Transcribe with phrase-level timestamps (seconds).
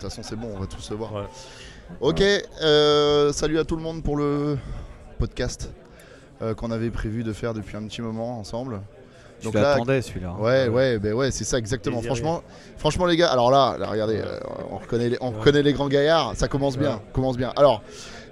[0.00, 1.12] toute façon, c'est bon, on va tous se voir.
[1.14, 1.22] Ouais.
[2.00, 2.22] Ok,
[2.62, 4.56] euh, salut à tout le monde pour le
[5.18, 5.70] podcast
[6.42, 8.80] euh, qu'on avait prévu de faire depuis un petit moment ensemble.
[9.40, 10.34] Je Donc celui-là.
[10.38, 10.42] hein.
[10.42, 12.02] Ouais, ouais, ben ouais, c'est ça exactement.
[12.02, 12.42] Franchement,
[12.76, 14.38] franchement les gars, alors là, là, regardez, euh,
[14.70, 15.38] on reconnaît, les, on Ouais.
[15.38, 17.50] reconnaît les grands gaillards, ça commence bien, commence bien.
[17.56, 17.82] Alors,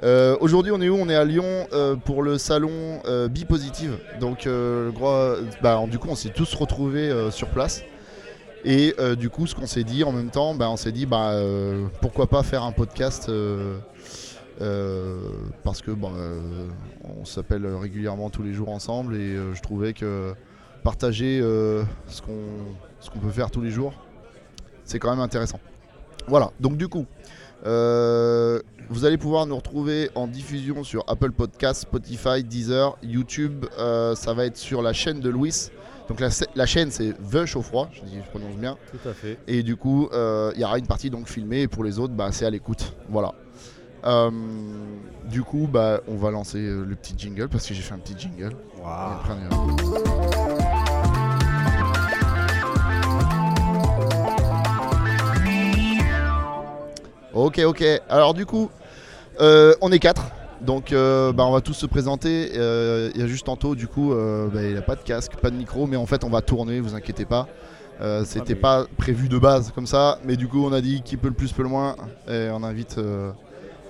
[0.05, 0.97] euh, aujourd'hui, on est où?
[0.97, 3.99] On est à Lyon euh, pour le salon euh, Bi Positive.
[4.21, 7.83] Donc, euh, le gros- bah, du coup, on s'est tous retrouvés euh, sur place.
[8.65, 11.07] Et euh, du coup, ce qu'on s'est dit en même temps, bah, on s'est dit,
[11.07, 13.31] bah, euh, pourquoi pas faire un podcast
[14.61, 15.21] euh,
[15.63, 16.69] parce que euh,
[17.05, 20.35] on s'appelle régulièrement tous les jours ensemble et je trouvais que
[20.83, 23.95] partager ce qu'on peut faire tous les jours,
[24.85, 25.61] c'est quand même intéressant.
[26.27, 27.07] Voilà, donc du coup,
[27.65, 33.67] vous allez pouvoir nous retrouver en diffusion sur Apple Podcasts, Spotify, Deezer, YouTube.
[33.77, 35.71] ça va être sur la chaîne de Louis.
[36.09, 38.77] Donc la, la chaîne c'est The Chaud-Froid, je, dis- je prononce bien.
[38.91, 39.39] Tout à fait.
[39.47, 42.15] Et du coup, euh, il y aura une partie donc filmée et pour les autres,
[42.15, 42.95] bah, c'est à l'écoute.
[43.11, 43.35] Voilà.
[44.05, 44.31] Euh,
[45.25, 47.99] du coup, bah, on va lancer euh, le petit jingle parce que j'ai fait un
[47.99, 48.55] petit jingle.
[48.85, 50.69] Après, ira.
[57.33, 57.85] Ok, ok.
[58.09, 58.71] Alors du coup,
[59.41, 60.23] euh, on est quatre.
[60.61, 62.53] Donc euh, bah, on va tous se présenter.
[62.57, 65.37] Euh, Il y a juste Anto, du coup, euh, bah, il n'a pas de casque,
[65.37, 67.49] pas de micro, mais en fait on va tourner, vous inquiétez pas.
[68.25, 71.29] C'était pas prévu de base comme ça, mais du coup on a dit qui peut
[71.29, 71.97] le plus peut le moins
[72.29, 73.01] et on invite,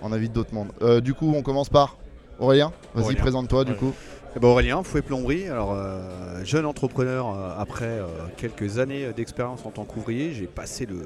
[0.02, 0.72] on invite d'autres mondes.
[1.02, 1.98] Du coup on commence par
[2.38, 2.72] Aurélien.
[2.94, 3.92] Vas-y présente-toi du coup.
[4.36, 9.64] Eh ben, Aurélien, Fouet Plomberie, alors euh, jeune entrepreneur euh, après euh, quelques années d'expérience
[9.64, 10.96] en tant qu'ouvrier, j'ai passé le,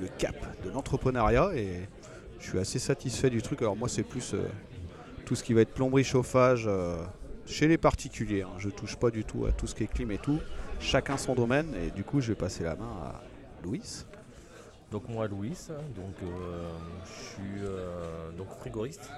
[0.00, 1.88] le cap de l'entrepreneuriat et
[2.38, 3.62] je suis assez satisfait du truc.
[3.62, 4.34] Alors moi c'est plus
[5.28, 7.04] tout ce qui va être plomberie, chauffage euh,
[7.44, 8.40] chez les particuliers.
[8.42, 8.52] hein.
[8.56, 10.40] Je touche pas du tout à tout ce qui est clim et tout.
[10.80, 13.20] Chacun son domaine et du coup je vais passer la main à
[13.62, 14.06] Louis.
[14.90, 15.54] Donc moi Louis,
[15.94, 16.70] donc euh,
[17.04, 19.10] je suis euh, donc frigoriste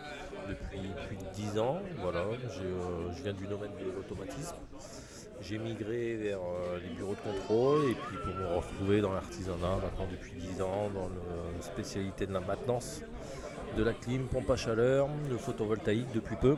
[0.48, 1.78] depuis plus de 10 ans.
[2.00, 2.24] Voilà,
[2.58, 4.56] je viens du domaine de l'automatisme.
[5.42, 9.76] J'ai migré vers euh, les bureaux de contrôle et puis pour me retrouver dans l'artisanat
[9.82, 13.00] maintenant depuis 10 ans dans la spécialité de la maintenance
[13.76, 16.56] de la clim, pompe à chaleur, le photovoltaïque depuis peu.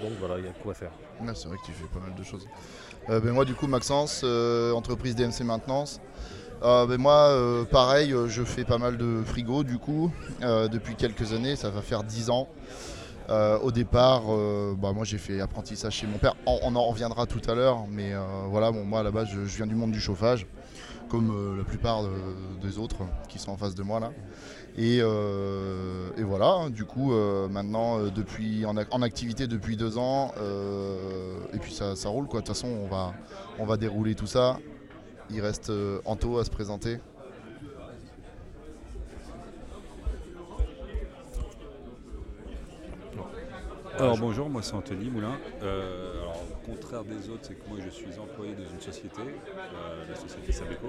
[0.00, 0.92] Donc voilà, il y a quoi faire.
[1.20, 2.46] Ouais, c'est vrai que tu fais pas mal de choses.
[3.10, 6.00] Euh, ben moi du coup Maxence, euh, entreprise DMC Maintenance.
[6.62, 11.70] Ben moi pareil, je fais pas mal de frigo du coup depuis quelques années, ça
[11.70, 12.48] va faire 10 ans.
[13.30, 16.34] Euh, au départ, euh, bah, moi j'ai fait apprentissage chez mon père.
[16.46, 19.66] On, en reviendra tout à l'heure, mais euh, voilà, moi à la base je, viens
[19.66, 20.46] du monde du chauffage,
[21.08, 22.10] comme la plupart de-
[22.66, 24.10] des autres qui sont en face de moi là.
[24.76, 25.00] Et,
[26.22, 27.12] voilà, hein, du coup,
[27.50, 30.32] maintenant, depuis, en, ac- en activité depuis deux ans,
[31.52, 32.40] et puis ça, ça roule quoi.
[32.40, 33.12] De toute façon, on va,
[33.58, 34.58] on va dérouler tout ça.
[35.30, 35.70] Il reste
[36.04, 36.98] Anto à se présenter.
[44.02, 45.38] Alors bonjour, moi c'est Anthony Moulin.
[45.62, 49.20] Euh, alors, au contraire des autres, c'est que moi je suis employé dans une société,
[49.20, 50.88] euh, la société Sabeco.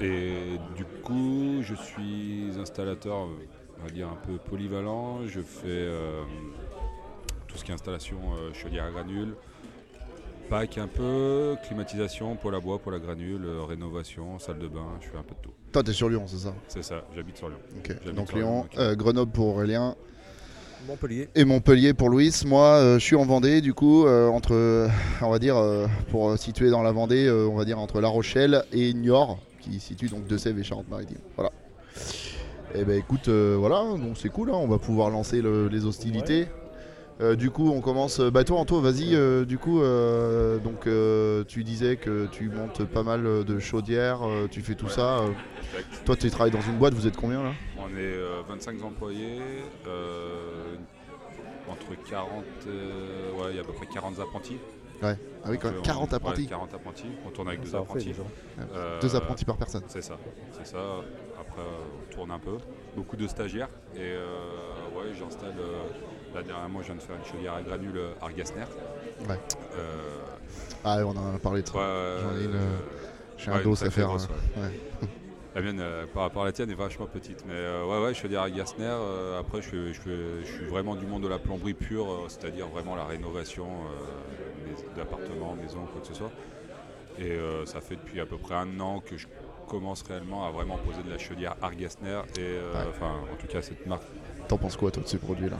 [0.00, 3.46] Et du coup, je suis installateur, euh,
[3.78, 5.26] on va dire un peu polyvalent.
[5.26, 6.22] Je fais euh,
[7.46, 8.20] tout ce qui est installation
[8.54, 9.34] chaudière à granules,
[10.48, 15.08] pack un peu, climatisation, pôle à bois, à granules, euh, rénovation, salle de bain, je
[15.08, 15.52] fais un peu de tout.
[15.72, 16.54] Toi, t'es sur Lyon, c'est ça?
[16.68, 17.58] C'est ça, j'habite sur Lyon.
[17.78, 17.88] Ok.
[17.88, 18.78] J'habite Donc sur Lyon, Lyon, ok.
[18.78, 19.94] euh, Grenoble pour Aurélien
[20.86, 21.28] Montpellier.
[21.34, 22.32] et Montpellier pour Louis.
[22.46, 24.88] Moi, euh, je suis en Vendée, du coup, euh, entre, euh,
[25.22, 28.08] on va dire, euh, pour situer dans la Vendée, euh, on va dire entre La
[28.08, 31.18] Rochelle et Niort, qui situe donc Deux-Sèvres et Charente-Maritime.
[31.36, 31.50] Voilà.
[32.74, 35.84] Et ben écoute, euh, voilà, donc c'est cool, hein, on va pouvoir lancer le- les
[35.86, 36.46] hostilités.
[37.22, 38.20] Euh, du coup, on commence.
[38.20, 39.14] Bah toi, Anto, vas-y.
[39.14, 44.20] euh, du coup, euh, donc euh, tu disais que tu montes pas mal de chaudières,
[44.28, 44.92] euh, tu fais tout Ouais.
[44.92, 45.20] ça.
[45.20, 45.28] euh.
[46.04, 46.92] Toi, tu travailles dans une boîte.
[46.92, 47.52] Vous êtes combien là?
[47.78, 49.38] On est euh, 25 employés,
[49.88, 50.65] euh,
[51.68, 54.58] entre 40, euh, ouais, il y a à peu près 40 apprentis.
[55.02, 55.12] Ah
[55.50, 55.74] oui, quand même.
[55.76, 56.42] Donc, euh, 40 on- apprentis.
[56.42, 58.06] ouais, 40 apprentis, on tourne avec deux Ça en fait apprentis.
[58.06, 58.22] déjà.
[58.74, 59.82] Euh, Deux apprentis par personne.
[59.88, 60.16] C'est ça,
[60.52, 60.78] c'est ça.
[61.38, 62.56] Après, euh, on tourne un peu.
[62.96, 63.68] Beaucoup de stagiaires.
[63.94, 64.26] Et euh,
[64.96, 65.54] ouais, j'installe.
[65.60, 65.82] euh,
[66.34, 68.64] là, dernièrement, je viens de faire une chaudière à granules Argasner.
[69.28, 69.38] Ouais.
[69.76, 70.22] Euh,
[70.82, 71.60] Ah, ouais, on en a parlé.
[71.62, 71.74] de ça.
[71.74, 71.82] ouais,
[72.22, 72.76] J'en ai une, euh,
[73.36, 74.08] J'ai ouais, un dos à faire.
[74.08, 74.68] grosse, euh, ouais.
[75.02, 75.08] ouais.
[75.56, 77.42] La mienne, euh, par rapport à la tienne, est vachement petite.
[77.46, 78.84] Mais euh, ouais, ouais, je chaudière à Gassner.
[78.84, 83.06] euh, après, je, suis vraiment du monde de la plomberie pure, euh, c'est-à-dire vraiment la
[83.06, 83.66] rénovation
[84.94, 86.30] d'appartements, maisons, quoi que ce soit.
[87.18, 89.26] Et ça fait depuis à peu près un an que je
[89.66, 92.20] commence réellement à vraiment poser de la chaudière Argasner.
[92.38, 92.84] Et Ouais.
[92.90, 94.04] enfin, en tout cas, cette marque.
[94.48, 95.56] T'en penses quoi, toi, de ces produits-là?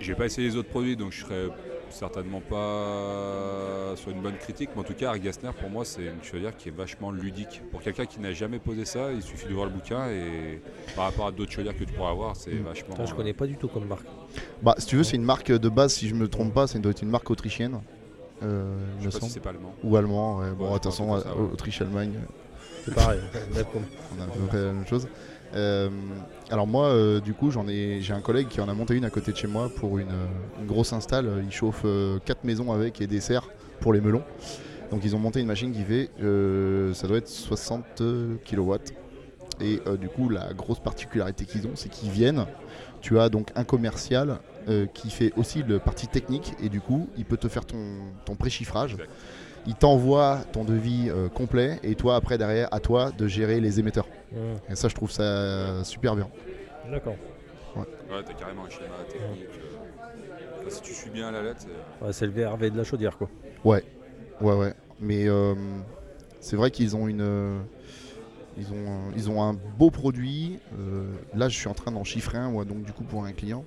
[0.00, 1.48] J'ai pas essayé les autres produits, donc je serais
[1.92, 6.22] certainement pas sur une bonne critique, mais en tout cas, Argasner, pour moi, c'est une
[6.22, 7.62] chaudière qui est vachement ludique.
[7.70, 10.60] Pour quelqu'un qui n'a jamais posé ça, il suffit de voir le bouquin et
[10.96, 12.62] par rapport à d'autres chaudières que tu pourras avoir, c'est Mm.
[12.64, 12.90] vachement.
[12.94, 14.06] Putain, je connais pas du tout comme marque.
[14.62, 16.78] Bah, si tu veux, c'est une marque de base, si je me trompe pas, ça
[16.78, 17.80] doit être une marque autrichienne.
[18.42, 19.74] Euh, Je sais pas si c'est pas allemand.
[19.84, 20.50] Ou allemand, ouais.
[20.50, 21.28] bon, Ouais, attention, c'est.
[21.28, 22.14] Autriche-Allemagne,
[22.84, 23.20] C'est pareil.
[23.54, 25.06] On a à peu près la même chose.
[25.54, 25.90] Euh,
[26.50, 29.32] alors moi, euh, du coup, j'ai un collègue qui en a monté une à côté
[29.32, 31.28] de chez moi pour une, euh, grosse install.
[31.44, 31.84] Il chauffe
[32.24, 33.20] 4 maisons avec et des
[33.80, 34.22] pour les melons.
[34.90, 38.02] Donc ils ont monté une machine qui fait, euh, ça doit être 60
[38.44, 38.74] kW.
[39.60, 42.46] Et euh, du coup, la grosse particularité qu'ils ont, c'est qu'ils viennent.
[43.00, 44.38] Tu as donc un commercial
[44.68, 48.34] euh, qui fait aussi le partie technique et du coup, il peut te faire ton,
[48.38, 48.96] préchiffrage.
[49.66, 53.78] Il t'envoie ton devis euh, complet et toi, après, derrière, à toi de gérer les
[53.78, 54.08] émetteurs.
[54.32, 54.36] Mmh.
[54.72, 56.28] Et ça, je trouve ça super bien.
[56.90, 57.14] D'accord.
[57.76, 57.84] Ouais,
[58.26, 59.46] t'as carrément un schéma technique.
[59.54, 62.76] euh, enfin, si tu suis bien à la lettre, c'est- Ouais, c'est le VRV de
[62.76, 63.30] la chaudière, quoi.
[63.64, 63.82] Ouais,
[64.40, 64.74] ouais, ouais.
[65.00, 65.54] Mais euh,
[66.40, 67.20] c'est vrai qu'ils ont une.
[67.22, 67.58] euh,
[68.58, 70.58] Ils ont, un- ils ont un beau produit.
[70.78, 71.04] Euh,
[71.34, 73.64] là, je suis en train d'en chiffrer un, moi, donc du coup pour un client.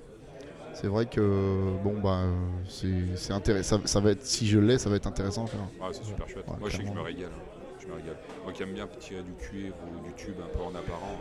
[0.80, 2.24] C'est vrai que bon bah
[2.68, 3.78] c'est intéressant.
[3.78, 5.44] Ça, ça va être si je l'ai, ça va être intéressant.
[5.44, 5.60] à faire.
[5.60, 6.46] ouais, c'est super chouette.
[6.48, 7.30] Ouais, Moi, je sais que je me régale.
[7.34, 7.62] hein.
[7.80, 8.16] Je me régale.
[8.44, 11.16] Moi qui aime bien tirer du cuir ou du tube un peu en apparent.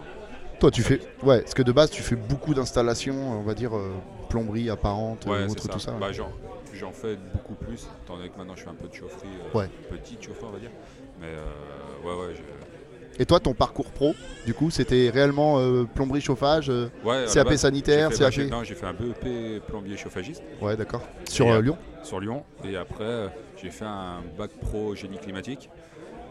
[0.60, 3.76] Toi, tu fais ouais, parce que de base, tu fais beaucoup d'installations, on va dire
[3.76, 3.92] euh,
[4.30, 5.70] plomberie apparente, Ouais, c'est autre ça.
[5.70, 5.92] tout ça.
[6.00, 6.32] Bah, j'en,
[6.74, 9.58] j'en fais beaucoup plus, étant donné que maintenant je fais un peu de chaufferie, euh,
[9.58, 9.70] Ouais.
[9.90, 10.72] petite chaufferie on va dire.
[11.20, 12.75] Mais euh, ouais, ouais, je-
[13.18, 14.14] Et toi, ton parcours pro,
[14.46, 18.34] du coup, c'était réellement euh, plomberie chauffage, euh, ouais CAP base, sanitaire, fait, bah, CAP.
[18.34, 21.02] j'ai, non, j'ai fait un BEP plombier chauffagiste Ouais, d'accord.
[21.30, 21.78] Sur euh, Lyon?
[22.04, 23.30] sur Lyon, et après
[23.62, 25.70] j'ai fait un bac pro génie climatique.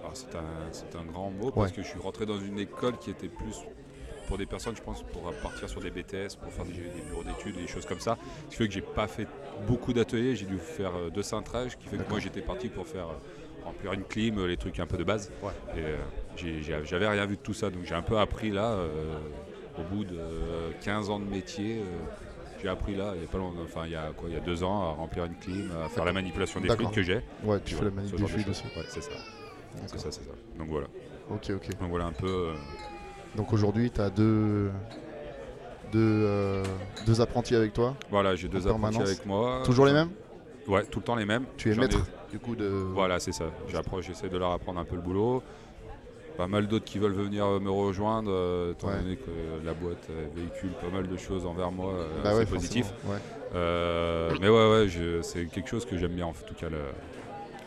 [0.03, 1.77] Alors c'est un, grand mot parce Ouais.
[1.77, 3.57] que je suis rentré dans une école qui était plus
[4.29, 7.25] pour des personnes, je pense, pour partir sur des BTS, pour faire des, des bureaux
[7.25, 8.17] d'études, des choses comme ça.
[8.47, 9.27] Ce qui fait que j'ai pas fait
[9.67, 13.07] beaucoup d'ateliers, j'ai dû faire deux cintrages, qui fait que moi j'étais parti pour faire
[13.65, 15.33] remplir une clim, les trucs un peu de base.
[15.43, 15.51] Ouais.
[15.77, 15.83] Et
[16.37, 19.15] j'avais rien vu de tout ça, donc j'ai un peu appris là, euh,
[19.79, 21.79] au bout de euh, 15 ans de métier.
[21.81, 21.85] euh,
[22.63, 24.39] j'ai appris là, il y a pas longtemps, enfin il y a quoi, il y
[24.39, 27.21] a deux ans, à remplir une clim, à faire la manipulation des fluides que j'ai.
[27.43, 28.63] Ouais, tu fais la voilà, manip ce des genre de fluides choses.
[28.67, 28.79] aussi.
[28.79, 29.11] Ouais, c'est ça.
[29.87, 30.31] C'est ça, c'est ça.
[30.59, 30.87] Donc voilà.
[31.31, 31.79] Ok, ok.
[31.81, 32.27] Donc voilà un peu.
[32.27, 32.55] euh,
[33.37, 34.71] Donc aujourd'hui, tu as deux,
[35.93, 36.65] deux, euh,
[37.07, 37.95] deux apprentis avec toi.
[38.11, 39.63] voilà, j'ai deux En apprentis avec moi.
[39.65, 40.11] Toujours les mêmes
[40.67, 41.45] Ouais, tout le temps les mêmes.
[41.59, 41.99] Tu es ai- maître
[42.31, 42.65] du coup de.
[42.67, 43.45] Voilà, c'est ça.
[43.69, 45.43] J'approche, j'essaie de leur apprendre un peu le boulot.
[46.37, 48.99] Pas mal d'autres qui veulent venir euh, me rejoindre, euh, étant Ouais.
[49.01, 51.95] donné que la boîte euh, véhicule pas mal de choses envers moi,
[52.25, 52.87] Bah ouais, positif.
[53.07, 53.19] ouais.
[53.55, 56.69] Euh, mais ouais, ouais, c'est quelque chose que j'aime bien en tout cas.
[56.69, 56.79] le-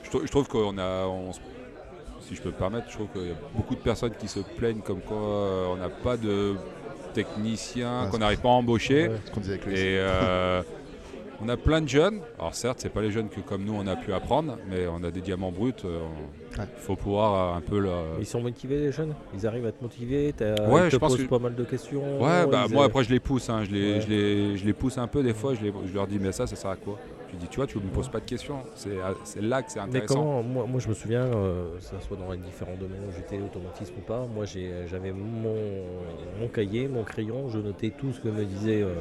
[0.03, 1.31] Je, trou- je trouve qu'on a, on
[2.21, 4.39] si je peux me permettre, je trouve qu'il y a beaucoup de personnes qui se
[4.57, 5.17] plaignent comme quoi
[5.71, 6.55] on n'a pas de
[7.13, 9.09] techniciens, Ouais, qu'on n'arrive pas à embaucher.
[9.25, 9.67] Ce qu'on disait avec.
[9.67, 10.61] Et euh,
[11.41, 12.19] on a plein de jeunes.
[12.39, 15.03] Alors certes, c'est pas les jeunes que comme nous on a pu apprendre, mais on
[15.03, 15.73] a des diamants bruts.
[15.85, 15.99] euh,
[16.53, 16.65] Il Ouais.
[16.77, 17.89] faut pouvoir euh, un peu le.
[18.19, 19.13] Ils sont motivés, les jeunes?
[19.35, 21.53] Ils arrivent à te motiver t'as- Ouais, Ils te je pense posent que- pas mal
[21.55, 24.01] de questions Ouais, bah moi après je les pousse, hein, je, les, Ouais.
[24.01, 26.31] je, les, je les pousse un peu des fois, je, les- je leur dis mais
[26.31, 26.97] ça, ça sert à quoi?
[27.31, 29.79] Je dis tu vois, tu me poses pas de questions, c'est c'est là que c'est
[29.81, 30.15] Mais intéressant.
[30.15, 30.41] comment?
[30.41, 33.39] Moi, moi je me souviens, euh, que ça soit dans les différents domaines où j'étais,
[33.43, 35.53] automatisme ou pas, moi j'avais mon,
[36.39, 38.93] mon cahier, mon crayon, je notais tout ce que me disaient euh,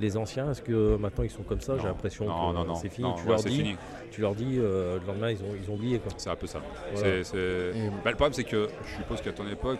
[0.00, 0.50] les anciens.
[0.50, 3.08] Est-ce que maintenant ils sont comme ça J'ai l'impression que non, non, c'est fini.
[3.08, 3.76] non, tu, ouais, leur dis, fini.
[4.10, 5.98] tu leur dis, euh, le lendemain ils ont, ils ont oublié.
[5.98, 6.12] Quoi.
[6.16, 6.60] C'est un peu ça.
[6.94, 7.22] Voilà.
[7.22, 9.78] C'est- c'est- Et- Bah, le problème c'est que je suppose qu'à ton époque,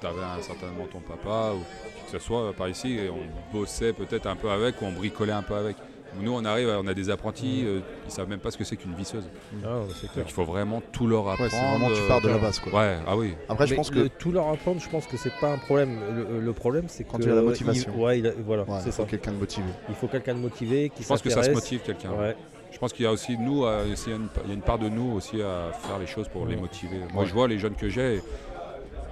[0.00, 3.18] tu avais certainement ton papa ou qui que ce soit euh, par ici et on
[3.52, 5.76] bossait peut-être un peu avec ou on bricolait un peu avec.
[6.20, 8.76] Nous on arrive, on a des apprentis, euh, ils savent même pas ce que c'est
[8.76, 9.28] qu'une visseuse.
[9.64, 9.68] Ah.
[10.16, 11.42] Donc il faut vraiment tout leur apprendre.
[11.42, 12.72] Ouais, c'est vraiment tu pars de la euh, base quoi.
[12.80, 13.34] Ouais, ah oui.
[13.48, 14.08] Après, je pense le- que.
[14.18, 15.98] tout leur apprendre, je pense que c'est pas un problème.
[16.14, 18.00] Le, le problème, c'est Quand que tu as la il- motivation.
[18.02, 19.08] ouais, il a- voilà, Ouais, c'est faut ça.
[19.08, 19.66] quelqu'un de motivé.
[19.88, 22.10] Il faut quelqu'un de motivé qui Je pense que ça se motive quelqu'un.
[22.10, 22.36] Ouais.
[22.72, 24.52] Je pense qu'il y a aussi nous, euh, aussi, il y a une- il y
[24.52, 26.60] a une part de nous aussi à faire les choses pour les Ouais.
[26.60, 26.98] motiver.
[27.12, 27.28] Moi, Ouais.
[27.28, 28.16] je vois les jeunes que j'ai.
[28.16, 28.22] et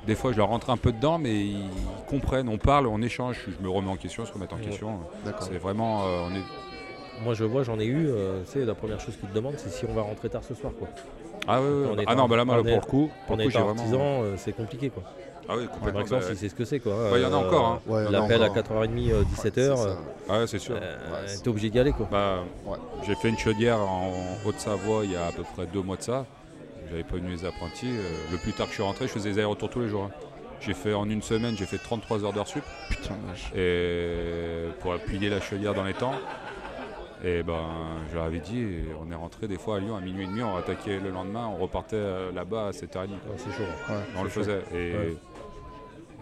[0.07, 1.69] Des fois, je leur rentre un peu dedans, mais ils
[2.09, 3.45] comprennent, on parle, on échange.
[3.47, 4.63] Je me remets en question, je se remet en Ouais.
[4.63, 5.01] question.
[5.25, 5.43] D'accord.
[5.51, 6.43] C'est vraiment, euh, on est.
[7.25, 8.09] Moi, je vois, j'en ai eu.
[8.09, 10.43] euh, tu sais, la première chose qu'ils te demandent, c'est si on va rentrer tard
[10.45, 10.73] ce soir.
[10.79, 10.89] Quoi.
[11.47, 12.03] Ah, ouais.
[12.03, 13.59] est ah non, bah là, moi, pour le coup, pour On le coup, est j'ai
[13.61, 14.23] vraiment.
[14.23, 14.91] euh, c'est compliqué.
[14.91, 15.03] Quoi.
[15.49, 16.03] Ah oui, complètement.
[16.11, 16.79] Bah, il sait ce que c'est.
[16.79, 17.11] quoi.
[17.11, 17.81] Ouais, il y en a encore, hein.
[17.87, 18.57] Ouais, L'appel à encore.
[18.85, 19.71] 4h30, euh, 17h.
[19.71, 20.33] Ouais, c'est.
[20.33, 20.75] Ah c'est sûr.
[21.27, 21.93] c'est- T'es obligé d'y aller.
[21.93, 22.07] Quoi.
[22.11, 22.77] Bah, Ouais.
[23.07, 24.13] J'ai fait une chaudière en
[24.45, 26.27] Haute-Savoie il y a à peu près deux mois de ça.
[26.91, 27.87] J'avais pas eu mes apprentis.
[27.89, 30.05] euh, Le plus tard que je suis rentré, je faisais des allers-retours tous les jours.
[30.05, 30.11] hein.
[30.61, 33.53] J'ai fait en une semaine, j'ai fait 33 heures d'heures sup Putain, vache.
[33.57, 36.15] et pour appuyer la chaudière dans les temps.
[37.25, 37.63] Et ben,
[38.11, 38.65] je leur avais dit,
[39.05, 41.49] on est rentré des fois à Lyon à minuit et demi, on attaquait le lendemain,
[41.53, 43.09] on repartait euh, là-bas à 7h30.
[43.09, 43.65] Ouais, c'est chaud.
[43.89, 43.95] Ouais.
[44.17, 44.41] On le chaud.
[44.41, 44.63] faisait.
[44.73, 45.17] Et Ouais.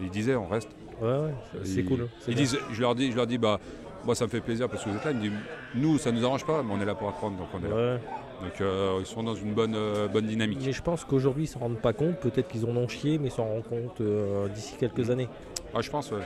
[0.01, 0.71] ils disaient, on reste.
[1.03, 1.35] Ouais, ouais,
[1.65, 2.09] c'est- Ils- cool.
[2.21, 2.45] c'est Ils bien.
[2.45, 3.61] disent, je leur dis, je leur dis, bah,
[4.07, 5.11] moi, ça me fait plaisir parce que vous êtes là.
[5.11, 5.33] Il me dit,
[5.75, 7.75] nous, ça nous arrange pas, mais on est là pour apprendre, donc on est là.
[7.95, 8.01] Ouais.
[8.43, 10.59] Donc euh, ils sont dans une bonne, euh, bonne dynamique.
[10.65, 13.29] Mais je pense qu'aujourd'hui ils s'en rendent pas compte, peut-être qu'ils en ont chié, mais
[13.29, 15.27] ils s'en rendent compte euh, d'ici quelques années.
[15.75, 16.19] Ah, je pense, ouais.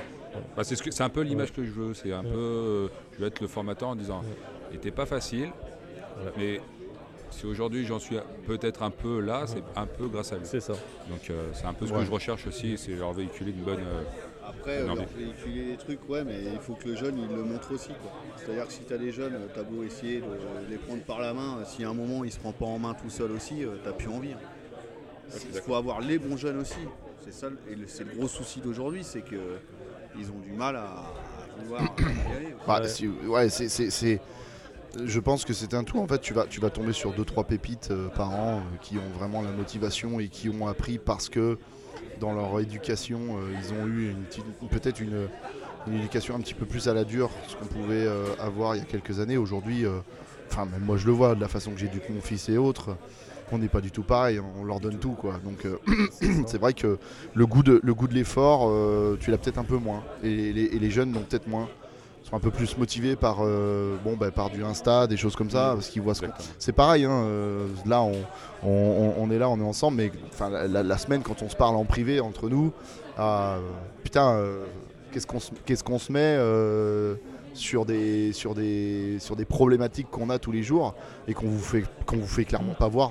[0.57, 1.95] Bah, c'est, ce un peu l'image que je veux.
[1.95, 2.89] C'est un peu.
[3.13, 4.23] je veux être le formateur en disant
[4.71, 5.51] il était pas facile,
[6.19, 6.33] Ouais.
[6.37, 6.61] mais
[7.31, 10.45] si aujourd'hui j'en suis peut-être un peu là, c'est un peu grâce à lui.
[10.47, 10.75] C'est ça.
[11.09, 12.01] Donc euh, c'est un peu ce Ouais.
[12.01, 13.81] que je recherche aussi, c'est leur véhiculer une bonne.
[13.81, 14.03] euh,
[14.47, 17.45] Après, euh, leur véhiculer des trucs, ouais, mais il faut que le jeune il le
[17.45, 17.91] montre aussi.
[18.37, 20.27] C'est-à-dire que si tu as des jeunes, tu as beau essayer de
[20.71, 22.95] les prendre par la main, si à un moment il se prend pas en main
[22.95, 24.35] tout seul aussi, t'as plus envie.
[25.55, 26.81] Il faut avoir les bons jeunes aussi.
[27.25, 29.37] C'est ça, le- et c'est le gros souci d'aujourd'hui, c'est que
[30.19, 32.55] ils ont du mal à, à vouloir y aller.
[32.67, 32.89] Bah, Ouais.
[32.89, 34.21] si- ouais, c'est, c'est- c'est-
[35.05, 35.99] Je pense que c'est un tout.
[35.99, 38.97] En fait, tu vas, tu vas tomber sur 2-3 pépites euh, par an euh, qui
[38.97, 41.59] ont vraiment la motivation et qui ont appris parce que
[42.19, 44.15] dans leur éducation, euh, ils ont eu
[44.71, 45.29] peut-être une,
[45.87, 48.07] une éducation un petit peu plus à la dure, ce qu'on pouvait
[48.39, 49.37] avoir il y a quelques années.
[49.37, 49.85] Aujourd'hui,
[50.51, 52.97] enfin, même moi je le vois de la façon que j'éduque mon fils et autres.
[53.53, 55.41] On n'est pas du tout pareil, on leur donne tout quoi.
[55.43, 55.67] Donc
[56.47, 56.99] c'est vrai que
[57.35, 58.71] le goût de, le goût de l'effort,
[59.19, 60.05] tu l'as peut-être un peu moins.
[60.23, 61.69] Et les, et les jeunes l'ont peut-être moins.
[62.31, 65.51] Sont un peu plus motivés par, euh, bon, bah, par du Insta, des choses comme
[65.51, 66.33] ça, parce qu'ils voient ce qu'on-.
[66.59, 68.13] C'est pareil, hein, euh, là on,
[68.63, 71.75] on- est là, on est ensemble, mais la, la- la semaine quand on se parle
[71.77, 72.73] en privé entre nous,
[73.19, 73.61] ah, euh,
[74.05, 74.41] putain,
[75.13, 76.39] qu'est-ce qu'on se, met
[77.53, 80.95] sur, des, sur, des, sur des problématiques qu'on a tous les jours
[81.27, 83.11] et qu'on vous fait, qu'on vous fait clairement pas voir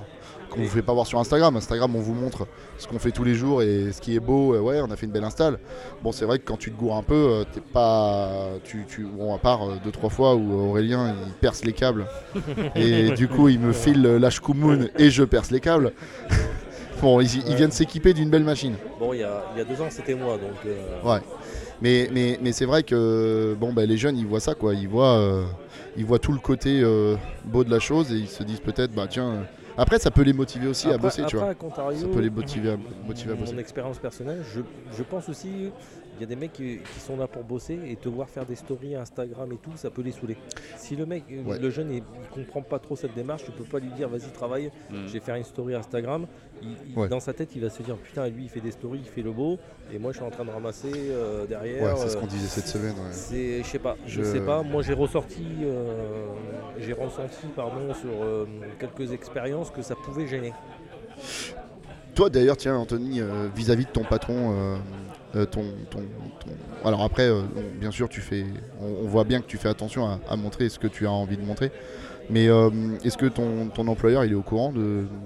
[0.49, 1.55] qu'on vous fait pas voir sur Instagram.
[1.55, 4.55] Instagram, on vous montre ce qu'on fait tous les jours et ce qui est beau.
[4.55, 5.59] euh, ouais, on a fait une belle install.
[6.03, 8.47] Bon, c'est vrai que quand tu te gourres un peu, euh, t'es pas.
[8.63, 12.05] Tu, tu, bon, à part euh, deux trois fois où Aurélien il perce les câbles
[12.75, 15.93] et du coup il me file l'Ashkumun et je perce les câbles.
[17.01, 18.75] bon, il, il vient de s'équiper d'une belle machine.
[18.99, 20.55] Bon, il y a, il y a deux ans c'était moi, donc.
[20.65, 21.19] euh, Ouais.
[21.81, 24.73] Mais, mais, mais c'est vrai que bon, bah, les jeunes ils voient ça quoi.
[24.73, 25.45] Ils voient, euh,
[25.95, 27.15] ils voient tout le côté euh,
[27.45, 29.45] beau de la chose et ils se disent peut-être bah tiens.
[29.77, 31.55] Après ça peut les motiver aussi à après- bosser, tu vois.
[31.55, 33.57] contrario, Ça peut les motiver à, motiver à mon bosser.
[33.59, 34.61] expérience personnelle, je,
[34.97, 35.71] je pense aussi,
[36.19, 38.45] il y a des mecs qui, qui sont là pour bosser et te voir faire
[38.45, 40.35] des stories Instagram et tout, ça peut les saouler.
[40.77, 41.59] Si le mec, euh, Ouais.
[41.59, 44.29] le jeune, il, il comprend pas trop cette démarche, tu peux pas lui dire vas-y
[44.33, 45.07] travaille, Mm.
[45.07, 46.27] je vais faire une story Instagram.
[46.61, 47.07] Il- il- Ouais.
[47.07, 49.21] Dans sa tête, il va se dire putain, lui il fait des stories, il fait
[49.21, 49.57] le beau,
[49.93, 51.83] et moi je suis en train de ramasser euh, derrière.
[51.83, 52.95] Ouais, c'est ce euh, qu'on disait cette semaine.
[52.95, 53.11] ouais.
[53.13, 54.21] c'est, je sais pas, je...
[54.21, 54.61] Je- sais pas.
[54.61, 56.27] Moi, j'ai ressorti, euh,
[56.77, 58.45] j'ai ressenti, pardon, sur euh,
[58.77, 60.51] quelques expériences que ça pouvait gêner.
[62.15, 64.51] Toi d'ailleurs, tiens Anthony, euh, vis-à-vis de ton patron,
[65.33, 67.41] ton, ton, ton- Alors après, euh,
[67.79, 68.45] bien sûr, tu fais,
[68.81, 71.11] on, on voit bien que tu fais attention à, à montrer ce que tu as
[71.11, 71.71] envie de montrer.
[72.29, 72.69] Mais euh,
[73.03, 74.79] est-ce que ton, ton employeur il est au courant de,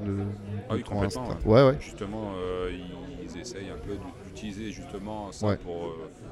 [0.05, 0.23] de-
[0.69, 2.71] Ah oui, de ton complètement, Insta Ouais, ouais, Justement, euh,
[3.21, 5.57] ils essayent un peu d'utiliser justement ça Ouais.
[5.57, 5.87] pour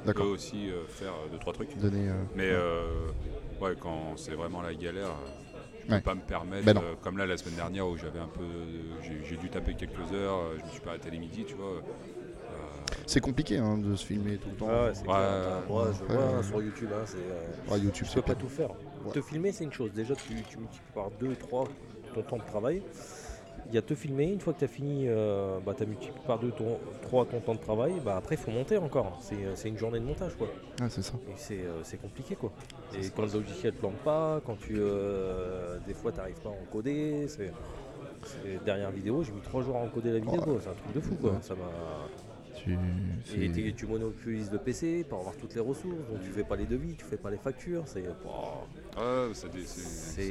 [0.07, 1.77] euh, eux aussi euh, faire euh, deux trois trucs.
[1.77, 2.85] Donner, euh, Mais euh,
[3.59, 5.99] ouais, quand c'est vraiment la galère, euh, je peux Ouais.
[6.01, 8.45] pas me permettre, Ben euh, comme là la semaine dernière où j'avais un peu,
[9.03, 11.81] j'ai- dû taper quelques heures, euh, je me suis pas arrêté les midi, tu vois.
[13.05, 14.67] C'est compliqué hein, de se filmer tout le temps.
[14.69, 15.17] Ah ouais, c'est Ouais, clair.
[15.17, 16.33] ouais, Moi, je ouais, vois ouais.
[16.33, 18.69] hein, sur YouTube, hein, c'est, euh, Ouais, YouTube, tu c'est peux pas tout faire.
[19.05, 19.11] Ouais.
[19.13, 19.91] Te filmer, c'est une chose.
[19.93, 21.67] Déjà, tu, tu multiplies par 2, 3
[22.13, 22.81] ton temps de travail.
[23.67, 25.85] Il y a te filmer, une fois que tu as fini, euh, bah, tu as
[25.85, 26.51] multiplié par 2,
[27.03, 29.17] 3 ton temps de travail, bah, après, il faut monter encore.
[29.21, 30.35] C'est, euh, c'est une journée de montage.
[30.35, 30.47] quoi.
[30.81, 31.13] Ouais, c'est ça.
[31.29, 32.51] Et c'est, euh, compliqué quoi.
[32.97, 36.49] Et quand le logiciel ne plante pas, quand tu euh, des fois tu n'arrives pas
[36.49, 37.53] à encoder, c'est,
[38.65, 40.55] dernière vidéo, j'ai mis trois jours à encoder la vidéo, quoi.
[40.61, 41.29] c'est un truc de fou quoi.
[41.31, 41.37] Ouais.
[41.41, 41.61] Ça m'a...
[42.63, 42.77] Tu,
[43.41, 46.65] Et tu monopolises le PC pour avoir toutes les ressources, donc tu fais pas les
[46.65, 48.99] devis, tu fais pas les factures, c'est, oh,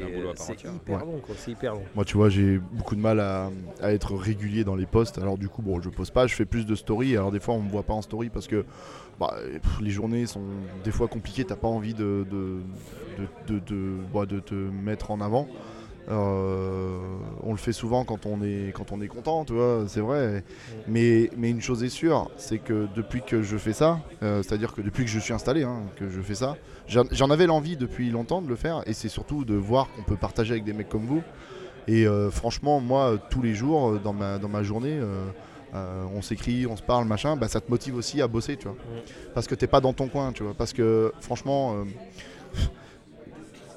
[0.02, 1.04] un boulot à part c'est hyper Ouais.
[1.12, 1.82] long quoi, c'est hyper long.
[1.94, 5.18] Moi, tu vois, j'ai beaucoup de mal à, à être régulier dans les posts.
[5.18, 7.16] Alors, du coup, bon, je pose pas, je fais plus de stories.
[7.16, 8.64] Alors, des fois, on me voit pas en story parce que
[9.18, 10.42] bah, pff, les journées sont
[10.84, 11.44] des fois compliquées.
[11.44, 12.58] T'as pas envie de, de,
[13.48, 15.48] de, de- de- bah, de te mettre en avant.
[16.10, 16.98] Euh,
[17.42, 20.44] on le fait souvent quand on est, quand on est content, tu vois, c'est vrai.
[20.88, 24.74] Mais, mais une chose est sûre, c'est que depuis que je fais ça, euh, c'est-à-dire
[24.74, 26.56] que depuis que je suis installé, hein, que je fais ça,
[26.88, 28.82] j'en avais l'envie depuis longtemps de le faire.
[28.86, 31.22] Et c'est surtout de voir qu'on peut partager avec des mecs comme vous.
[31.86, 35.00] Et euh, franchement, moi, tous les jours, dans ma, dans ma journée,
[35.74, 38.66] euh, on s'écrit, on se parle, machin, bah, ça te motive aussi à bosser, tu
[38.66, 38.76] vois.
[39.34, 40.54] Parce que t'es pas dans ton coin, tu vois.
[40.54, 41.84] Parce que franchement, euh,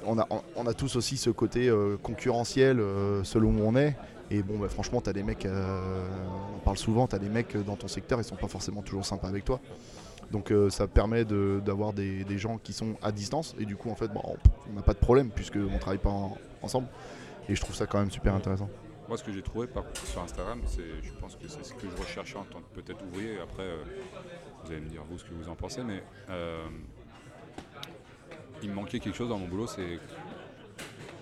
[0.06, 3.96] on, a, on, a tous aussi ce côté euh, concurrentiel euh, selon où on est.
[4.32, 6.08] Et bon, bah, franchement, t'as des mecs, euh,
[6.56, 9.28] on parle souvent, t'as des mecs dans ton secteur, ils sont pas forcément toujours sympas
[9.28, 9.60] avec toi.
[10.32, 14.08] Donc ça permet d'avoir des, gens qui sont à distance et du coup en fait
[14.08, 14.22] bon,
[14.68, 16.88] on n'a pas de problème puisque on travaille pas en- ensemble
[17.48, 18.68] et je trouve ça quand même super intéressant.
[19.08, 22.02] Moi, ce que j'ai trouvé par, sur Instagram, je pense que c'est ce que je
[22.02, 23.38] recherchais en tant que peut-être ouvrier.
[23.44, 23.68] Après,
[24.64, 26.02] vous allez me dire vous ce que vous en pensez, mais
[28.63, 30.00] il me manquait quelque chose dans mon boulot, c'est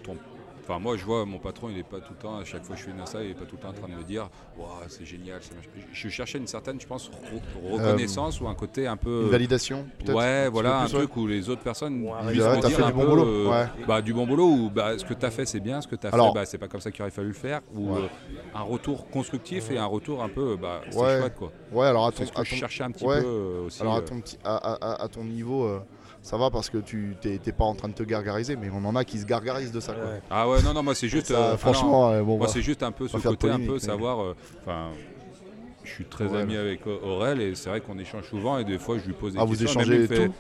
[0.04, 0.18] ton
[0.64, 2.76] Enfin, moi, je vois mon patron, il n'est pas tout le temps, à chaque fois
[2.76, 4.04] que je fais une insta, il n'est pas tout le temps en train de me
[4.04, 5.40] dire Waouh, c'est génial.
[5.92, 7.10] Je cherchais une certaine, je pense,
[7.64, 9.24] reconnaissance ou un côté un peu.
[9.24, 10.16] Une validation, peut-être?
[10.16, 13.26] Ouais, voilà, un truc où les autres personnes ouais, dire fait du bon boulot.
[13.26, 15.88] Euh, bah, du bon boulot, ou bah, ce que tu as fait, c'est bien, ce
[15.88, 17.96] que tu as fait, bah, c'est pas comme ça qu'il aurait fallu le faire, ou
[17.96, 18.08] euh,
[18.54, 21.52] un retour constructif et un retour un peu, bah, c'est chouette, quoi.
[21.72, 23.82] Ouais, alors à ton, je cherchais un petit peu euh, aussi.
[23.82, 25.82] Alors, à ton, à, à ton niveau
[26.22, 28.96] ça va parce que tu t'es pas en train de te gargariser, mais on en
[28.96, 29.94] a qui se gargarisent de ça.
[29.94, 30.04] Quoi.
[30.30, 31.32] Ah ouais, non, non, moi c'est juste.
[31.32, 34.22] Euh, franchement, bon, moi c'est juste un peu ce côté, un peu savoir.
[34.22, 34.90] Euh, enfin,
[35.84, 38.98] je suis très ami avec Aurel et c'est vrai qu'on échange souvent et des fois
[38.98, 39.80] je lui pose des ah, questions.
[39.80, 40.34] Ah, vous échangez tout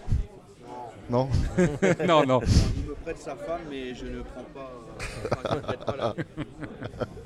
[1.09, 1.29] Non
[2.07, 2.41] Non, non.
[2.77, 5.55] Il me prête sa femme, mais je ne prends pas.
[5.55, 6.15] Euh, pas là.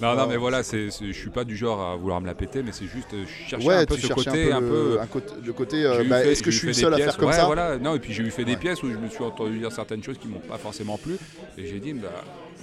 [0.00, 2.62] Non, non, mais voilà, c'est, je suis pas du genre à vouloir me la péter,
[2.62, 4.98] mais c'est juste euh, chercher un peu ce côté, un peu,
[5.44, 5.84] le côté.
[5.84, 7.46] Euh, bah, est-ce que je suis le seul à faire comme ouais, ça?
[7.46, 7.78] voilà.
[7.78, 10.02] Non, et puis j'ai eu fait des pièces où je me suis entendu dire certaines
[10.02, 11.16] choses qui m'ont pas forcément plu,
[11.56, 12.08] et j'ai dit, bah,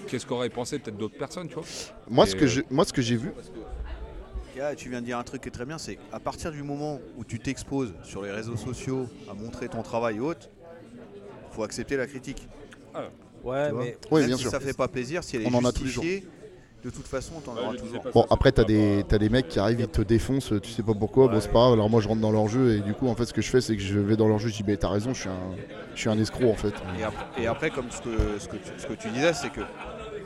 [0.07, 1.63] qu'est-ce qu'auraient pensé peut-être d'autres personnes, tu vois?
[2.07, 3.31] Moi, ce que je, moi, ce que j'ai vu.
[4.77, 6.99] tu viens de dire un truc qui est très bien, c'est à partir du moment
[7.17, 10.51] où tu t'exposes sur les réseaux sociaux à montrer ton travail haute,
[11.51, 12.47] faut accepter la critique.
[12.93, 13.09] Ah.
[13.43, 14.51] Ouais, mais oui, bien si sûr.
[14.51, 16.05] ça fait pas plaisir, si elle est On en a tous les jours
[16.83, 18.03] de toute façon, t'en auras toujours.
[18.13, 20.93] Bon, après, t'as des, as des mecs qui arrivent, ils te défoncent, tu sais pas
[20.93, 21.73] pourquoi, bon, c'est pas grave.
[21.73, 23.49] Alors, moi, je rentre dans leur jeu et du coup, en fait, ce que je
[23.49, 25.29] fais, c'est que je vais dans leur jeu, je dis, bah, t'as raison, je suis,
[25.29, 25.55] un,
[25.95, 26.73] je suis un escroc en fait.
[27.37, 29.61] Et après, comme ce que, ce, que tu, ce que tu disais, c'est que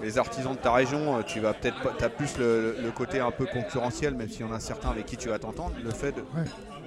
[0.01, 3.45] les artisans de ta région, euh, tu vas peut-être as plus le, côté un peu
[3.45, 5.73] concurrentiel, même s'il y en a certains avec qui tu vas t'entendre.
[5.83, 6.23] Le fait de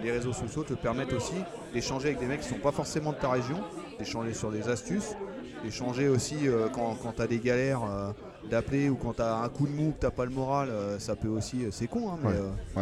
[0.03, 1.35] les réseaux sociaux te permettent aussi
[1.73, 3.61] d'échanger avec des mecs qui sont pas forcément de ta région,
[3.99, 5.15] d'échanger sur des astuces,
[5.63, 7.83] d'échanger aussi euh, quand, quand tu as des galères.
[7.85, 8.13] Euh,
[8.49, 11.17] d'appeler ou quand t'as un coup de mou que t'as pas le moral, euh, ça
[11.17, 12.31] peut aussi, euh, c'est con, hein, mais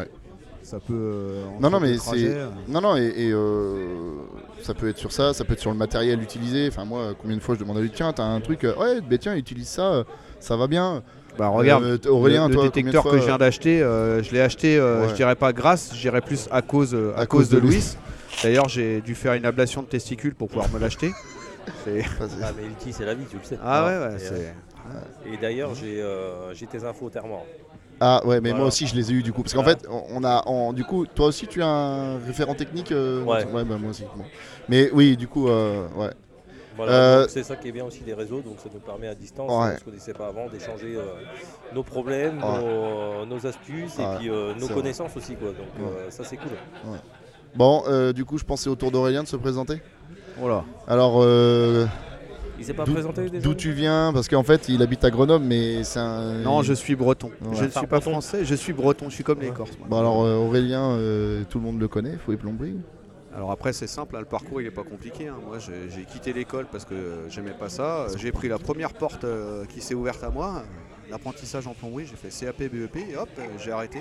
[0.01, 0.05] euh,
[0.63, 1.41] ça peut.
[1.61, 2.37] non, non, mais c'est.
[2.69, 3.33] Non, non, et,
[4.63, 6.69] ça peut être sur ça, ça peut être sur le matériel utilisé.
[6.69, 9.19] Enfin, moi, combien de fois je demande à lui, tiens, t'as un truc, ouais, bah,
[9.19, 10.05] tiens, utilise ça,
[10.41, 11.03] ça va bien.
[11.39, 15.53] Bah regarde, Aurélien, le, détecteur que je viens d'acheter, je l'ai acheté, je dirais pas
[15.53, 17.97] grâce, je dirais plus à cause, à, cause, de, Louis.
[18.43, 21.13] D'ailleurs, j'ai dû faire une ablation de testicules pour pouvoir me l'acheter.
[21.87, 23.59] ah mais c'est la vie, tu le sais.
[23.63, 24.55] Ah ouais, ouais, c'est...
[25.27, 27.45] Et d'ailleurs, euh, j'ai tes infos Thermor.
[28.01, 29.43] Ah ouais, mais moi aussi je les ai eu du coup.
[29.43, 32.93] Parce qu'en fait, on a, en, du coup, toi aussi tu as un référent technique
[32.93, 33.45] euh, Ouais.
[33.45, 34.05] bah, moi aussi.
[34.69, 36.11] Mais oui, du coup, euh, ouais.
[36.77, 39.51] Voilà, c'est ça qui est bien aussi des réseaux, donc ça nous permet à distance,
[39.51, 40.97] on ne se connaissait pas avant, d'échanger
[41.75, 42.41] nos problèmes,
[43.29, 45.35] nos, astuces et puis nos connaissances aussi.
[45.35, 45.49] Quoi.
[45.49, 46.53] Donc ça c'est cool.
[47.57, 49.83] Bon, du coup je pensais au tour d'Aurélien de se présenter.
[50.37, 50.65] Voilà.
[50.87, 51.21] Alors,
[52.59, 54.13] il s'est pas présenté D'où tu viens?
[54.13, 56.41] Parce qu'en fait, il habite à Grenoble, mais c'est un.
[56.41, 57.31] Non, je suis breton.
[57.53, 59.77] Je ne suis pas français, je suis breton, je suis comme les Corses.
[59.89, 62.79] Bon, alors euh, Aurélien, euh, tout le monde le connaît, faut les plomberies.
[63.35, 65.29] Alors après c'est simple, le parcours il est pas compliqué.
[65.29, 65.37] Hein.
[65.47, 68.07] Moi j'ai quitté l'école parce que j'aimais pas ça.
[68.17, 70.65] J'ai pris la première porte euh, qui s'est ouverte à moi,
[71.09, 72.07] l'apprentissage en plomberie.
[72.07, 73.29] J'ai fait CAP, BEP et hop,
[73.63, 74.01] j'ai arrêté.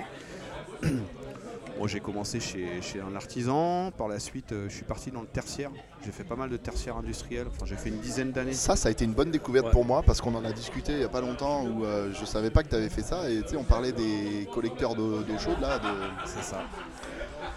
[1.86, 3.90] J'ai commencé chez, un artisan.
[3.92, 5.70] Par la suite, euh, je suis parti dans le tertiaire.
[6.04, 7.46] J'ai fait pas mal de tertiaire industriel.
[7.48, 8.52] Enfin, j'ai fait une dizaine d'années.
[8.52, 10.98] Ça, ça a été une bonne découverte pour moi parce qu'on en a discuté il
[10.98, 13.30] n'y a pas longtemps où euh, je savais pas que tu avais fait ça.
[13.30, 15.80] Et tu sais, on parlait des collecteurs d'eau chaude là.
[16.24, 16.62] C'est ça.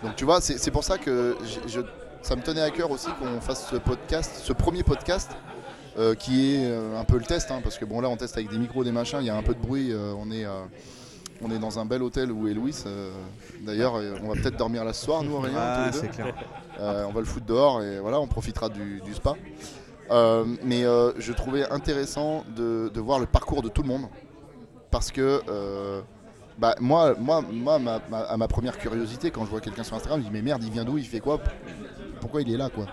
[0.03, 1.35] Donc tu vois, c'est pour ça que
[2.21, 5.31] ça me tenait à cœur aussi qu'on fasse ce podcast, ce premier podcast.
[5.97, 8.49] Euh, qui est un peu le test, hein, parce que bon là on teste avec
[8.49, 10.45] des micros, des machins, il y a un peu de bruit, on est
[11.43, 12.75] on est dans un bel hôtel où est Louis.
[12.85, 13.11] Euh,
[13.61, 15.57] d'ailleurs, euh, on va peut-être dormir là ce soir, nous, Aurélien.
[15.59, 16.33] Ah, clair.
[16.79, 19.35] Euh, on va le foutre dehors et voilà, on profitera du, spa.
[20.63, 24.07] mais je trouvais intéressant de, voir le parcours de tout le monde.
[24.89, 25.41] Parce que
[26.59, 27.79] bah, moi, moi, moi
[28.29, 30.71] à ma première curiosité, quand je vois quelqu'un sur Instagram, je dis Mais merde, il
[30.71, 31.39] vient d'où Il fait quoi?
[32.19, 32.85] Pourquoi il est là quoi?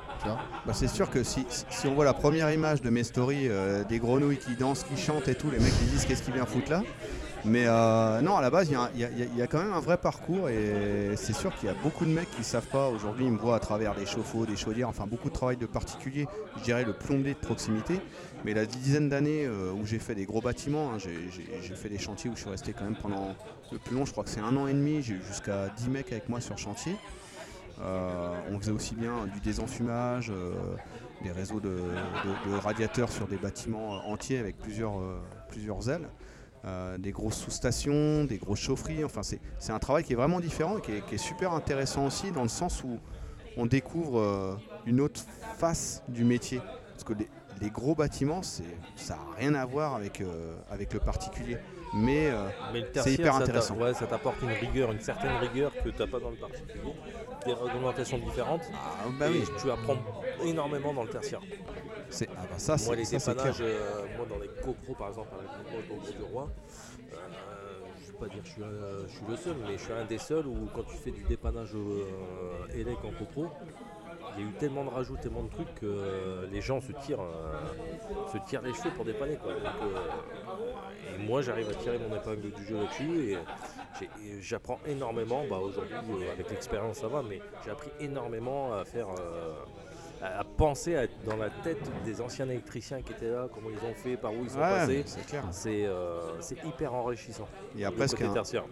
[0.67, 1.45] Bah, C'est sûr que si,
[1.85, 3.49] on voit la première image de mes stories,
[3.89, 6.47] des grenouilles qui dansent, qui chantent et tout, les mecs ils disent Qu'est-ce qu'il vient
[6.47, 6.83] foutre là?
[7.45, 11.15] Mais euh, non, à la base, il y, a quand même un vrai parcours et
[11.17, 12.89] c'est sûr qu'il y a beaucoup de mecs qui ne savent pas.
[12.89, 15.67] Aujourd'hui, ils me voient à travers des chauffe-eau, des chaudières, enfin beaucoup de travail de
[15.67, 16.27] particulier,
[16.59, 18.01] je dirais le plombier de proximité.
[18.45, 21.99] Mais la dizaine d'années euh, où j'ai fait des gros bâtiments, hein, j'ai fait des
[21.99, 23.35] chantiers où je suis resté quand même pendant
[23.73, 25.89] le plus long, je crois que c'est un an et demi, j'ai eu jusqu'à 10
[25.91, 26.97] mecs avec moi sur chantier.
[27.81, 30.33] Euh, on faisait aussi bien du désenfumage,
[31.23, 31.77] des réseaux de,
[32.63, 34.95] radiateurs sur des bâtiments entiers avec plusieurs,
[35.49, 36.09] plusieurs ailes.
[36.65, 39.05] Euh, des grosses sous-stations, des grosses chaufferies.
[39.05, 42.43] Enfin, c'est un travail qui est vraiment différent et qui est, super intéressant aussi dans
[42.43, 42.99] le sens où
[43.57, 45.21] on découvre euh, une autre
[45.59, 46.61] face du métier.
[46.93, 47.13] Parce que
[47.61, 48.63] les, gros bâtiments, ça
[49.11, 51.59] n'a rien à voir avec, euh, avec le particulier.
[51.95, 52.31] Mais,
[52.95, 53.77] c'est hyper intéressant.
[53.95, 56.93] Ça t'apporte une rigueur, une certaine rigueur que tu n'as pas dans le particulier.
[57.47, 58.63] Des réglementations différentes.
[58.75, 59.43] Ah, bah oui.
[59.63, 59.97] Tu apprends
[60.45, 61.41] énormément dans le tertiaire.
[62.11, 65.29] C'est ah bah ça, moi, les ça, dépannages, euh, moi dans les cocros par exemple,
[65.39, 66.49] avec le cocro du roi,
[67.13, 67.17] euh,
[68.01, 69.83] je ne vais pas dire que je suis, un- je suis le seul, mais je
[69.85, 73.49] suis un des seuls où quand tu fais du dépannage euh, élec en cocro,
[74.37, 76.93] il y a eu tellement de rajouts, tellement de trucs que euh, les gens se
[76.93, 77.21] tirent,
[78.33, 79.37] se tirent les cheveux pour dépanner.
[79.37, 79.53] Quoi.
[79.55, 79.63] Donc,
[81.15, 85.43] et moi j'arrive à tirer mon épingle du jeu là-dessus et j'apprends énormément.
[85.51, 89.09] Bah, Aujourd'hui, avec l'expérience, ça va, mais j'ai appris énormément à faire.
[90.23, 93.69] À à penser à être dans la tête des anciens électriciens qui étaient là, comment
[93.71, 95.03] ils ont fait, par où ils sont Ouais, passés.
[95.07, 95.45] c'est clair.
[95.53, 97.47] C'est euh, c'est hyper enrichissant.
[97.79, 98.29] Et après, ce qui, est,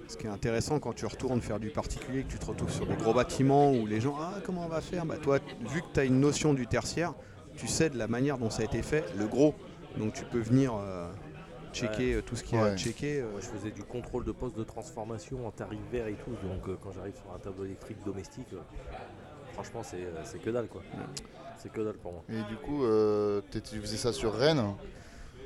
[0.09, 2.87] ce qui est intéressant quand tu retournes faire du particulier, que tu te retrouves sur
[2.87, 5.07] des gros bâtiments où les gens, ah, comment on va faire?
[5.07, 7.15] Bah, Toi, vu que tu as une notion du tertiaire,
[7.57, 9.55] tu sais de la manière dont ça a été fait, le gros.
[9.97, 11.11] Donc tu peux venir euh,
[11.73, 12.77] checker euh, tout ce qu'il y a à Ouais.
[12.77, 13.21] checker.
[13.21, 16.33] euh, Moi, je faisais du contrôle de poste de transformation en tarif vert et tout.
[16.47, 18.59] Donc, euh, quand j'arrive sur un tableau électrique domestique, euh,
[19.57, 20.83] franchement, c'est euh, c'est que dalle quoi.
[21.59, 22.23] C'est que dalle pour moi.
[22.29, 24.63] Et du coup, euh, tu faisais ça sur Rennes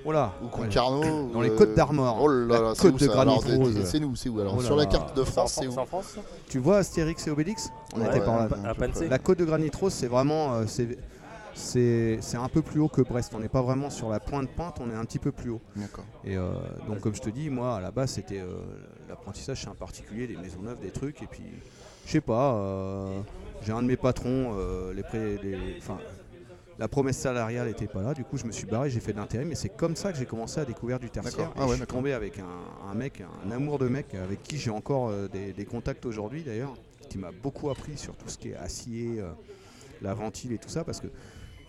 [0.05, 0.33] Voilà.
[0.43, 0.51] ou Ouais.
[0.51, 2.19] Concarneau Dans les euh, Côtes d'Armor.
[2.21, 3.85] Oh là là, côte où de granit rose.
[3.85, 6.19] C'est nous, c'est où Alors Oh là sur la carte de France, c'est où France
[6.49, 8.49] Tu vois Astérix et Obélix On Ouais, était par là.
[8.65, 8.75] À
[9.09, 10.55] La côte de granit rose, c'est vraiment.
[10.55, 10.99] euh, c'est-
[12.37, 13.33] un peu plus haut que Brest.
[13.37, 15.61] On n'est pas vraiment sur la pointe peinte, on est un petit peu plus haut.
[15.77, 16.05] D'accord.
[16.25, 16.53] Et euh,
[16.89, 18.57] donc, comme je te dis, moi, à la base, c'était euh,
[19.09, 21.23] l'apprentissage chez un particulier, des maisons neuves, des trucs.
[21.23, 21.43] Et puis,
[22.07, 23.21] je sais pas, euh,
[23.63, 25.99] j'ai un de mes patrons, euh, les enfin,
[26.79, 28.15] la promesse salariale n'était pas là.
[28.15, 29.53] Du coup, je me suis barré, j'ai fait de l'intérim.
[29.53, 31.53] Et c'est comme ça que j'ai commencé à découvrir du tertiaire.
[31.57, 34.57] Ah ouais, je suis tombé avec un, un mec, un amour de mec, avec qui
[34.57, 36.75] j'ai encore euh, des, des contacts aujourd'hui d'ailleurs,
[37.11, 39.31] qui m'a beaucoup appris sur tout ce qui est acier, euh,
[40.01, 40.83] la ventile et tout ça.
[40.85, 41.09] Parce que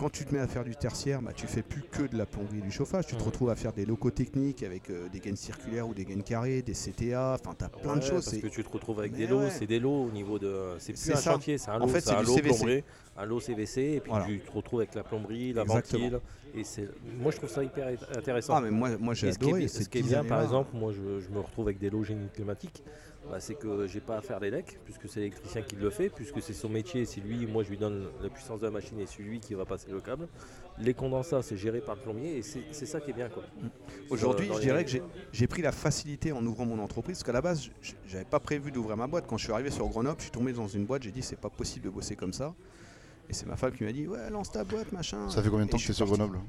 [0.02, 2.26] quand tu te mets à faire du tertiaire, bah, tu fais plus que de la
[2.26, 3.06] plomberie et du chauffage.
[3.06, 6.06] Tu te retrouves à faire des locaux techniques avec euh, des gaines circulaires ou des
[6.06, 7.38] gaines carrées, des CTA.
[7.40, 8.26] Enfin, tu as plein de choses.
[8.26, 9.52] Parce que tu te retrouves avec Mais des lots, ouais.
[9.52, 10.76] c'est des lots au niveau de.
[10.80, 11.34] C'est plus un ça.
[11.34, 12.84] chantier, c'est un En lot, fait, c'est un lot CVC.
[13.16, 14.26] un lot CVC, et puis Voilà.
[14.26, 16.04] tu te retrouves avec la plomberie, la Exactement.
[16.06, 16.20] ventile.
[16.56, 17.88] Et c'est, moi je trouve ça hyper
[18.18, 18.56] intéressant.
[18.56, 19.68] Ah, mais moi, moi j'ai Et ce qui est, adoré.
[19.68, 22.28] ce qui est bien, par exemple, moi je, je me retrouve avec des lots génie
[22.34, 22.84] climatique,
[23.30, 26.10] bah, c'est que j'ai pas à faire les lecs, puisque c'est l'électricien qui le fait,
[26.10, 29.00] puisque c'est son métier, c'est lui, moi je lui donne la puissance de la machine
[29.00, 30.28] et c'est lui qui va passer le câble.
[30.80, 33.30] Les condensats, c'est géré par le plombier et c'est, ça qui est bien.
[33.30, 33.44] Quoi.
[34.10, 34.92] Aujourd'hui, Dans je dirais que
[35.32, 38.40] j'ai- pris la facilité en ouvrant mon entreprise, parce qu'à la base, je- j'avais pas
[38.40, 39.26] prévu d'ouvrir ma boîte.
[39.28, 41.40] Quand je suis arrivé sur Grenoble, je suis tombé dans une boîte, j'ai dit c'est
[41.40, 42.54] pas possible de bosser comme ça.
[43.30, 45.30] Et c'est ma femme qui m'a dit ouais lance ta boîte machin.
[45.30, 46.08] Ça fait combien de temps Et que je tu es suis sur.
[46.08, 46.40] Grenoble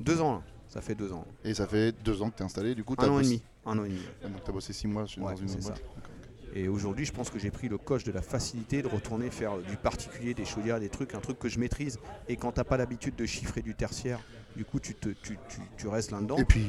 [0.00, 0.42] Deux ans là.
[0.68, 1.26] Ça fait deux ans.
[1.44, 3.24] Et ça fait deux ans que tu es installé, du coup t'as Un an et
[3.24, 3.42] demi.
[3.66, 4.00] Un an et demi.
[4.24, 5.74] Ah, Donc t'as bossé six mois Ouais, dans une ça.
[6.54, 9.56] Et aujourd'hui, je pense que j'ai pris le coche de la facilité de retourner faire
[9.58, 11.98] du particulier, des chaudières, des trucs, un truc que je maîtrise.
[12.28, 14.20] Et quand t'as pas l'habitude de chiffrer du tertiaire,
[14.54, 16.36] du coup, tu, te, tu, tu, tu restes là-dedans.
[16.36, 16.66] Et puis,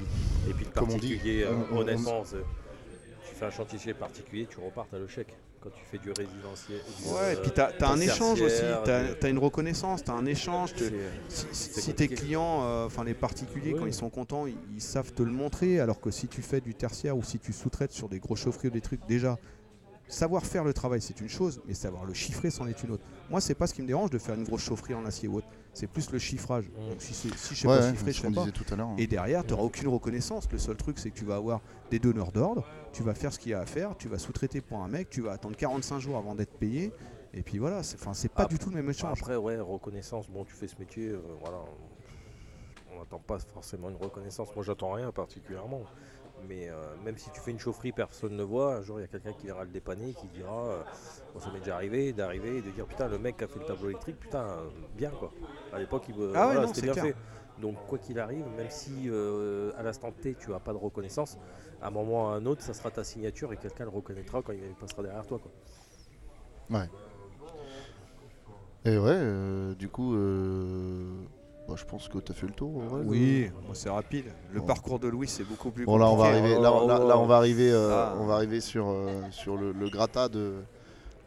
[0.50, 2.38] Et puis le Comme on dit, particulier, euh, on- on- honnêtement, c'est-
[3.30, 5.34] tu fais un chantier particulier, tu repars, t'as le chèque.
[5.60, 6.80] Quand tu fais du résidentiel.
[7.00, 10.12] du, Ouais, et euh, puis t'as as un échange aussi, de- as une reconnaissance, t'as
[10.12, 10.74] un échange.
[10.74, 10.84] te-
[11.30, 13.80] Si, tes clients, euh, enfin les particuliers, Oui.
[13.80, 16.60] quand ils sont contents, ils, ils savent te le montrer, alors que si tu fais
[16.60, 19.38] du tertiaire ou si tu sous-traites sur des gros chaufferies ou des trucs, déjà,
[20.13, 23.04] savoir faire le travail c'est une chose, mais savoir le chiffrer c'en est une autre.
[23.30, 25.38] Moi, c'est pas ce qui me dérange de faire une grosse chaufferie en acier ou
[25.38, 26.65] autre, c'est plus le chiffrage.
[26.69, 26.89] Mm.
[26.89, 28.45] Donc si, si je sais ouais, pas ouais, chiffrer, je fais pas.
[28.52, 28.95] tout à hein.
[28.97, 30.47] Et derrière, tu n'auras aucune reconnaissance.
[30.52, 33.39] Le seul truc, c'est que tu vas avoir des donneurs d'ordre, tu vas faire ce
[33.39, 35.99] qu'il y a à faire, tu vas sous-traiter pour un mec, tu vas attendre 45
[35.99, 36.91] jours avant d'être payé.
[37.34, 39.19] Et puis voilà, c'est enfin, c'est pas du tout le même échange.
[39.19, 40.30] Après, ouais, reconnaissance.
[40.30, 41.58] Bon, tu fais ce métier, euh, voilà.
[42.93, 44.49] On n'attend pas forcément une reconnaissance.
[44.56, 45.82] Moi, j'attends rien particulièrement.
[46.47, 46.73] Mais euh,
[47.06, 48.75] même si tu fais une chaufferie, personne ne voit.
[48.75, 50.84] Un jour, il y a quelqu'un qui viendra le dépanner, qui dira euh,
[51.34, 53.60] bon, Ça m'est déjà arrivé d'arriver et de dire Putain, le mec qui a fait
[53.60, 55.32] le tableau électrique, putain, euh, bien quoi.
[55.71, 57.06] À l'époque, il veut- Ah ouais, voilà, c'était bien clair.
[57.06, 57.15] fait.
[57.62, 61.38] Donc, quoi qu'il arrive, même si euh, à l'instant T, tu n'as pas de reconnaissance,
[61.82, 64.41] à un moment ou à un autre, ça sera ta signature et quelqu'un le reconnaîtra
[64.41, 65.39] quand il passera derrière toi.
[65.39, 65.51] Quoi.
[68.86, 71.13] Et ouais, euh, du coup, euh,
[71.67, 72.78] bah, je pense que t'as fait le tour.
[72.78, 74.26] en vrai, Oui, c'est rapide.
[74.52, 74.65] Le Bon.
[74.65, 77.26] parcours de Louis, c'est beaucoup plus Bon là on va arriver, là, là- là, on
[77.26, 78.15] va arriver, euh, Ah.
[78.19, 80.56] on va arriver sur, euh, sur le, le gratta de,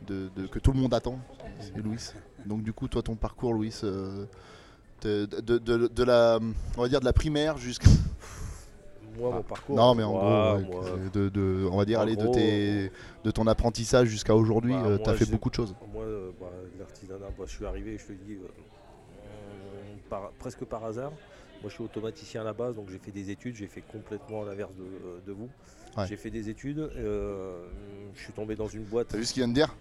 [0.07, 1.18] de, de- que tout le monde attend,
[1.61, 1.99] c'est Louis.
[2.44, 4.25] Donc du coup toi ton parcours Louis, euh,
[5.03, 6.38] de, la,
[6.77, 7.88] on va dire de la primaire jusqu'à,
[9.18, 9.37] Moi, Ah.
[9.37, 9.77] mon parcours.
[9.77, 12.92] non mais en moi, gros, ouais, de, on va dire aller de tes,
[13.25, 15.75] de ton apprentissage jusqu'à aujourd'hui, Bah, moi, t'as fait beaucoup de choses.
[15.92, 16.05] Moi,
[16.38, 16.46] bah,
[16.79, 18.37] l'artisanat, bah, je suis arrivé, je te dis,
[20.09, 21.11] par- presque par hasard.
[21.62, 23.57] Moi, je suis automaticien à la base, donc j'ai fait des études.
[23.57, 25.49] J'ai fait complètement l'inverse de, euh, de vous.
[25.97, 26.07] Ouais.
[26.07, 26.79] J'ai fait des études.
[26.79, 27.64] euh,
[28.14, 29.09] je suis tombé dans une boîte.
[29.09, 29.75] T'as vu ce qu'il vient de dire?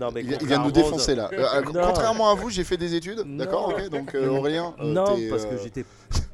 [0.00, 1.28] Non, mais il, vient- il vient de nous défoncer là.
[1.32, 3.88] Euh, contrairement à vous, j'ai fait des études, d'accord, ok.
[3.90, 5.84] Donc euh, Aurélien, non, parce que j'étais,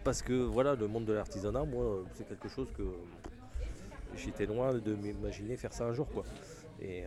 [0.04, 2.82] parce que voilà, le monde de l'artisanat, moi, c'est quelque chose que
[4.16, 6.22] j'étais loin de m'imaginer faire ça un jour, quoi.
[6.80, 7.02] Et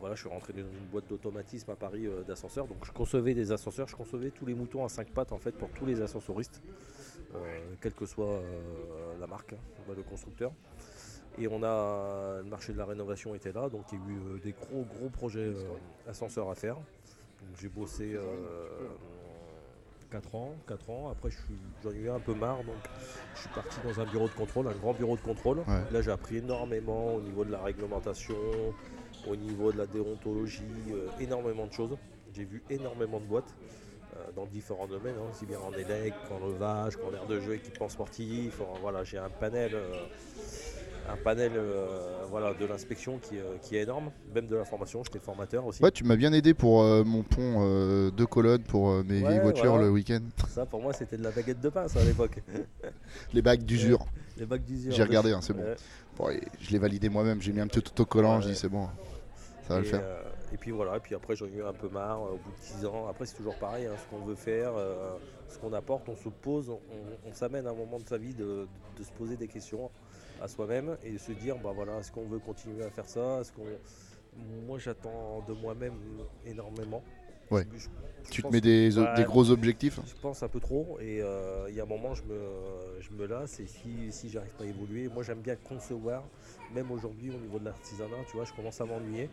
[0.00, 2.66] voilà, je suis rentré dans une boîte d'automatisme à Paris euh, d'ascenseurs.
[2.66, 5.52] Donc je concevais des ascenseurs, je concevais tous les moutons à 5 pattes en fait
[5.52, 6.62] pour tous les ascensoristes,
[7.34, 7.38] euh,
[7.80, 10.52] quelle que soit euh, la marque, hein, le constructeur.
[11.36, 14.40] Et on a le marché de la rénovation était là, donc il y a eu
[14.40, 15.52] des gros gros projets
[16.06, 16.76] ascenseurs à faire.
[17.60, 18.16] J'ai bossé
[20.12, 21.10] 4 ans, 4 ans.
[21.10, 21.30] Après,
[21.82, 22.76] j'en ai eu un peu marre, donc
[23.34, 25.64] je suis parti dans un bureau de contrôle, un grand bureau de contrôle.
[25.90, 28.36] Là, j'ai appris énormément au niveau de la réglementation,
[29.28, 31.96] au niveau de la déontologie, euh, énormément de choses.
[32.34, 33.54] J'ai vu énormément de boîtes
[34.16, 37.54] euh, dans différents domaines, hein, aussi bien en élec qu'en levage, qu'en air de jeu,
[37.54, 38.60] équipement sportif.
[38.80, 39.92] voilà, j'ai un panel, euh,
[41.10, 41.52] un panel
[42.30, 45.04] voilà, de l'inspection qui, est énorme, même de la formation.
[45.04, 45.82] J'étais formateur aussi.
[45.82, 49.90] Ouais, tu m'as bien aidé pour mon pont de colonne pour mes vieilles voitures le
[49.90, 50.22] week-end.
[50.48, 52.42] Ça, pour moi, c'était de la baguette de pain, à l'époque.
[53.32, 54.06] Les bagues d'usure.
[54.38, 54.92] Les bagues d'usure.
[54.92, 55.62] J'ai regardé, hein, c'est bon.
[56.60, 57.40] je l'ai validé moi-même.
[57.42, 58.40] J'ai mis un petit autocollant.
[58.40, 58.88] Je dis c'est bon.
[59.66, 60.00] Ça va le faire.
[60.02, 60.22] Euh,
[60.52, 62.78] et puis voilà, et puis après j'en ai eu un peu marre au bout de
[62.78, 63.08] 10 ans.
[63.08, 65.16] Après c'est toujours pareil, hein, ce qu'on veut faire, euh,
[65.48, 68.66] ce qu'on apporte, on se pose, on, s'amène à un moment de sa vie de,
[69.02, 69.90] se poser des questions
[70.40, 73.40] à soi-même et de se dire bah voilà, est-ce qu'on veut continuer à faire ça?
[73.40, 73.64] Est-ce qu'on...
[74.66, 75.94] Moi j'attends de moi-même
[76.44, 77.02] énormément.
[77.54, 77.66] Ouais.
[78.30, 78.90] tu te mets des,
[79.24, 82.22] gros objectifs Je pense un peu trop et euh, il y a un moment je
[82.22, 82.38] me,
[83.00, 86.24] je me lasse et si, si j'arrive pas à évoluer, moi j'aime bien concevoir,
[86.74, 89.30] même aujourd'hui au niveau de l'artisanat, tu vois, je commence à m'ennuyer.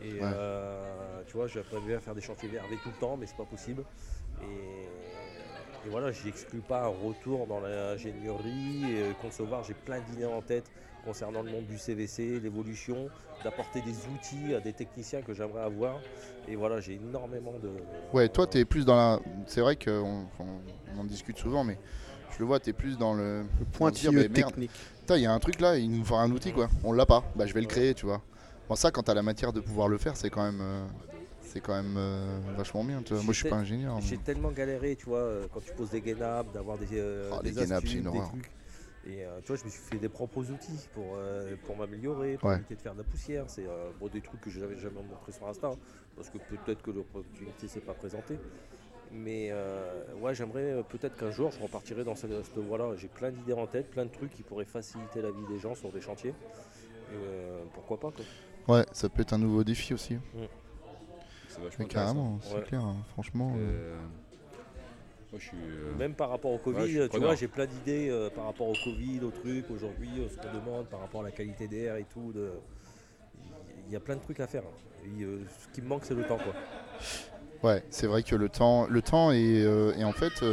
[0.00, 3.26] Et euh, tu vois, j'ai prévu à faire des chantiers verts tout le temps, mais
[3.26, 3.82] c'est pas possible.
[4.40, 10.40] Et, et voilà, j'exclus pas un retour dans l'ingénierie et concevoir, j'ai plein d'idées en
[10.40, 10.70] tête
[11.04, 13.08] concernant le monde du CVC, l'évolution,
[13.44, 16.00] d'apporter des outils à des techniciens que j'aimerais avoir.
[16.48, 17.70] Et voilà, j'ai énormément de.
[18.12, 19.20] Ouais, toi, tu es plus dans la.
[19.46, 21.78] C'est vrai qu'on on en discute souvent, mais
[22.32, 23.42] je le vois, tu es plus dans le.
[23.58, 24.70] Le pointilleux technique.
[25.10, 26.68] Il y a un truc là, il nous faut un outil, quoi.
[26.84, 27.24] On l'a pas.
[27.34, 28.20] Bah, je vais le créer, tu vois.
[28.68, 30.60] Bon, ça, quand tu as la matière de pouvoir le faire, c'est quand même.
[30.60, 30.86] Euh,
[31.40, 33.00] c'est quand même euh, vachement bien.
[33.02, 33.22] Tu vois.
[33.22, 33.98] Moi, je suis pas ingénieur.
[34.02, 36.86] J'ai tellement galéré, tu vois, euh, quand tu poses des gainables, d'avoir des,
[37.32, 38.50] oh, des, des astuces, des trucs.
[39.08, 42.36] Et euh, tu vois, je me suis fait des propres outils pour, euh, pour m'améliorer,
[42.36, 43.44] pour éviter de faire de la poussière.
[43.48, 45.78] C'est euh, des trucs que je n'avais jamais montré sur Insta, hein,
[46.14, 48.38] parce que peut-être que l'opportunité ne s'est pas présentée.
[49.10, 49.50] Mais
[50.20, 52.94] ouais, j'aimerais peut-être qu'un jour je repartirai dans cette, voie-là.
[52.96, 55.74] J'ai plein d'idées en tête, plein de trucs qui pourraient faciliter la vie des gens
[55.74, 56.34] sur des chantiers.
[57.72, 58.76] pourquoi pas quoi.
[58.76, 60.16] Ouais, ça peut être un nouveau défi aussi.
[60.16, 61.84] Mm.
[61.88, 62.96] carrément, c'est clair, hein.
[63.12, 63.56] franchement.
[65.34, 68.74] Euh, Même par rapport au Covid, tu vois, j'ai plein d'idées euh, par rapport au
[68.84, 72.04] Covid, au truc, aujourd'hui, euh, ce qu'on demande par rapport à la qualité d'air et
[72.04, 72.32] tout.
[73.86, 74.62] Il y a plein de trucs à faire.
[74.62, 75.06] Hein.
[75.06, 76.54] ce qui me manque, c'est le temps, quoi.
[77.62, 79.64] Ouais, c'est vrai que le temps, le temps est,
[79.98, 80.44] et en fait,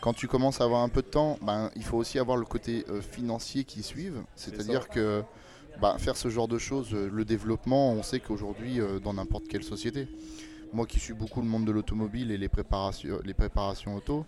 [0.00, 2.44] quand tu commences à avoir un peu de temps, ben, il faut aussi avoir le
[2.44, 4.22] côté financier qui suive.
[4.34, 5.22] C'est-à-dire que
[5.80, 10.08] bah, faire ce genre de choses, le développement, on sait qu'aujourd'hui, dans n'importe quelle société,
[10.74, 14.26] moi qui suis beaucoup le monde de l'automobile et les préparations, les préparations auto,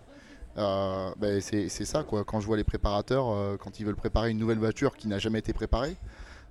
[0.56, 2.24] euh, ben, c'est ça quoi.
[2.24, 5.18] Quand je vois les préparateurs, euh, quand ils veulent préparer une nouvelle voiture qui n'a
[5.18, 5.96] jamais été préparée,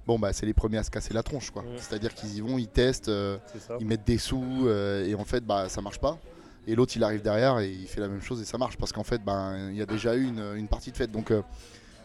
[0.06, 1.64] bon bah c'est les premiers à se casser la tronche quoi.
[1.78, 3.38] C'est-à-dire qu'ils y vont, ils testent, euh,
[3.80, 6.20] ils mettent des sous et en fait bah ça marche pas.
[6.68, 8.92] Et l'autre il arrive derrière et il fait la même chose et ça marche parce
[8.92, 11.08] qu'en fait ben il y a déjà eu une, partie de fait.
[11.08, 11.32] Donc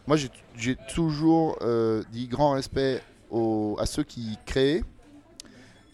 [0.07, 0.17] moi
[0.57, 1.59] j'ai toujours
[2.13, 4.85] dit grand respect à ceux qui créent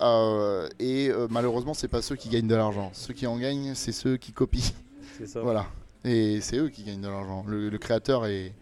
[0.00, 2.90] euh, et euh, malheureusement, c'est pas ceux qui gagnent de l'argent.
[2.92, 4.72] Ceux qui en gagnent, c'est ceux qui copient.
[5.18, 5.40] C'est ça.
[5.40, 5.66] Voilà.
[6.04, 7.44] Et c'est eux qui gagnent de l'argent.
[7.46, 8.52] Le, créateur est,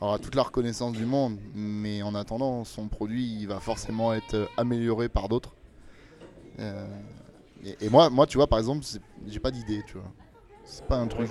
[0.00, 4.48] aura toute la reconnaissance du monde, mais en attendant, son produit il va forcément être
[4.56, 5.54] amélioré par d'autres.
[6.58, 6.86] Euh,
[7.80, 8.84] et, moi, moi, tu vois, par exemple,
[9.26, 10.12] j'ai pas d'idée, tu vois.
[10.64, 11.30] C'est pas un truc.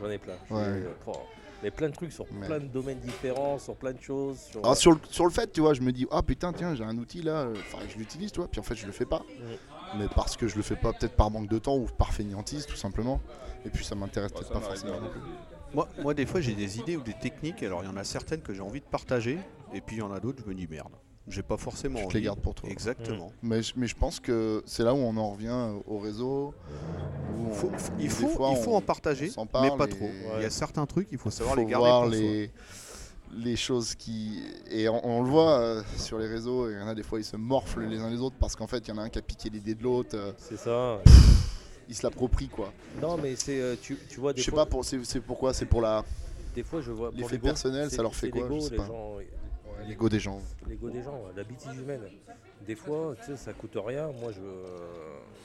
[0.00, 0.34] J'en ai plein.
[0.50, 0.82] Ouais
[1.62, 4.38] mais plein de trucs sur plein de domaines différents, sur plein de choses.
[4.38, 6.74] Sur, ah, sur, le, sur, le, fait, tu vois, je me dis, ah putain, tiens,
[6.74, 8.92] j'ai un outil là, euh, enfin, je l'utilise, tu vois, puis en fait, je le
[8.92, 9.22] fais pas.
[9.98, 12.66] Mais parce que je le fais pas, peut-être par manque de temps ou par fainéantise,
[12.66, 13.20] tout simplement.
[13.64, 15.00] Et puis, ça m'intéresse peut-être pas forcément.
[15.74, 18.04] Moi, moi, des fois, j'ai des idées ou des techniques, alors il y en a
[18.04, 19.38] certaines que j'ai envie de partager,
[19.72, 20.92] et puis il y en a d'autres, je me dis merde.
[21.28, 22.00] J'ai pas forcément.
[22.08, 22.68] Je les garde pour toi.
[22.68, 23.32] Exactement.
[23.42, 26.54] Mais, mais je pense que c'est là où on en revient au réseau.
[27.98, 29.30] il, faut, il faut en partager,
[29.60, 30.10] mais pas trop.
[30.36, 32.50] Il y a certains trucs, il faut savoir les garder voir les,
[33.38, 34.42] les choses qui.
[34.70, 37.24] Et on, le voit euh, sur les réseaux, il y en a des fois, ils
[37.24, 39.18] se morflent les uns les autres parce qu'en fait, il y en a un qui
[39.18, 40.16] a piqué l'idée de l'autre.
[40.16, 41.00] Euh, c'est ça.
[41.88, 42.72] il se l'approprie, quoi.
[43.00, 43.60] Non, mais c'est.
[43.60, 46.04] Euh, tu, tu, vois, des Je sais pas, pour, c'est pourquoi, c'est pour la.
[46.54, 47.10] Des fois, je vois.
[47.14, 48.88] L'effet personnel, ça leur fait quoi je sais pas.
[49.88, 50.40] L'ego des gens.
[50.68, 52.02] L'ego des gens, la bêtise humaine.
[52.66, 54.10] Des fois, tu sais, ça coûte rien.
[54.20, 54.40] Moi, je,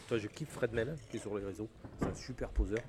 [0.07, 1.67] toi, je kiffe Fred Mel, qui est sur les réseaux.
[2.01, 2.79] C'est un super poseur.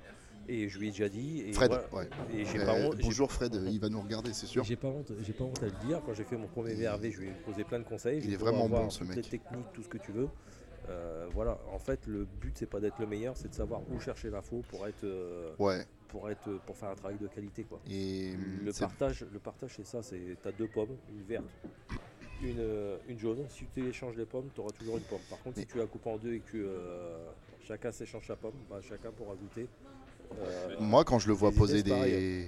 [0.49, 1.41] Et je lui ai déjà dit.
[1.41, 1.85] Et Fred, voilà.
[1.93, 2.09] ouais.
[2.33, 2.97] Et j'ai pas honte.
[3.01, 4.63] bonjour Fred, il va nous regarder, c'est sûr.
[4.63, 6.01] J'ai pas honte, j'ai pas honte à le dire.
[6.05, 8.21] Quand j'ai fait mon premier VRV, je lui ai posé plein de conseils.
[8.23, 9.17] Il est vraiment bon, ce toutes mec.
[9.17, 10.29] les techniques, tout ce que tu veux.
[10.89, 11.59] Euh, voilà.
[11.73, 14.63] En fait, le but c'est pas d'être le meilleur, c'est de savoir où chercher l'info
[14.69, 15.85] pour être, euh, Ouais.
[16.07, 17.79] Pour être, pour faire un travail de qualité quoi.
[17.89, 20.01] Et Le partage, le partage c'est ça.
[20.03, 21.45] C'est t'as deux pommes, une verte,
[22.41, 23.45] une, euh, une jaune.
[23.49, 25.19] Si tu échanges les pommes, tu auras toujours une pomme.
[25.29, 27.27] Par contre, Mais- si tu la coupes en deux et que euh,
[27.67, 29.67] chacun s'échange sa pomme, bah, chacun pourra goûter.
[30.39, 32.47] Euh, Moi, quand je le vois poser idées, c'est pareil, des.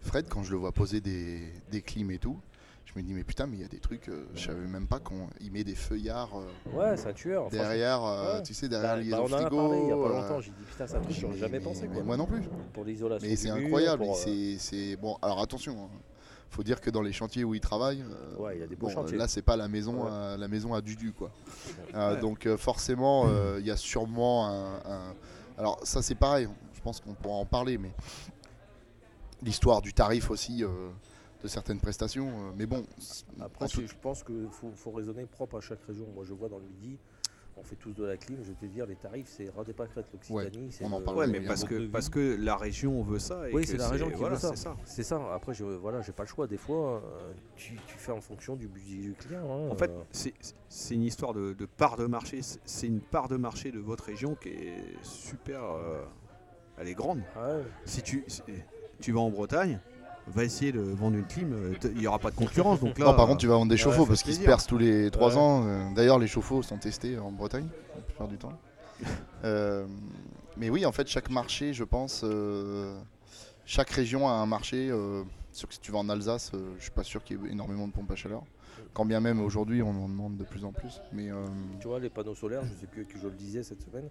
[0.00, 2.38] Fred, quand je le vois poser des, des clims et tout,
[2.94, 4.86] je me dis, mais putain, mais il y a des trucs, euh, je savais même
[4.88, 7.50] pas qu'il met des feuillards euh, Ouais, c'est un tueur.
[7.50, 8.42] derrière, euh, ouais.
[8.42, 10.08] tu sais, derrière Bah, les bah, on en a parlé il y a pas euh,
[10.22, 10.40] longtemps.
[10.40, 11.86] J'ai dit putain, truc que j'aurais mais- jamais mais- pensé.
[11.86, 12.02] mais quoi.
[12.04, 12.42] moi non plus.
[12.72, 13.28] Pour l'isolation.
[13.28, 14.04] Mais c'est incroyable.
[14.16, 15.18] c'est- bon.
[15.20, 15.98] Alors attention, hein.
[16.48, 18.02] faut dire que dans les chantiers où il travaille,
[18.38, 19.18] Ouais, il y a des beaux bon, chantiers.
[19.18, 20.10] là c'est pas la maison, Ouais.
[20.10, 21.30] à, la maison à Dudu quoi.
[22.22, 23.26] Donc forcément,
[23.58, 25.14] il y a sûrement un, un-
[25.58, 26.48] Alors ça c'est pareil.
[26.72, 27.92] Je pense qu'on pourra en parler, mais
[29.42, 30.64] l'histoire du tarif aussi.
[31.42, 32.84] De certaines prestations, euh, mais bon,
[33.40, 36.06] Après, tout- je pense qu'il faut, faut raisonner propre à chaque région.
[36.14, 36.98] Moi, je vois dans le midi,
[37.56, 38.38] on fait tous de la clim.
[38.42, 40.06] Je vais te dire, les tarifs, c'est ras des pâquerettes.
[40.12, 43.18] L'Occitanie, c'est on en le- parle, Ouais, mais parce que, parce que la région veut
[43.20, 43.48] ça.
[43.48, 44.50] Et Oui, c'est la région qui voilà, veut ça.
[44.50, 44.76] c'est ça.
[44.84, 45.32] C'est ça.
[45.32, 46.46] Après, je, voilà, j'ai pas le choix.
[46.48, 49.42] Des fois, euh, tu, tu fais en fonction du budget du client.
[49.48, 50.02] hein, En fait, euh.
[50.12, 50.34] c'est
[50.68, 52.40] c'est une histoire de, de part de marché.
[52.42, 55.62] C'est- une part de marché de votre région qui est super.
[55.62, 56.04] euh,
[56.78, 57.22] elle est grande.
[57.36, 57.62] Ah ouais.
[57.86, 58.40] Si tu, si
[59.00, 59.80] tu vas en Bretagne,
[60.34, 62.80] va essayer de vendre une clim, euh, il n'y aura pas de concurrence.
[62.80, 64.78] Donc là, Non, par contre, tu vas vendre des chauffe-eau parce qu'ils se percent tous
[64.78, 65.36] les 3 Ouais.
[65.40, 65.64] ans.
[65.66, 68.52] Euh, D'ailleurs, les chauffe-eau sont testés en Bretagne la plupart du temps.
[69.44, 69.86] Euh,
[70.56, 72.98] mais oui, en fait, chaque marché, je pense, euh,
[73.64, 74.88] chaque région a un marché.
[74.90, 77.46] euh, sûr que si tu vas en Alsace, euh, je suis pas sûr qu'il y
[77.46, 78.42] ait énormément de pompes à chaleur.
[78.94, 81.00] Quand bien même aujourd'hui, on en demande de plus en plus.
[81.12, 81.44] Mais euh,
[81.80, 84.08] Tu vois, les panneaux solaires, je sais plus que je le disais cette semaine.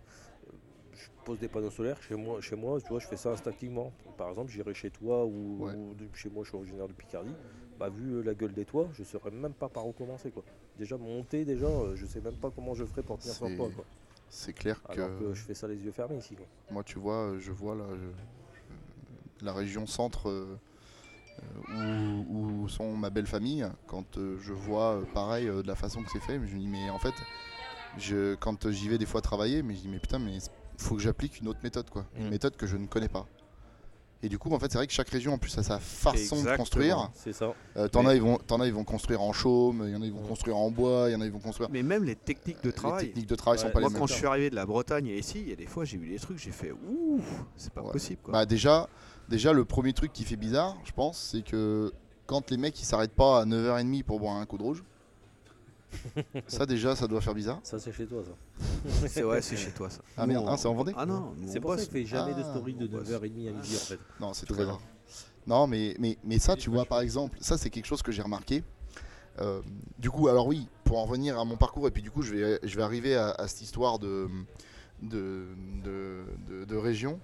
[1.28, 3.92] Pose des panneaux solaires chez moi, chez moi, tu vois, je fais ça instinctivement.
[4.18, 5.74] Par exemple, j'irai chez toi ou, Ouais.
[5.76, 7.36] ou de- chez moi, je suis originaire de Picardie.
[7.78, 10.44] Bah, vu euh, la gueule des toits, je saurais même pas par où commencer quoi.
[10.80, 13.52] Déjà monter, déjà, euh, je sais même pas comment je ferai pour tenir sur le
[13.52, 13.84] C'est- toit quoi.
[14.30, 16.46] c'est clair que, Alors que je fais ça les yeux fermés ici quoi.
[16.72, 20.58] moi, tu vois, euh, je vois là, je- la région centre euh,
[21.70, 23.68] euh, où, où sont ma belle famille.
[23.86, 26.68] Quand euh, je vois euh, pareil de la façon que c'est fait, je me dis,
[26.68, 27.14] mais en fait,
[27.98, 30.38] je, quand j'y vais des fois travailler, mais je dis, mais putain, mais
[30.78, 32.06] faut que j'applique une autre méthode, quoi.
[32.18, 32.30] Une Mm.
[32.30, 33.26] méthode que je ne connais pas.
[34.24, 36.42] Et du coup, en fait, c'est vrai que chaque région, en plus, a sa façon
[36.44, 37.12] de construire.
[37.14, 37.54] C'est ça.
[37.76, 40.02] Euh, T'en as, ils vont, t'en as, ils vont construire en chaume, il y en
[40.02, 40.28] a, ils vont Mm.
[40.28, 41.70] construire en bois, il y en a, ils vont construire.
[41.70, 43.06] Mais même les techniques de Les travail.
[43.08, 44.00] techniques de travail sont pas Moi, les mêmes.
[44.02, 45.98] quand je suis arrivé de la Bretagne et ici, il y a des fois, j'ai
[45.98, 47.22] vu des trucs, j'ai fait ouh,
[47.56, 47.92] c'est pas Ouais.
[47.92, 48.20] possible.
[48.24, 48.32] Quoi.
[48.32, 48.90] Bah déjà,
[49.30, 51.94] déjà le premier truc qui fait bizarre, je pense, c'est que
[52.26, 54.84] quand les mecs ils s'arrêtent pas à 9h30 pour boire un coup de rouge,
[56.48, 57.60] ça déjà ça doit faire bizarre.
[57.64, 58.68] Ça c'est chez toi ça.
[59.08, 60.02] c'est ouais, c'est chez toi ça.
[60.18, 62.42] Ah merde, hein, c'est en Vendée Ah non, C'est pour ça qu'il fait jamais de
[62.42, 63.10] Ah, story de on bosse.
[63.10, 64.00] 9h30 à midi en fait.
[64.20, 64.82] Non, c'est Tout très rare.
[65.46, 68.22] Non, mais, mais, mais ça, tu vois, par exemple, ça c'est quelque chose que j'ai
[68.22, 68.64] remarqué.
[69.40, 69.62] Euh,
[69.98, 72.34] du coup, alors oui, pour en revenir à mon parcours, et puis du coup, je
[72.34, 74.28] vais, je vais arriver à, à cette histoire de,
[75.02, 75.46] de,
[75.84, 77.20] de, de- de région.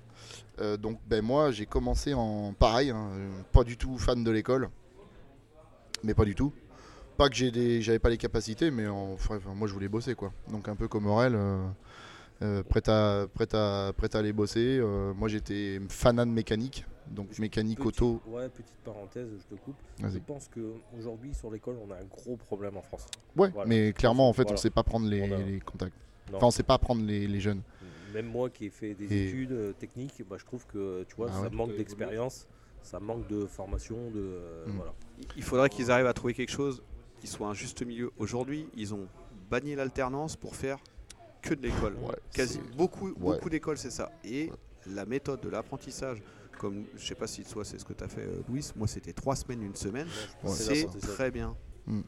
[0.62, 3.10] Euh, donc, ben moi, j'ai commencé en pareil, hein,
[3.52, 4.70] pas du tout fan de l'école,
[6.04, 6.54] mais pas du tout.
[7.18, 10.16] Pas que j'ai des, j'avais pas les capacités, mais en, enfin, moi, je voulais bosser,
[10.16, 10.32] quoi.
[10.52, 11.34] Donc, un peu comme Aurel.
[11.36, 11.64] euh,
[12.42, 14.78] euh, prêt, à, prêt, à, prêt à aller bosser.
[14.82, 18.22] Euh, moi j'étais fanat de mécanique, donc mécanique Petit- auto.
[18.28, 19.76] Ouais, petite parenthèse, je te coupe.
[20.04, 23.06] Je pense qu'aujourd'hui sur l'école, on a un gros problème en France.
[23.38, 23.70] Ouais, Voilà.
[23.70, 24.56] mais clairement en fait Voilà.
[24.56, 25.94] on sait pas prendre les, On a- les contacts.
[26.32, 26.38] Non.
[26.38, 27.62] Enfin on sait pas prendre les, les jeunes.
[28.14, 31.28] Même moi qui ai fait des Et- études techniques, bah, je trouve que tu vois,
[31.30, 31.50] Ah ça ouais.
[31.52, 32.48] manque d'expérience,
[32.82, 34.72] ça manque de formation, de euh, Mm.
[34.76, 34.94] voilà.
[35.38, 36.82] Il faudrait qu'ils arrivent à trouver quelque chose
[37.24, 38.12] qui soit un juste milieu.
[38.18, 39.08] Aujourd'hui, ils ont
[39.50, 40.78] banni l'alternance pour faire
[41.42, 41.96] que de l'école.
[42.04, 43.14] Ouais, Quasi beaucoup, ouais.
[43.16, 44.12] beaucoup d'écoles, c'est ça.
[44.26, 44.52] Et
[44.88, 46.22] la méthode de l'apprentissage,
[46.60, 48.88] comme je sais pas si toi c'est ce que tu as fait, euh, Louis, moi
[48.90, 50.08] c'était trois semaines, une semaine.
[50.48, 51.56] C'est très bien.
[51.88, 52.04] Non,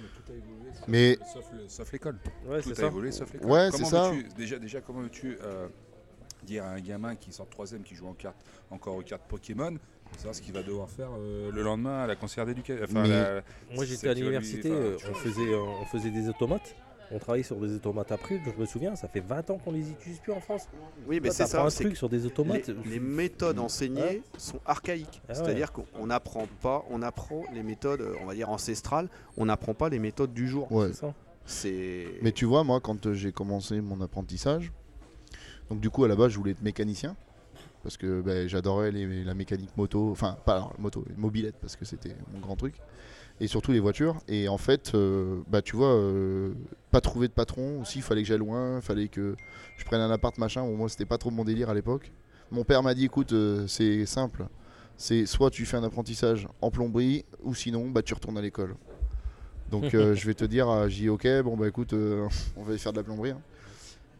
[0.00, 2.18] mais tout a évolué, sauf- Mais- l'école.
[2.46, 2.86] Ouais, tout c'est a ça.
[2.86, 3.50] évolué sauf l'école.
[3.50, 4.10] Ouais, Comment c'est ça.
[4.12, 5.68] veux-tu- Déjà, déjà, comment veux-tu euh,
[6.42, 9.76] dire à un gamin qui sort troisième, qui joue en carte, encore aux cartes Pokémon,
[10.16, 13.08] savoir ce qu'il va devoir faire euh, le lendemain à la conseillère d'éducation enfin, Mais-
[13.08, 13.42] la-
[13.74, 16.74] Moi j'étais à lui- l'université, enfin, euh, on, faisait, euh, on faisait des automates.
[17.10, 19.90] On travaillait sur des automates après, je me souviens, ça fait 20 ans qu'on les
[19.90, 20.66] utilise plus en France.
[21.06, 21.62] Oui, mais c'est ça.
[21.64, 22.68] un truc sur des automates.
[22.68, 25.20] les, les méthodes enseignées sont archaïques.
[25.28, 25.34] Ah ouais.
[25.34, 29.90] C'est-à-dire qu'on n'apprend pas, on apprend les méthodes, on va dire ancestrales, on n'apprend pas
[29.90, 30.72] les méthodes du jour.
[30.72, 30.90] Ouais.
[31.46, 32.06] C'est.
[32.22, 34.72] Mais tu vois moi quand j'ai commencé mon apprentissage,
[35.68, 37.14] donc du coup à la base je voulais être mécanicien
[37.84, 42.16] parce que ben, j'adorais la mécanique moto, enfin pas alors, moto, mobilette parce que c'était
[42.32, 42.74] mon grand truc.
[43.40, 44.16] Et surtout les voitures.
[44.26, 46.54] Et en fait, euh, bah tu vois, euh,
[46.90, 49.36] pas trouver de patron aussi, il fallait que j'aille loin, il fallait que
[49.76, 50.62] je prenne un appart machin.
[50.62, 52.10] Au moins c'était pas trop mon délire à l'époque.
[52.50, 54.46] Mon père m'a dit écoute, euh, c'est simple.
[54.96, 58.76] C'est soit tu fais un apprentissage en plomberie, ou sinon bah, tu retournes à l'école.
[59.70, 61.92] Donc je vais te dire, j'ai dit ok, bon bah écoute,
[62.56, 63.32] on va faire de la plomberie.
[63.32, 63.40] hein.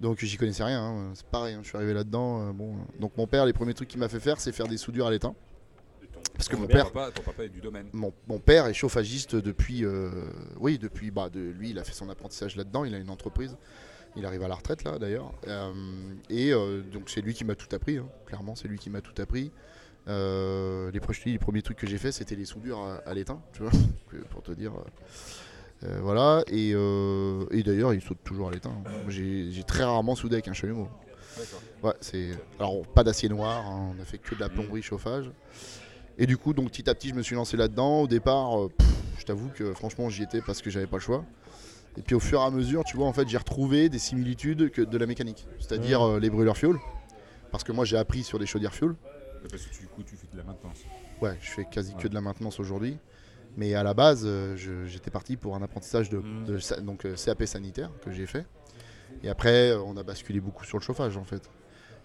[0.04, 2.48] Donc j'y connaissais rien, hein, c'est pareil, hein, je suis arrivé là-dedans.
[2.48, 4.76] euh, bon, donc mon père, les premiers trucs qu'il m'a fait faire, c'est faire des
[4.76, 5.34] soudures à l'étain.
[6.34, 7.86] Parce que mon père, papa, ton papa est du domaine.
[7.94, 10.10] mon, mon père est chauffagiste depuis, euh,
[10.58, 13.56] oui, depuis, bah, de, lui, il a fait son apprentissage là-dedans, il a une entreprise.
[14.14, 15.32] Il arrive à la retraite là d'ailleurs.
[15.48, 15.72] Euh,
[16.28, 18.06] et euh, donc c'est lui qui m'a tout appris, hein.
[18.26, 19.52] clairement, c'est lui qui m'a tout appris.
[20.06, 21.00] Euh, les,
[21.32, 23.72] les premiers trucs que j'ai fait, c'était les soudures à, à l'étain, tu vois,
[24.30, 24.72] pour te dire.
[25.86, 28.72] Euh, voilà, et, euh, et d'ailleurs, il saute toujours à l'étain.
[29.08, 30.88] J'ai très rarement soudé avec un chalumeau.
[31.82, 32.30] Ouais, c'est.
[32.58, 35.30] Alors, pas d'acier noir, hein, on a fait que de la plomberie chauffage.
[36.16, 38.02] Et du coup, donc petit à petit, je me suis lancé là-dedans.
[38.02, 41.02] Au départ, euh, pff, je t'avoue que franchement, j'y étais parce que j'avais pas le
[41.02, 41.24] choix.
[41.96, 44.70] Et puis au fur et à mesure, tu vois, en fait, j'ai retrouvé des similitudes
[44.70, 46.76] que de la mécanique, c'est-à-dire euh, les brûleurs fuel.
[47.50, 48.94] Parce que moi, j'ai appris sur des chaudières fuel.
[49.48, 50.78] Parce que du coup, tu fais de la maintenance.
[51.20, 52.96] Ouais, je fais quasi que de la maintenance aujourd'hui.
[53.56, 57.14] Mais à la base, euh, j'étais parti pour un apprentissage de, de sa- donc, euh,
[57.16, 58.46] CAP sanitaire que j'ai fait.
[59.22, 61.48] Et après, euh, on a basculé beaucoup sur le chauffage en fait.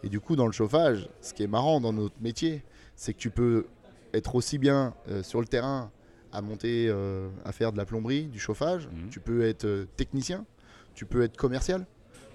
[0.04, 2.64] Et du coup, dans le chauffage, ce qui est marrant dans notre métier,
[2.96, 3.66] c'est que tu peux
[4.14, 5.92] être aussi bien euh, sur le terrain
[6.32, 8.88] à monter, euh, à faire de la plomberie, du chauffage.
[8.88, 9.10] Mhm.
[9.10, 10.46] Tu peux être euh, technicien,
[10.94, 11.88] tu peux être commercial,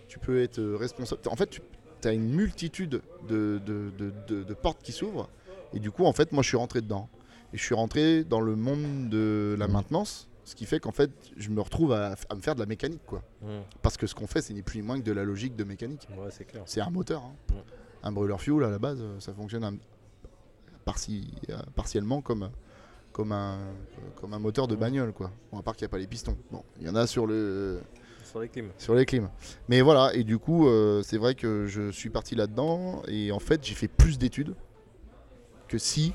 [0.09, 1.21] tu peux être responsable.
[1.29, 1.61] En fait,
[2.03, 5.29] tu as une multitude de, de- de- de- de portes qui s'ouvrent.
[5.73, 7.09] Et du coup, en fait, moi, je suis rentré dedans.
[7.55, 11.11] Et je suis rentré dans le monde de la maintenance, ce qui fait qu'en fait,
[11.37, 13.23] je me retrouve à, à me faire de la mécanique, quoi.
[13.43, 13.47] Mmh.
[13.81, 15.65] Parce que ce qu'on fait, c'est ni plus ni moins que de la logique de
[15.65, 16.07] mécanique.
[16.19, 16.65] Ouais, c'est clair.
[16.67, 17.23] C'est un moteur.
[17.23, 17.35] hein.
[17.55, 17.63] Ouais.
[18.03, 19.77] Un brûleur fuel, à la base, euh, ça fonctionne un-
[20.85, 22.51] parti- euh, partiellement comme,
[23.13, 23.59] comme, un,
[24.21, 25.31] comme un moteur de bagnole, quoi.
[25.53, 26.37] Bon, à part qu'il n'y a pas les pistons.
[26.51, 27.81] Bon, il y en a sur le,
[28.25, 28.71] Sur les clims.
[28.79, 29.31] sur les clims.
[29.69, 33.39] Mais voilà, et du coup, euh, c'est vrai que je suis parti là-dedans et en
[33.39, 34.55] fait, j'ai fait plus d'études
[35.69, 36.13] que si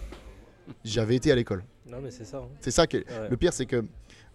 [0.83, 1.63] j'avais été à l'école.
[1.87, 2.37] Non, mais c'est ça.
[2.37, 2.47] hein.
[2.61, 3.09] C'est ça qui est.
[3.09, 3.29] Ouais.
[3.29, 3.83] Le pire, c'est que,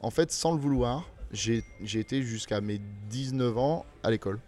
[0.01, 1.63] en fait, sans le vouloir, j'ai
[1.95, 2.81] été jusqu'à mes
[3.11, 4.41] 19 ans à l'école.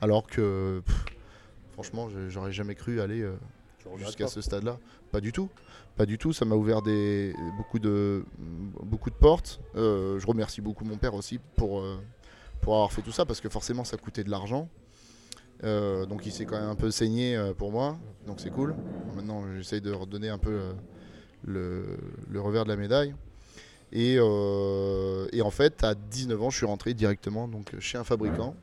[0.00, 1.04] Alors que, pff,
[1.72, 3.34] franchement, j'aurais jamais cru aller euh,
[3.96, 4.78] jusqu'à ce stade-là.
[5.10, 5.48] Pas du tout.
[5.96, 6.32] Pas du tout.
[6.32, 8.24] Ça m'a ouvert des, beaucoup, de,
[8.82, 9.60] beaucoup de portes.
[9.74, 11.96] Euh, je remercie beaucoup mon père aussi pour, euh,
[12.60, 14.68] pour avoir fait tout ça parce que forcément, ça coûtait de l'argent.
[15.62, 18.76] Donc il s'est quand même un peu saigné pour moi, donc c'est cool.
[19.16, 20.60] Maintenant j'essaye de redonner un peu
[21.44, 21.84] le,
[22.30, 23.14] le revers de la médaille.
[23.92, 28.04] Et, euh, et en fait, à 19 ans, je suis rentré directement donc, chez un
[28.04, 28.54] fabricant,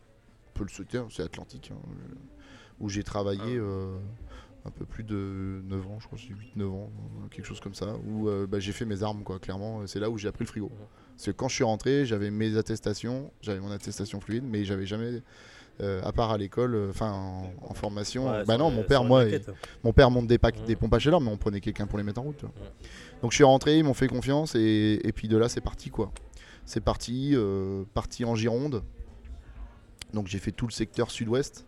[0.49, 2.15] on peut le sauter, hein, c'est Atlantique, hein, euh,
[2.79, 3.97] où j'ai travaillé euh,
[4.65, 6.91] un peu plus de 9 ans, je crois que c'est 8-9 ans,
[7.31, 10.09] quelque chose comme ça, où euh, bah, j'ai fait mes armes, quoi, clairement, c'est là
[10.11, 10.71] où j'ai appris le frigo.
[11.15, 14.85] Parce que quand je suis rentré, j'avais mes attestations, j'avais mon attestation fluide, mais j'avais
[14.85, 15.23] jamais,
[15.81, 18.83] euh, à part à l'école, euh, enfin en, en formation, Ouais, bah non, les- mon
[18.83, 19.25] père, moi,
[19.83, 20.65] mon père monte des, Mhm.
[20.65, 22.37] des pompes à chaleur, mais on prenait quelqu'un pour les mettre en route.
[22.37, 22.53] tu vois.
[22.63, 22.71] Ouais.
[23.21, 25.89] Donc je suis rentré, ils m'ont fait confiance et, et puis de là c'est parti
[25.89, 26.11] quoi.
[26.65, 28.83] C'est parti, euh, parti en Gironde.
[30.13, 31.65] Donc j'ai fait tout le secteur sud-ouest.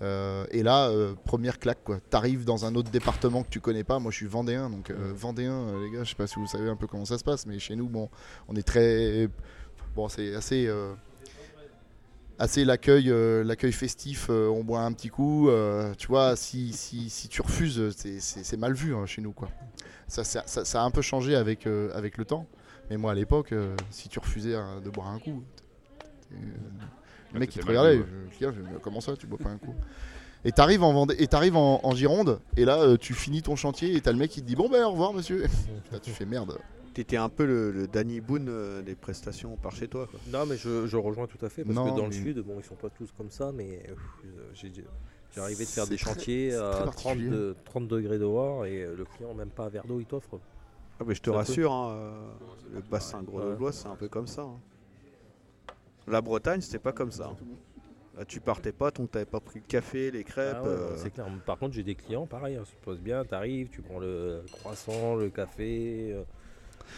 [0.00, 0.90] Euh, et là,
[1.24, 1.98] première claque quoi.
[2.10, 3.98] T'arrives dans un autre département que tu connais pas.
[3.98, 6.68] Moi je suis vendéen, donc euh, vendéen, les gars, je sais pas si vous savez
[6.68, 8.08] un peu comment ça se passe, mais chez nous, bon,
[8.48, 9.28] on est très,
[9.96, 10.66] bon, c'est assez.
[12.38, 16.72] Assez l'accueil euh, l'accueil festif euh, on boit un petit coup euh, tu vois si,
[16.72, 19.48] si, si tu refuses c'est- mal vu hein, chez nous quoi.
[20.06, 22.46] Ça, ça, ça- ça a un peu changé avec, avec le temps.
[22.90, 23.52] Mais moi à l'époque
[23.90, 25.42] si tu refusais euh, de boire un coup
[27.32, 28.78] le mec t'étais il te regardait ouais.
[28.82, 29.74] comment ça tu bois pas un coup?
[30.48, 33.54] Et t'arrives en Vendée, et t'arrives en, en Gironde et là euh, tu finis ton
[33.54, 35.42] chantier et t'as le mec qui te dit bon ben au revoir monsieur
[35.84, 36.58] Putain, tu fais merde
[36.94, 40.08] T'étais un peu le, le Danny Boone euh, des prestations par chez toi.
[40.10, 40.18] Quoi.
[40.32, 42.54] Non, mais je, je rejoins tout à fait parce Non, que dans le sud, bon,
[42.58, 43.94] ils sont pas tous comme ça, mais euh,
[44.52, 44.72] j'ai
[45.30, 47.30] j'ai arrivé de faire C'est des très- chantiers à très 30, particulier.
[47.30, 50.40] de- 30 degrés dehors et le client, même pas un verre d'eau, il t'offre.
[50.98, 51.94] Ah, mais je te rassure, hein,
[52.74, 54.42] le bassin grenoblois, c'est un peu comme ça.
[54.42, 54.58] hein.
[56.08, 57.26] La Bretagne, c'était pas comme ça.
[57.26, 57.36] hein.
[58.18, 60.56] Là, tu partais pas tant que t'avais pas pris le café, les crêpes.
[60.58, 61.26] Ah ouais, euh, C'est clair.
[61.46, 64.42] Par contre, j'ai des clients, pareil, hein, ça se passe bien, t'arrives, tu prends le
[64.50, 66.10] croissant, le café.
[66.12, 66.22] euh,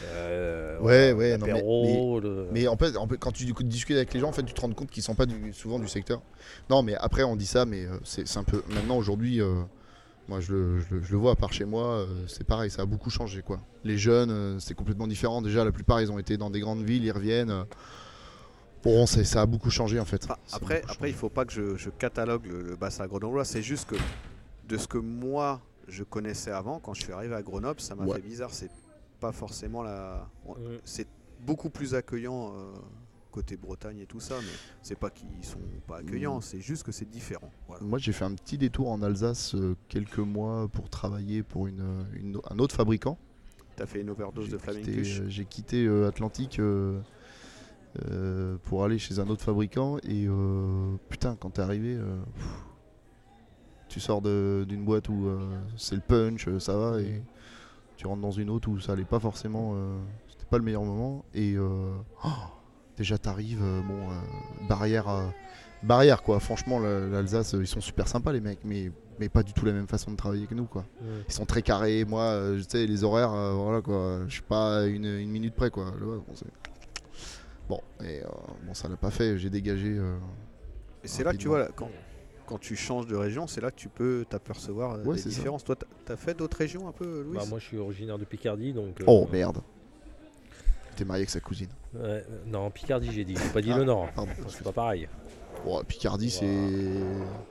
[0.05, 1.61] euh, Ouais, voilà, ouais, non, mais-
[2.21, 4.55] le- Mais en fait, en fait, quand tu discutes avec les gens, en fait, tu
[4.55, 6.23] te rends compte qu'ils sont pas du- souvent du secteur.
[6.71, 8.63] Non, mais après, on dit ça, mais euh, c'est un peu.
[8.71, 9.63] Maintenant, aujourd'hui, euh,
[10.27, 12.83] moi, je le, je le- je le vois par chez moi, euh, c'est pareil, ça
[12.83, 13.61] a beaucoup changé, quoi.
[13.85, 15.43] Les jeunes, euh, c'est complètement différent.
[15.43, 17.65] Déjà, la plupart, ils ont été dans des grandes villes, ils reviennent.
[18.83, 20.27] Bon, c'est- ça a beaucoup changé, en fait.
[20.29, 21.13] Ah, après, après, il changé.
[21.15, 23.45] faut pas que je, je catalogue le, le bassin grenoblois.
[23.45, 23.97] C'est juste que
[24.69, 28.05] de ce que moi je connaissais avant, quand je suis arrivé à Grenoble, ça m'a
[28.05, 28.17] Ouais.
[28.17, 28.51] fait bizarre.
[28.53, 28.71] C'est
[29.19, 30.29] pas forcément la.
[30.47, 30.79] on- Mm.
[30.85, 31.07] C'est
[31.45, 32.73] beaucoup plus accueillant euh,
[33.33, 34.53] côté Bretagne et tout ça, mais
[34.83, 36.43] c'est pas qu'ils sont pas accueillants, Mm.
[36.43, 37.51] c'est juste que c'est différent.
[37.69, 37.83] Voilà.
[37.85, 42.07] Moi, j'ai fait un petit détour en Alsace euh, quelques mois pour travailler pour une,
[42.15, 43.19] une- un autre fabricant.
[43.77, 46.59] T'as fait une overdose de flamencuche euh, J'ai quitté euh, Atlantique
[48.09, 52.47] euh, pour aller chez un autre fabricant et euh, putain, quand t'es arrivé, euh, pff,
[53.89, 55.29] tu sors d'une boîte où
[55.77, 57.23] c'est le punch, ça va, et
[57.97, 59.75] tu rentres dans une autre où ça allait pas forcément,
[60.29, 62.29] c'était pas le meilleur moment et oh,
[62.97, 64.09] déjà t'arrives, bon,
[64.69, 65.33] barrière,
[65.83, 66.39] barrière quoi.
[66.39, 69.73] Franchement, la- l'Alsace, ils sont super sympas les mecs, mais mais pas du tout la
[69.73, 70.85] même façon de travailler que nous quoi
[71.29, 72.05] ils sont très carrés.
[72.05, 74.21] Moi, euh, je sais, les horaires, euh, voilà quoi.
[74.29, 75.93] Je suis pas une, une minute près quoi.
[76.01, 76.23] Bon,
[77.71, 78.27] bon, et euh,
[78.65, 79.39] bon, ça l'a pas fait.
[79.39, 79.89] J'ai dégagé.
[79.97, 80.17] euh,
[81.05, 81.89] Et c'est là que tu vois, là, quand,
[82.47, 85.31] quand tu changes de région, c'est là que tu peux t'apercevoir euh, Ouais, des c'est
[85.31, 85.37] ça.
[85.37, 85.65] différences.
[85.65, 88.73] Toi, t'as- fait d'autres régions un peu, Louis Bah, moi je suis originaire de Picardie
[88.73, 89.01] donc.
[89.01, 89.59] euh, Oh merde.
[90.97, 91.69] T'es marié avec sa cousine.
[91.95, 94.09] ouais, non, Picardie j'ai dit, j'ai pas dit Ah, le Nord.
[94.15, 94.33] Pardon.
[94.49, 95.09] C'est pas pareil.
[95.65, 96.31] Bon, Picardie, Wow.
[96.31, 96.91] c'est.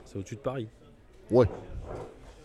[0.04, 0.68] C'est au-dessus de Paris.
[1.30, 1.46] Ouais.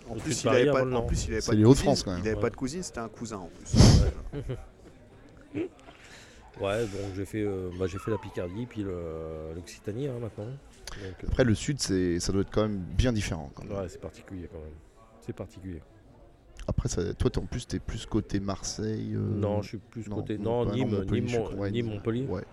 [0.09, 2.03] En plus, il avait pas, en plus, il avait C'est pas de les cousine, Hauts-de-France,
[2.03, 2.19] quand même.
[2.23, 2.41] Il avait Ouais.
[2.41, 4.45] pas de cousine, c'était un cousin en plus.
[6.61, 8.83] Ouais, donc j'ai fait, euh, bah, j'ai fait la Picardie puis
[9.55, 10.45] l'Occitanie hein, maintenant.
[10.45, 10.55] Donc,
[11.23, 13.51] euh, Après, le sud, c'est, ça doit être quand même bien différent.
[13.53, 13.77] quand même.
[13.77, 14.73] ouais, c'est particulier quand même.
[15.21, 15.81] C'est particulier.
[16.67, 19.13] Après, ça, toi, en plus, t'es plus côté Marseille.
[19.15, 20.37] euh, non, je suis plus non, côté.
[20.37, 22.25] non, Nîmes, Montpellier, Nîmes, je suis Mon- con- ouais, Nîmes, Montpellier.
[22.27, 22.43] Ouais.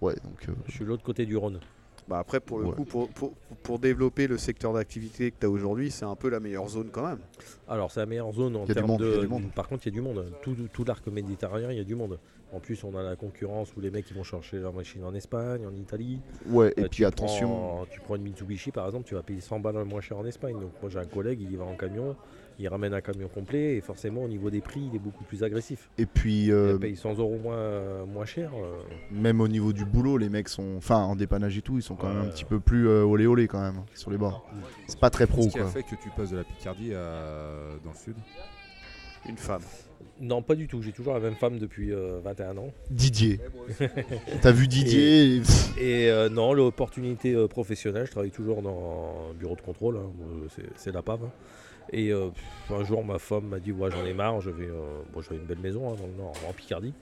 [0.00, 0.48] Ouais, donc.
[0.48, 1.60] euh, Je suis de l'autre côté du Rhône.
[2.08, 2.74] Bah après, pour le Ouais.
[2.74, 3.32] coup, pour, pour,
[3.64, 6.88] pour développer le secteur d'activité que tu as aujourd'hui, c'est un peu la meilleure zone
[6.92, 7.18] quand même.
[7.66, 9.20] Alors c'est la meilleure zone en termes monde, il y a de.
[9.22, 9.50] du monde.
[9.52, 10.32] Par contre, il y a du monde.
[10.40, 12.20] Tout, tout l'arc méditerranéen, il y a du monde.
[12.52, 15.14] En plus, on a la concurrence où les mecs ils vont chercher leur machine en
[15.14, 16.20] Espagne, en Italie.
[16.46, 17.48] Ouais, et Euh, puis tu attention.
[17.48, 20.24] prends- tu prends une Mitsubishi par exemple, tu vas payer 100 balles moins cher en
[20.24, 20.54] Espagne.
[20.60, 22.14] Donc moi j'ai un collègue, il y va en camion,
[22.58, 25.42] il ramène un camion complet et forcément au niveau des prix, il est beaucoup plus
[25.42, 25.90] agressif.
[25.98, 28.52] Et puis, Il euh, paye 100 euros moins, moins cher.
[28.54, 28.76] euh,
[29.10, 30.76] même au niveau du boulot, les mecs sont.
[30.76, 33.26] Enfin, en dépannage et tout, ils sont quand même un petit peu plus euh, olé
[33.26, 34.48] olé quand même, sur les bords.
[34.86, 37.72] C'est pas très pro Qu'est-ce qui a fait que tu passes de la Picardie à...
[37.84, 38.14] dans le sud?
[39.28, 39.62] Une femme.
[40.18, 40.80] Non, pas du tout.
[40.82, 42.72] J'ai toujours la même femme depuis euh, 21 ans.
[42.90, 43.38] Didier.
[44.42, 45.42] T'as vu Didier et-
[45.78, 50.10] Et euh, non, l'opportunité euh, professionnelle, je travaille toujours dans un bureau de contrôle, hein,
[50.76, 51.20] c'est- la PAV.
[51.92, 55.02] Et euh, pff, un jour, ma femme m'a dit Ouais, j'en ai marre, j'avais euh,
[55.12, 56.94] bon, j'avais une belle maison hein, dans le Nord, en Picardie.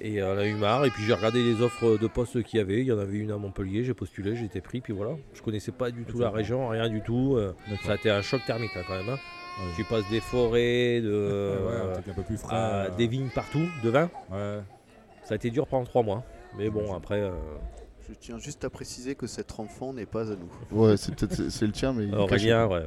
[0.00, 2.62] Et elle a eu marre, et puis j'ai regardé les offres de postes qu'il y
[2.62, 2.78] avait.
[2.80, 5.12] Il y en avait une à Montpellier, j'ai postulé, j'ai été pris, puis voilà.
[5.34, 7.34] Je connaissais pas du tout la région, rien du tout.
[7.36, 7.52] euh,
[7.84, 9.16] ça a été un choc thermique hein, quand même.
[9.58, 9.62] Hein.
[9.66, 9.72] Ouais.
[9.76, 12.54] Tu passes des forêts, de, Ouais, un truc un peu plus frais.
[12.56, 14.10] à euh, des vignes partout, de vin.
[14.30, 14.60] Ouais.
[15.24, 16.24] Ça a été dur pendant trois mois.
[16.56, 17.20] Mais bon, après.
[17.20, 17.30] euh,
[18.08, 20.48] Je tiens juste à préciser que cet enfant n'est pas à nous.
[20.78, 22.84] Ouais, c'est peut-être c'est- le tien, mais il, Aurélien, ouais.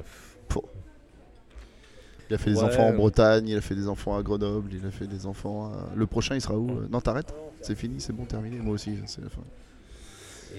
[2.30, 2.64] il a fait des Ouais.
[2.64, 5.66] enfants en Bretagne, il a fait des enfants à Grenoble, il a fait des enfants.
[5.66, 8.58] à- Le prochain, il sera où euh Non, t'arrêtes C'est fini, c'est bon, terminé.
[8.58, 9.42] Moi aussi, c'est la fin.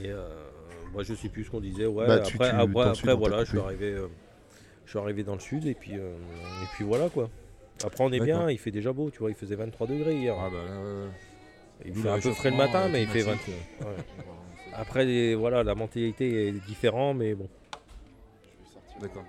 [0.02, 0.28] Et euh,
[0.92, 1.86] moi je sais plus ce qu'on disait.
[1.86, 4.06] Ouais, Bah, tu- après, tu- après, après, voilà, je suis arrivé, euh,
[4.84, 6.14] je suis arrivé dans le sud et puis euh,
[6.62, 7.28] et puis voilà quoi.
[7.84, 10.34] Après on est bien, il fait déjà beau, tu vois, il faisait 23 degrés hier.
[10.38, 11.10] Ah bah là, ouais,
[11.84, 13.36] il fait un peu frais le matin, mais il fait 20.
[13.36, 13.84] climatique, euh.
[13.84, 14.04] ouais.
[14.74, 17.48] Après les, voilà, la mentalité est différente, mais bon.
[19.00, 19.24] D'accord.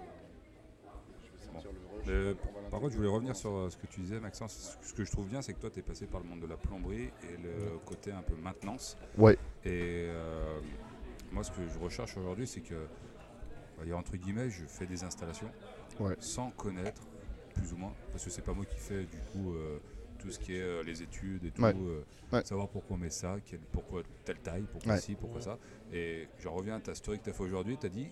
[2.07, 2.33] Euh,
[2.69, 4.77] par contre, je voulais revenir sur euh, ce que tu disais, Maxence.
[4.81, 6.47] Ce que je trouve bien, c'est que toi, tu es passé par le monde de
[6.47, 8.97] la plomberie et le côté un peu maintenance.
[9.17, 9.37] Ouais.
[9.63, 10.59] Et euh,
[11.31, 12.75] moi, ce que je recherche aujourd'hui, c'est que,
[13.79, 15.49] va dire entre guillemets, je fais des installations
[15.99, 16.15] Ouais.
[16.19, 17.01] sans connaître,
[17.55, 19.79] plus ou moins, parce que c'est pas moi qui fais du coup euh,
[20.19, 21.73] tout ce qui est euh, les études et tout, Ouais.
[21.75, 22.43] euh, Ouais.
[22.45, 25.59] savoir pourquoi on met ça, quel- pourquoi telle taille, pourquoi ci, pourquoi ça.
[25.91, 28.07] Et je reviens à ta story que tu as fait aujourd'hui, tu as dit,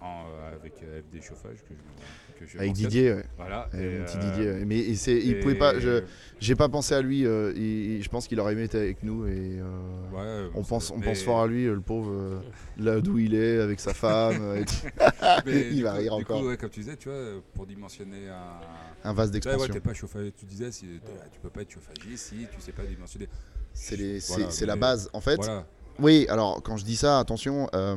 [0.00, 2.72] en, euh, avec euh, FD Chauffage, que je, que je Avec.
[2.72, 3.24] Didier, ouais.
[3.36, 3.68] Voilà.
[3.72, 4.50] Avec et, mon petit euh, Didier.
[4.52, 4.64] ouais.
[4.64, 5.78] Mais et c'est- il pouvait pas.
[5.78, 6.02] je-
[6.40, 7.26] J'ai pas pensé à lui.
[7.26, 9.58] euh, il- je pense qu'il aurait aimé être avec nous et.
[9.60, 12.40] euh, Ouais, On pense, on mais- pense fort à lui, euh, le pauvre, euh,
[12.78, 14.74] là d'où il est, avec sa femme, euh, et tout.
[15.46, 16.40] mais Il va coup- rire du encore.
[16.40, 19.08] coup, ouais, comme tu disais, tu vois, pour dimensionner un.
[19.08, 19.58] un vase ouais, d'expansion.
[19.80, 19.92] pas
[20.36, 20.86] tu disais, si,
[21.32, 23.28] tu peux pas être chauffagiste si tu sais pas dimensionner.
[23.72, 25.08] c'est les- c'est- Voilà, c'est la base.
[25.12, 25.66] En fait, Voilà.
[25.98, 27.96] oui, alors quand je dis ça, attention, euh,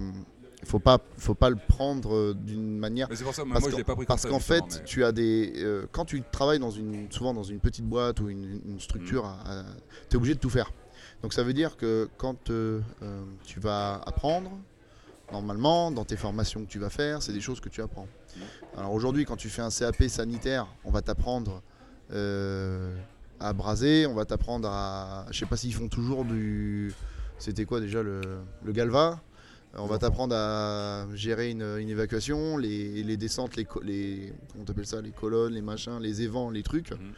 [0.66, 3.08] faut pas, faut pas le prendre euh, d'une manière.
[3.10, 4.64] Mais c'est pour ça, moi, Parce moi je qu'en l'ai pas pris parce qu'en fait,
[4.70, 5.54] mais- tu as des.
[5.58, 9.26] euh, quand tu travailles dans une, souvent dans une petite boîte ou une, une structure,
[9.26, 9.64] Mm.
[10.10, 10.72] tu es obligé de tout faire.
[11.22, 12.80] Donc ça veut dire que quand euh,
[13.44, 14.52] tu vas apprendre,
[15.32, 18.08] normalement, dans tes formations que tu vas faire, c'est des choses que tu apprends.
[18.36, 18.40] Mm.
[18.80, 21.62] Alors aujourd'hui, quand tu fais un CAP sanitaire, on va t'apprendre
[22.12, 22.96] euh,
[23.40, 25.26] à braser, on va t'apprendre à.
[25.32, 26.94] Je sais pas s'ils font toujours du.
[27.38, 28.22] C'était quoi déjà le,
[28.66, 29.20] le galva?
[29.76, 34.86] On va t'apprendre à gérer une, une évacuation, les, les descentes, les, les, comment t'appelles
[34.88, 36.92] ça, les colonnes, les machins, les évents, les trucs.
[36.92, 37.14] Mhm.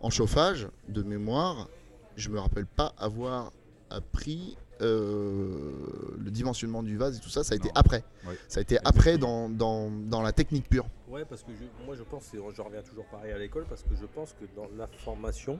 [0.00, 1.68] En chauffage, de mémoire,
[2.16, 3.52] je me rappelle pas avoir
[3.90, 5.72] appris euh,
[6.18, 8.04] le dimensionnement du vase et tout ça, ça a été après.
[8.26, 8.38] Ouais.
[8.46, 10.86] Ça a été après dans, dans, dans la technique pure.
[11.08, 13.82] Ouais, parce que je- moi je pense, et je reviens toujours pareil à l'école, parce
[13.82, 15.58] que je pense que dans la formation,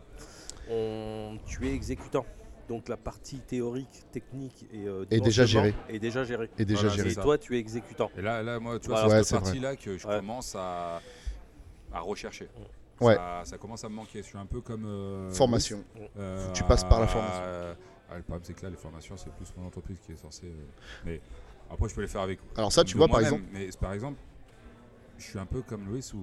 [0.71, 2.25] on, tu es exécutant.
[2.69, 5.95] Donc la partie théorique, technique et euh, Est déjà dimensionnement gérée.
[5.97, 6.51] Est déjà gérée.
[6.59, 7.11] Et déjà Voilà, géré.
[7.13, 8.11] Et toi, tu es exécutant.
[8.17, 9.09] Et là, là moi, tu vois, Voilà.
[9.09, 10.19] c'est Ouais, cette partie-là que je Ouais.
[10.19, 11.01] commence à,
[11.93, 12.49] à rechercher.
[13.01, 13.15] Ouais.
[13.15, 14.19] Ça, ça commence à me manquer.
[14.23, 14.85] Je suis un peu comme.
[14.85, 15.83] euh, Formation.
[16.19, 17.41] euh, tu passes par la formation.
[18.15, 20.47] le problème, c'est que là, les formations, c'est plus mon entreprise qui est censée.
[20.47, 20.65] euh,
[21.07, 21.21] mais
[21.71, 22.39] après, je peux les faire avec.
[22.57, 24.19] Alors ça, tu vois, par exemple, Mais par exemple,
[25.17, 26.19] je suis un peu comme Louis où,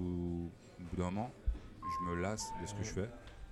[0.78, 1.30] au bout d'un moment,
[1.82, 3.08] je me lasse de ce que je fais.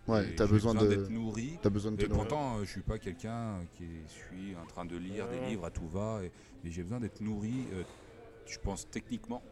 [0.08, 1.58] Ouais, t'as j'ai besoin de, d'être nourri.
[1.62, 4.96] t'as besoin de Et pourtant, euh, je suis pas quelqu'un qui suis en train de
[4.96, 6.20] lire des livres à tout va.
[6.24, 6.30] Et,
[6.62, 7.84] mais j'ai besoin d'être nourri, euh,
[8.46, 9.42] je pense techniquement.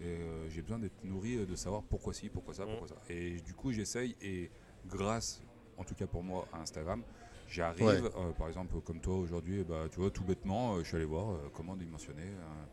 [0.00, 2.96] Et euh, j'ai besoin d'être nourri de savoir pourquoi ci, pourquoi ça, pourquoi ça.
[3.08, 4.16] Et du coup, j'essaye.
[4.22, 4.50] Et
[4.86, 5.42] grâce,
[5.76, 7.02] en tout cas pour moi, à Instagram,
[7.46, 8.10] j'arrive, Ouais.
[8.16, 11.04] euh, par exemple, comme toi aujourd'hui, bah, tu vois, tout bêtement, euh, je suis allé
[11.04, 12.68] voir euh, comment dimensionner un,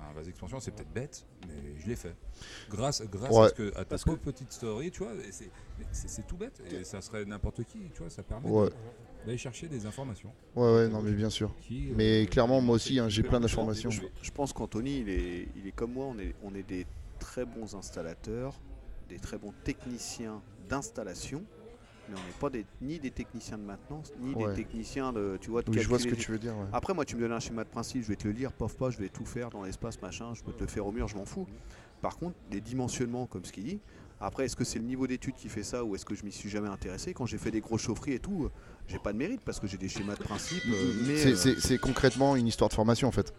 [0.00, 0.60] un vase d'expansion.
[0.60, 2.14] C'est peut-être bête, mais je l'ai fait.
[2.70, 3.44] Grâce, grâce Ouais.
[3.44, 5.12] à, ce que, à ta Parce que- petite story, tu vois,
[5.92, 6.62] c'est- tout bête.
[6.70, 8.68] Et ça serait n'importe qui, tu vois, ça permet Ouais,
[9.26, 10.32] d'aller chercher des informations.
[10.56, 11.54] ouais, ouais, non, mais bien sûr.
[11.60, 13.90] qui, euh, Mais clairement, moi aussi, hein, j'ai plein d'informations.
[13.90, 16.86] Je, je pense qu'Anthony, il est, il est comme moi, on est, on est des
[17.18, 18.54] très bons installateurs,
[19.08, 21.42] des très bons techniciens d'installation,
[22.08, 24.48] mais on n'est pas des, ni des techniciens de maintenance, ni Ouais.
[24.48, 26.56] des techniciens de, tu vois, de Oui, je vois ce que tu veux dire.
[26.56, 26.66] ouais.
[26.72, 28.76] Après, moi, tu me donnes un schéma de principe, je vais te le lire, pof,
[28.76, 31.08] pof, je vais tout faire dans l'espace, machin, je peux te le faire au mur,
[31.08, 31.46] je m'en fous.
[32.00, 33.80] Par contre, les dimensionnements, comme ce qu'il dit,
[34.20, 36.32] après, est-ce que c'est le niveau d'étude qui fait ça ou est-ce que je m'y
[36.32, 37.12] suis jamais intéressé?
[37.14, 38.50] Quand j'ai fait des gros chaufferies et tout, euh,
[38.88, 40.62] j'ai pas de mérite parce que j'ai des schémas de principe.
[40.66, 43.32] euh, mais, C'est- euh, concrètement une histoire de formation en fait.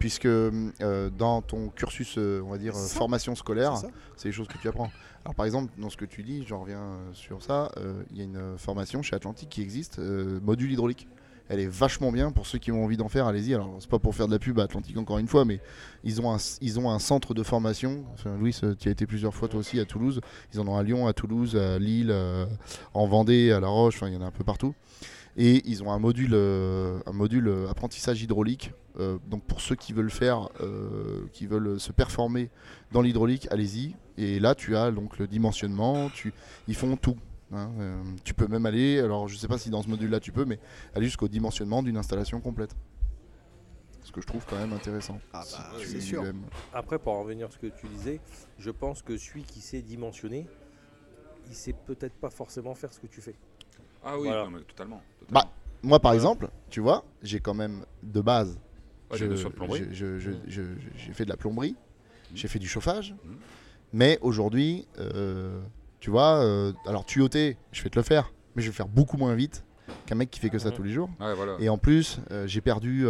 [0.00, 2.98] Puisque euh, dans ton cursus, euh, on va dire, euh, ça.
[2.98, 3.74] formation scolaire,
[4.16, 4.90] c'est les choses que tu apprends.
[5.24, 7.70] Alors par exemple, dans ce que tu dis, j'en reviens sur ça,
[8.10, 11.06] il y a une formation chez Atlantique qui existe, module hydraulique.
[11.50, 13.54] Elle est vachement bien pour ceux qui ont envie d'en faire, allez-y.
[13.54, 15.60] Alors c'est pas pour faire de la pub à Atlantique encore une fois, mais
[16.04, 18.04] ils ont un, ils ont un centre de formation.
[18.14, 20.20] Enfin, Louis, tu as été plusieurs fois toi aussi à Toulouse.
[20.54, 22.46] Ils en ont à Lyon, à Toulouse, à Lille, euh,
[22.94, 24.74] en Vendée, à La Roche, enfin il y en a un peu partout.
[25.36, 28.72] Et ils ont un module, euh, un module apprentissage hydraulique.
[28.98, 32.50] Euh, donc pour ceux qui veulent faire, euh, qui veulent se performer
[32.92, 33.94] dans l'hydraulique, allez-y.
[34.18, 36.10] Et là, tu as donc le dimensionnement.
[36.10, 36.32] Tu,
[36.66, 37.16] ils font tout.
[37.52, 37.70] hein.
[37.78, 38.98] Euh, tu peux même aller.
[38.98, 40.58] Alors, je sais pas si dans ce module-là tu peux, mais
[40.94, 42.74] aller jusqu'au dimensionnement d'une installation complète.
[44.02, 45.20] Ce que je trouve quand même intéressant.
[45.32, 46.24] Ah bah, tu c'est sûr.
[46.24, 46.42] aimes.
[46.74, 48.20] Après, pour en revenir à ce que tu disais,
[48.58, 50.48] je pense que celui qui sait dimensionner,
[51.48, 53.36] il sait peut-être pas forcément faire ce que tu fais.
[54.02, 54.44] Ah oui, Voilà.
[54.44, 55.00] non, mais totalement.
[55.20, 55.30] totalement.
[55.48, 58.58] Bah, Moi, par exemple, tu vois, j'ai quand même de base.
[60.48, 60.62] Je-
[60.96, 61.76] J'ai fait de la plomberie,
[62.30, 62.36] Mhm.
[62.36, 63.36] j'ai fait du chauffage, Mhm.
[63.92, 65.60] mais aujourd'hui, euh,
[65.98, 68.88] tu vois, euh, alors tuyauter, je vais te le faire, mais je vais le faire
[68.88, 69.64] beaucoup moins vite
[70.06, 71.10] qu'un mec qui fait que ça tous les jours.
[71.20, 71.56] Ouais, voilà.
[71.60, 73.06] Et en plus, euh, j'ai perdu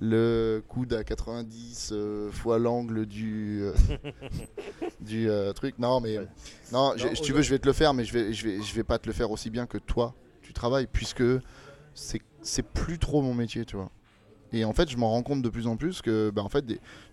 [0.00, 3.62] le coude à 90 euh, fois l'angle du,
[5.00, 5.78] du truc.
[5.78, 6.16] Non, mais
[6.72, 8.48] non, j'ai- Non, si tu veux, je vais te le faire, mais je vais, je
[8.48, 10.14] vais, je vais pas te le faire aussi bien que toi.
[10.42, 11.22] Tu travailles, puisque
[11.94, 13.90] c'est, c'est plus trop mon métier, tu vois.
[14.52, 16.64] Et en fait, je m'en rends compte de plus en plus que, bah, en fait,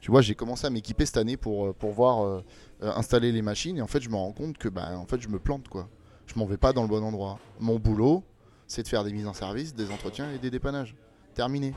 [0.01, 2.43] tu vois, j'ai commencé à m'équiper cette année pour, euh, pour voir euh,
[2.83, 3.77] euh, installer les machines.
[3.77, 5.87] Et en fait, je me rends compte que, bah, en fait, je me plante, quoi.
[6.27, 7.39] Je m'en vais pas dans le bon endroit.
[7.59, 8.23] Mon boulot,
[8.67, 10.95] c'est de faire des mises en service, des entretiens et des dépannages.
[11.33, 11.73] Terminé.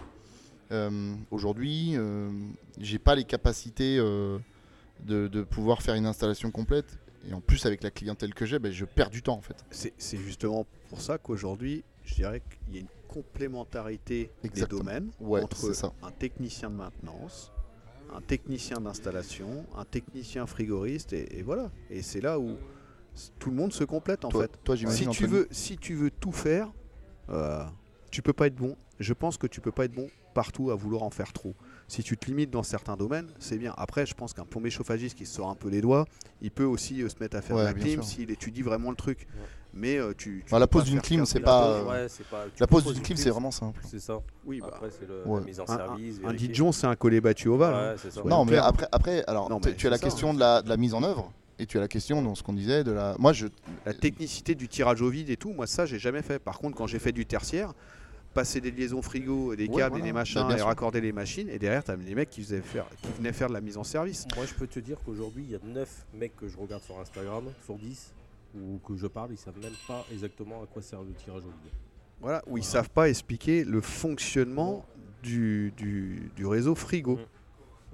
[1.31, 2.31] Aujourd'hui, euh,
[2.79, 4.41] j'ai pas les capacités de,
[5.05, 6.99] de pouvoir faire une installation complète.
[7.29, 9.65] Et en plus, avec la clientèle que j'ai, ben, je perds du temps en fait.
[9.71, 14.79] C'est justement pour ça qu'aujourd'hui, je dirais qu'il y a une complémentarité Exactement.
[14.81, 15.93] des domaines Ouais, entre ça.
[16.03, 17.53] un technicien de maintenance,
[18.15, 21.71] un technicien d'installation, un technicien frigoriste, et, et voilà.
[21.91, 22.57] Et c'est là où
[23.39, 24.59] tout le monde se complète en Toi, fait.
[24.65, 26.73] toi Si tu, veux, si tu veux tout faire,
[27.31, 27.65] euh,
[28.11, 28.77] tu peux pas être bon.
[28.99, 31.55] Je pense que tu peux pas être bon partout à vouloir en faire trop.
[31.89, 33.75] Si tu te limites dans certains domaines, c'est bien.
[33.77, 36.07] Après, je pense qu'un plombier chauffagiste qui se sort un peu les doigts,
[36.41, 38.91] il peut aussi euh, se mettre à faire Ouais, de la clim s'il étudie vraiment
[38.91, 39.27] le truc.
[39.75, 42.23] Mais euh, tu, tu Bah, la pose d'une clim, 15 c'est 000 pas, Ouais, tu
[42.61, 43.81] La pose d'une une clim, c'est vraiment simple.
[43.89, 44.21] C'est ça.
[44.45, 45.41] Oui, bah, Après, c'est le- Ouais.
[45.41, 46.19] la mise en un, service.
[46.19, 46.49] un vérifier.
[46.49, 47.75] Dijon, c'est un collet battu ovale.
[47.75, 47.95] hein.
[48.05, 48.23] Ouais.
[48.23, 48.31] Ouais.
[48.31, 48.67] non, mais clair.
[48.67, 50.35] après, après alors, Non, tu- mais tu as la ça, question hein.
[50.35, 52.53] de, la, de la mise en œuvre et tu as la question dans ce qu'on
[52.53, 53.17] disait de la.
[53.19, 53.47] Moi, je.
[53.87, 56.39] La technicité du tirage au vide et tout, moi ça j'ai jamais fait.
[56.39, 57.73] Par contre, quand j'ai fait du tertiaire,
[58.35, 60.05] passer des liaisons frigo, des Ouais, câbles voilà.
[60.05, 62.43] et des machins Bah, bien et raccorder les machines, et derrière t'as des mecs qui,
[62.43, 64.27] faisaient faire, qui venaient faire de la mise en service.
[64.37, 66.99] Moi, je peux te dire qu'aujourd'hui, il y a 9 mecs que je regarde sur
[66.99, 68.11] Instagram, sur 10,
[68.55, 71.49] ou que je parle, ils savent même pas exactement à quoi sert le tirage au
[71.49, 71.73] vide.
[72.21, 74.85] Voilà, où ils savent pas expliquer le fonctionnement
[75.23, 77.17] du, du, du réseau frigo.
[77.17, 77.21] Mm.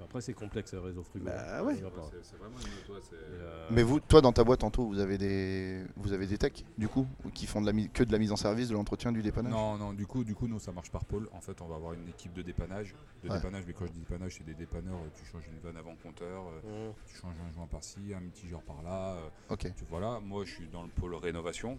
[0.09, 1.25] Après, c'est complexe le réseau frigo.
[1.25, 1.75] Bah ouais.
[2.23, 6.13] C'est vraiment une euh, Mais vous, toi, dans ta boîte, Anto, vous avez des, vous
[6.13, 7.05] avez des techs, du coup,
[7.35, 9.51] qui font de la que de la mise en service, de l'entretien, du dépannage?
[9.53, 11.29] Non, non, du coup, du coup, nous, ça marche par pôle.
[11.31, 12.95] En fait, on va avoir une équipe de dépannage.
[13.23, 13.35] De Ouais.
[13.35, 14.95] dépannage, mais quand je dis dépannage, c'est des dépanneurs.
[14.95, 18.19] euh, Tu changes une vanne avant compteur, euh, hum, tu changes un joint par-ci, un
[18.19, 19.15] mitigeur par-là.
[19.49, 19.71] Ok.
[19.75, 21.77] tu, voilà, moi, je suis dans le pôle rénovation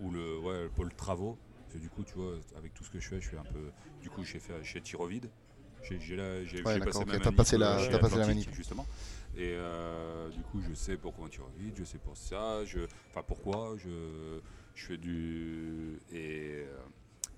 [0.00, 1.38] ou le, ouais, le pôle travaux.
[1.62, 3.44] Parce que du coup, tu vois, avec tout ce que je fais, je fais un
[3.44, 3.70] peu.
[4.02, 5.30] Du coup, j'ai fait chez Tirovide.
[5.82, 8.54] J'ai Ouais, passé ok, ma t'as manip, passé la- euh, t'as passé la Atlantique, manip.
[8.54, 8.86] justement.
[9.36, 12.80] Et euh, du coup, je sais pourquoi on tire vite, je sais pour ça, je,
[13.10, 14.40] enfin pourquoi, je,
[14.74, 15.98] je fais du.
[16.12, 16.76] Et, euh,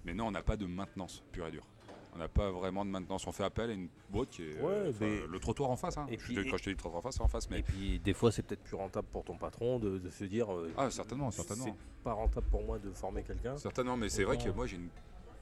[0.04, 1.66] mais non, on n'a pas de maintenance pure et dure.
[2.14, 3.26] On n'a pas vraiment de maintenance.
[3.26, 4.54] On fait appel à une boîte qui est.
[4.60, 5.98] Ouais, euh, enfin, mais- Le trottoir en face.
[5.98, 6.06] Hein.
[6.08, 7.50] Et Je puis- te- quand je te dis trottoir en face, c'est en face.
[7.50, 7.58] Mais...
[7.58, 10.52] Et puis, des fois, c'est peut-être plus rentable pour ton patron de, de se dire.
[10.52, 11.64] euh, Ah, certainement, certainement.
[11.66, 13.56] C'est pas rentable pour moi de former quelqu'un.
[13.58, 14.88] Certainement, mais c'est vrai que moi, j'ai une-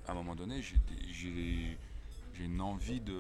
[0.09, 0.61] à un moment donné,
[1.13, 1.79] j'ai
[2.39, 3.15] j'ai- une envie de.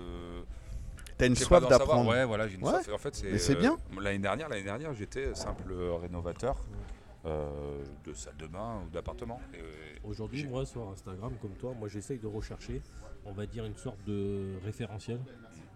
[1.18, 2.10] T'as une soif d'apprendre.
[2.10, 2.82] Ouais, voilà, j'ai une Ouais.
[2.82, 2.90] soif.
[2.94, 3.32] En fait, c'est.
[3.32, 3.78] Mais c'est euh, bien.
[4.00, 6.56] L'année dernière, l'année dernière, j'étais simple rénovateur
[7.24, 9.40] euh, de salle de bain ou d'appartement.
[9.54, 9.72] Euh,
[10.04, 12.80] Aujourd'hui, moi, sur Instagram, comme toi, moi, j'essaye de rechercher,
[13.24, 15.18] on va dire, une sorte de référentiel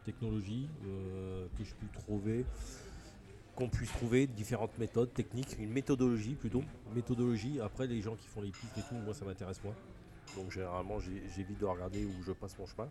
[0.04, 2.44] technologie euh, que je puisse trouver,
[3.56, 6.62] qu'on puisse trouver différentes méthodes techniques, une méthodologie plutôt.
[6.94, 9.74] Méthodologie, après, les gens qui font les pistes et tout, moi, ça m'intéresse moins.
[10.36, 12.88] Donc, généralement, j'évite de regarder où je passe mon chemin.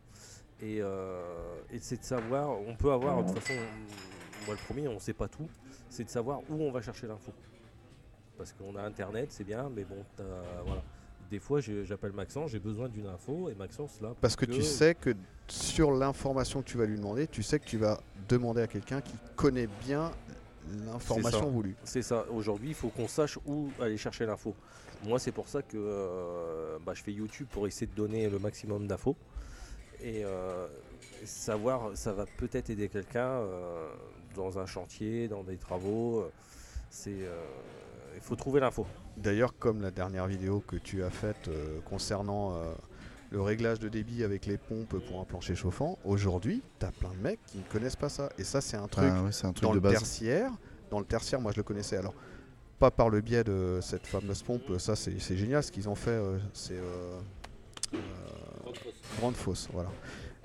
[0.62, 1.22] Et, euh,
[1.72, 3.60] et c'est de savoir, on peut avoir, de toute façon,
[4.46, 5.48] moi, le premier, on ne sait pas tout,
[5.90, 7.32] c'est de savoir où on va chercher l'info.
[8.38, 10.04] Parce qu'on a Internet, c'est bien, mais bon,
[10.66, 10.84] voilà.
[11.30, 14.16] Des fois, j'appelle Maxence, j'ai besoin d'une info, et Maxence, là.
[14.20, 15.12] Parce que tu sais que
[15.48, 19.02] sur l'information que tu vas lui demander, tu sais que tu vas demander à quelqu'un
[19.02, 20.12] qui connaît bien
[20.86, 21.76] l'information voulue.
[21.84, 22.26] C'est ça.
[22.32, 24.56] Aujourd'hui, il faut qu'on sache où aller chercher l'info.
[25.06, 28.40] Moi, c'est pour ça que euh, bah, je fais YouTube pour essayer de donner le
[28.40, 29.16] maximum d'infos.
[30.02, 30.68] Et euh,
[31.26, 33.90] savoir, ça va peut-être aider quelqu'un euh,
[34.36, 36.30] dans un chantier, dans des travaux.
[36.90, 37.20] C'est,
[38.16, 38.86] il faut trouver l'info.
[39.18, 41.50] D'ailleurs, comme la dernière vidéo que tu as faite
[41.86, 42.54] concernant
[43.32, 47.10] le réglage de débit avec les pompes pour un plancher chauffant, aujourd'hui, tu as plein
[47.12, 48.30] de mecs qui ne connaissent pas ça.
[48.38, 49.94] Et ça, c'est un truc Ah ouais, c'est un truc dans de le base.
[49.94, 50.52] tertiaire.
[50.90, 51.98] Dans le tertiaire, moi je le connaissais.
[51.98, 52.16] Alors,
[52.80, 55.62] pas par le biais de cette fameuse pompe, ça c'est c'est génial.
[55.64, 56.74] Ce qu'ils ont fait, euh, c'est.
[56.78, 57.20] Euh,
[57.94, 57.98] euh,
[59.20, 59.90] Grande fosse, voilà.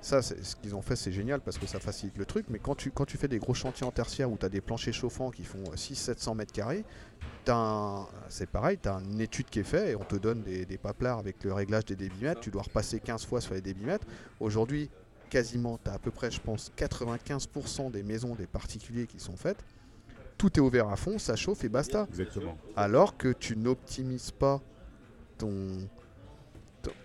[0.05, 2.45] Ça, ce qu'ils ont fait, c'est génial parce que ça facilite le truc.
[2.49, 4.61] Mais quand tu, quand tu fais des gros chantiers en tertiaire où tu as des
[4.61, 6.85] planchers chauffants qui font 600-700 mètres carrés,
[8.29, 10.77] c'est pareil, tu as une étude qui est faite et on te donne des, des
[10.77, 12.39] paplards avec le réglage des débitmètres.
[12.41, 14.05] Tu dois repasser 15 fois sur les débitmètres.
[14.39, 14.91] Aujourd'hui,
[15.31, 19.35] quasiment, tu as à peu près, je pense, 95% des maisons des particuliers qui sont
[19.35, 19.63] faites.
[20.37, 22.05] Tout est ouvert à fond, ça chauffe et basta.
[22.09, 22.57] Exactement.
[22.75, 24.61] Alors que tu n'optimises pas
[25.39, 25.87] ton-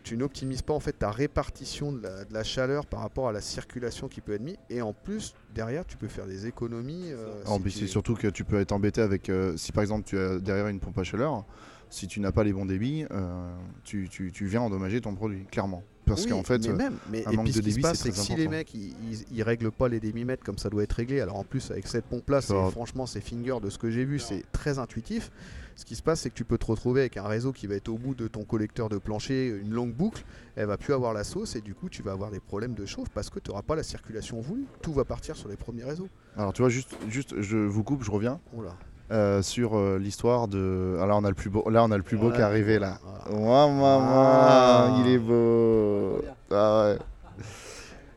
[0.03, 3.33] tu n'optimises pas en fait ta répartition de la, de la chaleur par rapport à
[3.33, 4.57] la circulation qui peut être mise.
[4.69, 7.11] Et en plus, derrière, tu peux faire des économies.
[7.13, 9.29] euh, En si c'est surtout que tu peux être embêté avec.
[9.29, 11.45] euh, si par exemple tu as derrière une pompe à chaleur,
[11.89, 13.53] si tu n'as pas les bons débits, euh,
[13.85, 15.83] tu, tu- tu viens endommager ton produit, clairement.
[16.07, 17.75] Parce Oui, qu'en fait, mais euh, même, mais, un manque puis de ce qui se
[17.77, 20.59] débit, passe, c'est que si les mecs ils, ils- ils règlent pas les débitmètres comme
[20.59, 22.71] ça doit être réglé, alors en plus avec cette pompe là, Ça va.
[22.71, 25.31] franchement c'est finger de ce que j'ai vu, c'est très intuitif.
[25.77, 27.75] Ce qui se passe, c'est que tu peux te retrouver avec un réseau qui va
[27.75, 30.25] être au bout de ton collecteur de plancher, une longue boucle,
[30.57, 32.85] elle va plus avoir la sauce et du coup tu vas avoir des problèmes de
[32.85, 34.67] chauffe parce que tu n'auras pas la circulation voulue.
[34.83, 36.09] Tout va partir sur les premiers réseaux.
[36.37, 38.77] alors tu vois, juste, juste, je vous coupe, je reviens Oh là.
[39.13, 40.99] euh, sur euh, l'histoire de.
[41.01, 42.79] Alors on a le plus beau, là on a le plus beau qui est arrivé
[42.79, 42.99] là.
[43.03, 43.41] Voilà.
[43.41, 44.97] Ouah, ouah, ouah, Ah.
[45.05, 46.21] il est beau.
[46.51, 46.99] Ah ouais.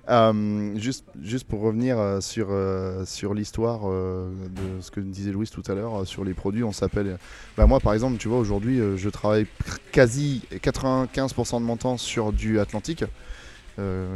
[0.09, 5.47] Euh, juste, juste pour revenir euh, sur, euh, sur l'histoire de ce que disait Louis
[5.47, 7.17] tout à l'heure sur les produits, on s'appelle.
[7.55, 9.47] Bah moi par exemple, tu vois, aujourd'hui je travaille
[9.93, 13.05] quasi 95% de mon temps sur du Atlantique.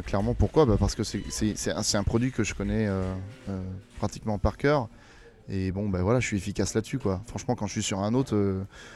[0.05, 0.65] Clairement, pourquoi?
[0.65, 1.23] Bah Parce que c'est
[1.71, 2.89] un, un produit que je connais
[3.97, 4.89] pratiquement par cœur.
[5.49, 7.21] Et bon, bah voilà, je suis efficace là-dessus, quoi.
[7.27, 8.35] Franchement, quand je suis sur un autre,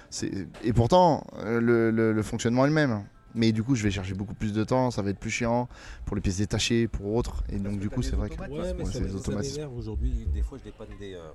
[0.09, 0.29] c'est
[0.65, 3.03] et pourtant le- le fonctionnement est le même.
[3.35, 5.69] Mais du coup, je vais chercher beaucoup plus de temps, ça va être plus chiant
[6.05, 7.43] pour les pièces détachées, pour autres.
[7.49, 8.39] Et donc, du coup, des c'est vrai que.
[8.41, 9.69] Ouais, Ouais, c'est les ça automatismes.
[9.75, 10.25] aujourd'hui.
[10.33, 11.31] Des fois, je dépanne des, euh,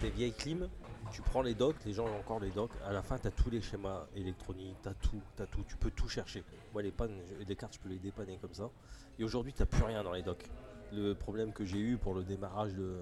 [0.00, 0.68] des vieilles clim.
[1.10, 2.72] Tu prends les docks, les gens ont encore les docks.
[2.86, 5.62] À la fin, tu as tous les schémas électroniques, tu as tout, t'as tout.
[5.66, 6.44] Tu peux tout chercher.
[6.72, 7.16] Moi, les pannes,
[7.46, 8.70] les cartes, je peux les dépanner comme ça.
[9.18, 10.44] Et aujourd'hui, tu n'as plus rien dans les docks.
[10.92, 12.94] Le problème que j'ai eu pour le démarrage de,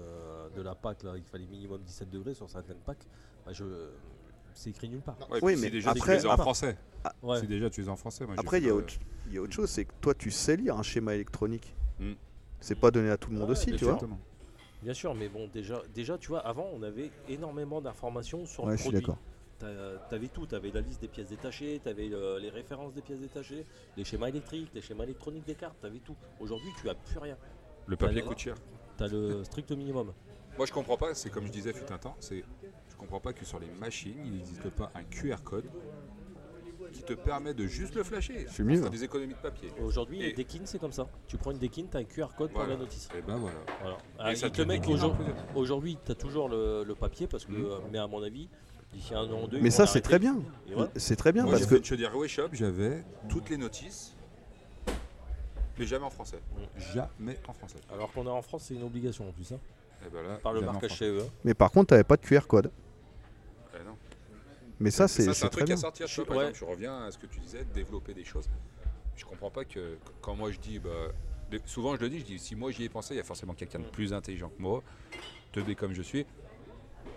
[0.55, 3.05] de la PAC, là, il fallait minimum 17 degrés sur certaines packs.
[3.45, 3.63] Bah, je...
[4.57, 5.15] C'est écrit nulle part.
[5.29, 6.75] Ouais, Oui, mais déjà après- as en français.
[7.21, 7.39] Ouais.
[7.39, 8.25] Si déjà tu as en français.
[8.25, 8.95] Moi, Après, il y, a autre-
[9.27, 11.75] il y a autre chose, c'est que toi tu sais lire un schéma électronique.
[11.99, 12.13] Hmm.
[12.59, 13.93] C'est pas donné à tout le monde aussi, tu vois.
[13.93, 14.19] Exactement.
[14.81, 18.71] Bien sûr, mais bon, déjà, déjà, tu vois, avant, on avait énormément d'informations sur Ouais,
[18.71, 19.01] le je suis produit.
[19.07, 19.19] d'accord.
[19.59, 22.09] T'a- T'avais tout, t'avais la liste des pièces détachées, t'avais
[22.41, 23.63] les références des pièces détachées,
[23.95, 26.15] les schémas électriques, les schémas électroniques des cartes, t'avais tout.
[26.39, 27.37] Aujourd'hui, tu as plus rien.
[27.85, 28.55] Le papier coûte cher.
[28.97, 30.13] T'as le strict minimum.
[30.57, 32.43] Moi, je comprends pas, c'est comme je disais fut un temps, c'est
[32.97, 35.65] comprends pas que sur les machines, il n'existe pas un QR code
[36.93, 38.45] qui te permet de juste le flasher.
[38.49, 38.77] C'est mieux.
[38.77, 39.69] Ça fait des économies de papier.
[39.81, 41.07] Aujourd'hui, les Dekin, c'est comme ça.
[41.27, 43.09] Tu prends une Dekin, t'as un QR code pour la notice.
[43.17, 43.57] Et ben voilà.
[43.81, 43.95] Voilà.
[43.97, 45.59] Et Ah, ça il te te met décline qu'aujourd'hui- en plus.
[45.59, 47.65] Aujourd'hui, tu as toujours le, le papier, parce que, Mhm.
[47.65, 48.47] euh, mais à mon avis,
[48.93, 49.59] d'ici un an ou deux.
[49.59, 50.37] Mais ça, c'est très bien.
[50.95, 54.15] C'est très bien Moi, parce que une chaudière Way Shop, j'avais toutes les notices,
[55.77, 56.39] mais jamais en français.
[56.55, 56.79] Mm.
[56.93, 57.79] Jamais en français.
[57.93, 59.51] Alors qu'on est en France, c'est une obligation en plus.
[59.51, 59.59] Hein,
[60.05, 61.21] Et ben là, par le marquage chez eux.
[61.21, 61.29] hein.
[61.43, 62.71] Mais par contre, t'avais pas de QR code.
[64.79, 65.75] Mais ça, c'est un très truc bien.
[65.75, 66.07] à sortir.
[66.25, 66.43] par Ouais.
[66.49, 68.49] exemple, je reviens à ce que tu disais, développer des choses.
[69.15, 70.89] Je comprends pas que quand moi je dis, bah,
[71.49, 73.23] de- souvent je le dis, je dis, si moi j'y ai pensé, il y a
[73.23, 74.83] forcément quelqu'un de plus intelligent que moi,
[75.51, 76.25] teubé comme je suis,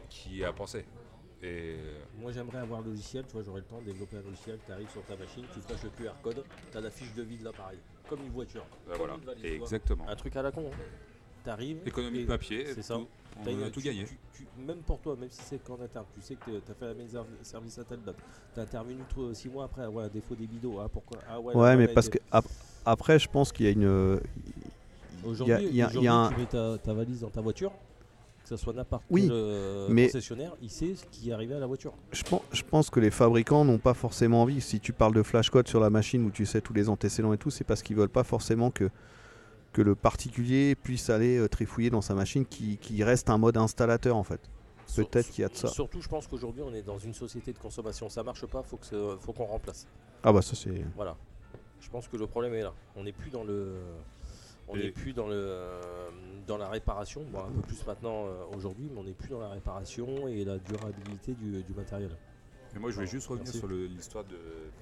[0.09, 0.85] qui a pensé.
[1.43, 1.77] Et
[2.19, 3.25] Moi, j'aimerais avoir un logiciel.
[3.27, 4.59] Tu vois, j'aurais le temps de développer un logiciel.
[4.67, 7.23] Tu arrives sur ta machine, tu flashes le QR code, tu as la fiche de
[7.23, 7.79] vide là, pareil.
[8.09, 8.67] Comme une voiture.
[8.87, 10.07] bah, voilà, une valise, exactement.
[10.07, 10.71] Un truc à la con.
[10.71, 10.77] Hein.
[11.45, 11.81] Tu arrives.
[11.87, 12.99] Économie de papier, c'est ça.
[13.49, 14.05] On une- a tout gagné.
[14.05, 16.75] tu- tu- même pour toi, même si c'est qu'en interne, tu sais que tu as
[16.75, 18.17] fait la même ser- service à telle date.
[18.55, 18.97] Tu as intervenu
[19.33, 20.79] 6 mois après, ouais, défaut des bidons.
[20.81, 22.45] Ah, pourquoi ah, ouais, Ouais, là, mais là, parce il que ap-
[22.85, 23.85] après, je pense qu'il y a une.
[23.85, 24.19] euh,
[25.25, 27.29] Aujourd'hui, il y a- il y a aujourd'hui, un- tu mets ta, ta valise dans
[27.31, 27.71] ta voiture,
[28.43, 31.55] que ce soit n'importe Oui, quel euh, mais- concessionnaire, il sait ce qui est arrivé
[31.55, 31.93] à la voiture.
[32.13, 34.61] Je pense, je pense que les fabricants n'ont pas forcément envie.
[34.63, 37.33] Si tu parles de flash code sur la machine où tu sais tous les antécédents
[37.35, 38.89] et tout, c'est parce qu'ils veulent pas forcément que,
[39.73, 43.57] que le particulier puisse aller euh, trifouiller dans sa machine qui, qui reste un mode
[43.57, 44.41] installateur en fait.
[44.97, 45.69] Peut-être qu'il y a de ça.
[45.69, 48.09] Surtout, je pense qu'aujourd'hui, on est dans une société de consommation.
[48.09, 49.87] Ça marche pas, faut que faut qu'on remplace.
[50.25, 50.85] Ah bah ça c'est.
[50.97, 51.17] Voilà.
[51.81, 52.73] Je pense que le problème est là.
[52.97, 53.77] On n'est plus dans le,
[54.69, 56.11] on Et- n'est plus dans le, euh,
[56.49, 57.23] dans la réparation.
[57.33, 60.45] Bon, un peu plus maintenant euh, aujourd'hui, mais on n'est plus dans la réparation et
[60.45, 62.11] la durabilité du, du matériel.
[62.75, 63.59] Mais moi, je voulais juste revenir Merci.
[63.61, 64.37] sur l'histoire de,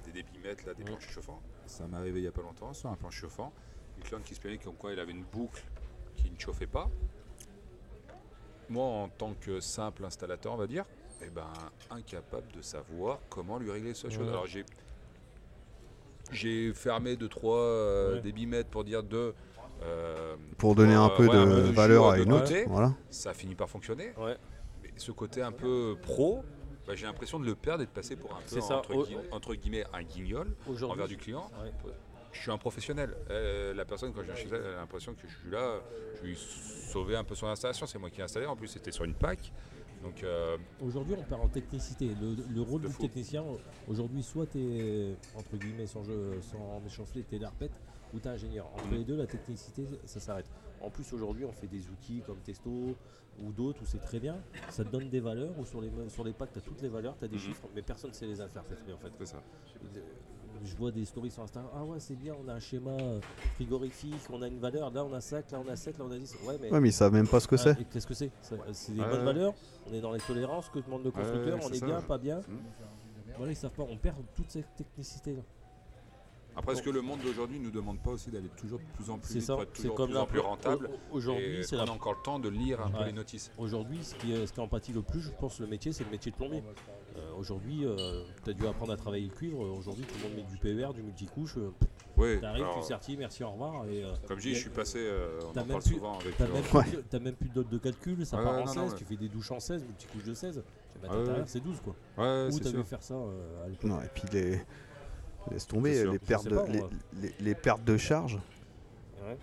[0.05, 0.87] des débitmètres, là, des Mm.
[0.87, 1.41] planches chauffants.
[1.67, 3.53] Ça m'est arrivé il n'y a pas longtemps, sur un planche chauffant.
[3.99, 5.61] Une cliente qui se plaignait comme quoi il avait une boucle
[6.15, 6.89] qui ne chauffait pas.
[8.69, 10.85] Moi, en tant que simple installateur, on va dire,
[11.21, 11.47] eh ben,
[11.89, 14.23] incapable de savoir comment lui régler cette chose.
[14.23, 14.29] Ouais.
[14.29, 14.63] Alors, j'ai
[16.31, 18.21] j'ai fermé 2 trois euh, Ouais.
[18.21, 19.33] débitmètres pour dire de
[19.81, 22.53] euh, Pour donner un Euh, peu ouais, un peu de valeur à une autre.
[22.67, 22.93] Voilà.
[23.09, 24.13] ça finit par fonctionner.
[24.17, 24.37] Ouais.
[24.83, 26.43] Mais ce côté un peu pro,
[26.87, 28.77] bah, j'ai l'impression de le perdre et de passer pour un peu C'est ça.
[28.77, 31.49] entre, gui- entre guillemets un guignol envers du client.
[32.31, 33.15] Je suis un professionnel.
[33.29, 35.79] Euh, la personne, quand je viens chez elle, elle a l'impression que je suis là,
[36.21, 37.85] je lui sauver un peu son installation.
[37.87, 38.45] C'est moi qui ai installé.
[38.45, 39.51] En plus, c'était sur une PAC.
[40.03, 42.15] Donc, euh, Aujourd'hui, on perd en technicité.
[42.21, 43.01] Le, le rôle du fou.
[43.01, 43.43] technicien,
[43.87, 46.81] aujourd'hui, soit tu es, entre guillemets, sans, jeu, sans
[47.13, 47.69] tu es l'ARPET
[48.13, 48.67] ou tu es ingénieur.
[48.75, 48.93] Entre Mm.
[48.95, 50.49] les deux, la technicité, ça s'arrête.
[50.81, 52.95] En plus, aujourd'hui, on fait des outils comme Testo
[53.41, 54.37] ou d'autres où c'est très bien.
[54.69, 56.87] Ça te donne des valeurs, ou sur les, sur les packs, tu as toutes les
[56.89, 57.41] valeurs, tu as des Mhm.
[57.41, 59.11] chiffres, mais personne ne sait les interpréter en fait.
[59.17, 59.43] c'est ça.
[60.63, 61.71] Je vois des stories sur Instagram.
[61.75, 63.19] Ah ouais, c'est bien, on a un schéma euh,
[63.55, 64.91] frigorifique, on a une valeur.
[64.91, 66.35] Là, on a 5, là, on a 7, là, on a 10.
[66.45, 66.71] Ouais, mais.
[66.71, 67.89] Ouais, mais ils savent même pas ce que Ah, c'est.
[67.89, 68.31] Qu'est-ce que c'est?
[68.41, 69.53] Ça- C'est des Ouais, bonnes valeurs,
[69.89, 72.17] on est dans les tolérances que demande le constructeur, ouais, on est ça, bien, pas
[72.17, 72.37] bien.
[72.39, 72.57] Mhm.
[73.37, 75.41] Voilà, ils savent pas, on perd toute cette technicité là.
[76.55, 79.09] Après, est-ce que le monde d'aujourd'hui ne nous demande pas aussi d'aller toujours de plus
[79.09, 80.89] en plus C'est vite ça, pour être c'est toujours comme plus en là, plus rentable
[81.11, 83.49] au- Aujourd'hui, c'est la a encore le temps de lire un peu les notices?
[83.57, 86.03] Aujourd'hui, ce qui, est- ce qui en pâtit le plus, je pense, le métier, c'est
[86.03, 86.61] le métier de plombier.
[87.19, 87.85] Euh, aujourd'hui,
[88.43, 89.63] tu as dû apprendre à travailler le cuivre.
[89.63, 91.57] Euh, Aujourd'hui, tout le monde met du PER, du multicouche.
[91.57, 91.71] Euh,
[92.17, 92.39] Oui.
[92.41, 93.85] T'arrives, tu sertis, merci, au revoir.
[93.87, 95.93] Et, euh, Comme je dis, je suis passé, euh, on T'as en même parle plus-
[95.93, 96.83] souvent avec T'as euh, même, Ouais.
[96.83, 98.77] plus- t'as même plus de notes de calcul, ça Ouais, part ouais, en non, 16,
[98.83, 98.95] non, ouais.
[98.97, 100.63] tu fais des douches en 16, multicouche de 16.
[100.93, 101.43] Tu vas Ouais, mettre ouais.
[101.47, 101.95] c'est 12 quoi.
[102.17, 104.61] Ouais, Où t'as vu faire ça euh, à l'époque Non, et puis les.
[105.51, 106.89] Laisse tomber les pertes, de, pas, les, moi.
[107.21, 108.35] les- les pertes de charge.
[109.23, 109.37] Ouais.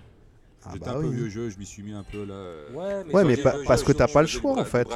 [0.64, 1.16] Ah J'étais bah un peu oui.
[1.16, 2.34] vieux jeu, je m'y suis mis un peu là.
[2.34, 4.86] euh, Ouais, mais, pas- parce que t'as pas le choix, en fait.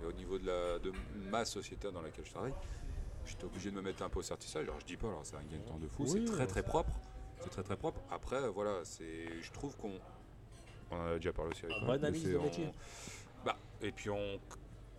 [0.00, 0.92] Mais au niveau de, la, de
[1.30, 2.54] ma société dans laquelle je travaille,
[3.26, 4.64] j'étais obligé de me mettre un peu au certissage.
[4.64, 6.46] Alors je dis pas, alors c'est un gain de temps de fou, Oui, c'est très
[6.46, 6.90] très propre.
[7.42, 8.00] C'est très très propre.
[8.10, 9.92] Après, voilà, c'est, je trouve qu'on.
[10.90, 12.66] On en a déjà parlé aussi avec mais le c'est- métier.
[12.68, 14.38] on- Bah, et puis on.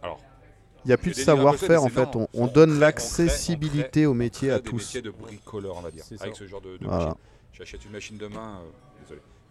[0.02, 0.20] Alors,
[0.84, 2.16] Il n'y a plus de savoir-faire en fait.
[2.16, 2.28] non.
[2.34, 4.78] On, on On donne l'accessibilité au métier à des tous.
[4.78, 6.40] métiers de bricoleurs, on va dire, C'est avec ça.
[6.40, 7.16] ce genre de, de Voilà.
[7.54, 8.72] J'achète une machine de main, euh.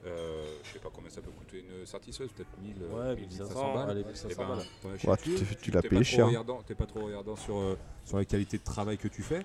[0.06, 3.44] Euh, je sais pas combien ça peut coûter une sertisseuse, peut-être 1000, euh, Ouais, 1500
[3.44, 3.90] 1500 balles.
[3.90, 4.58] allez, 1500 balles.
[4.84, 5.16] Ouais,
[5.62, 6.26] tu l'as payé cher.
[6.26, 9.42] regardant- T'es pas trop regardant sur, euh, sur la qualité de travail que tu fais.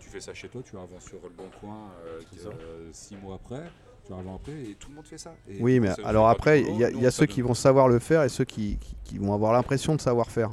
[0.00, 1.90] Tu fais ça chez toi, tu revends sur le bon coin
[2.32, 2.50] C'est ça.
[2.92, 3.62] 6 mois après,
[4.04, 5.34] tu revends après et tout le monde fait ça.
[5.48, 7.98] Et Oui, mais ça alors après, il y a, y ceux qui vont savoir le
[8.00, 10.50] faire et ceux qui, qui- qui vont avoir l'impression de savoir faire.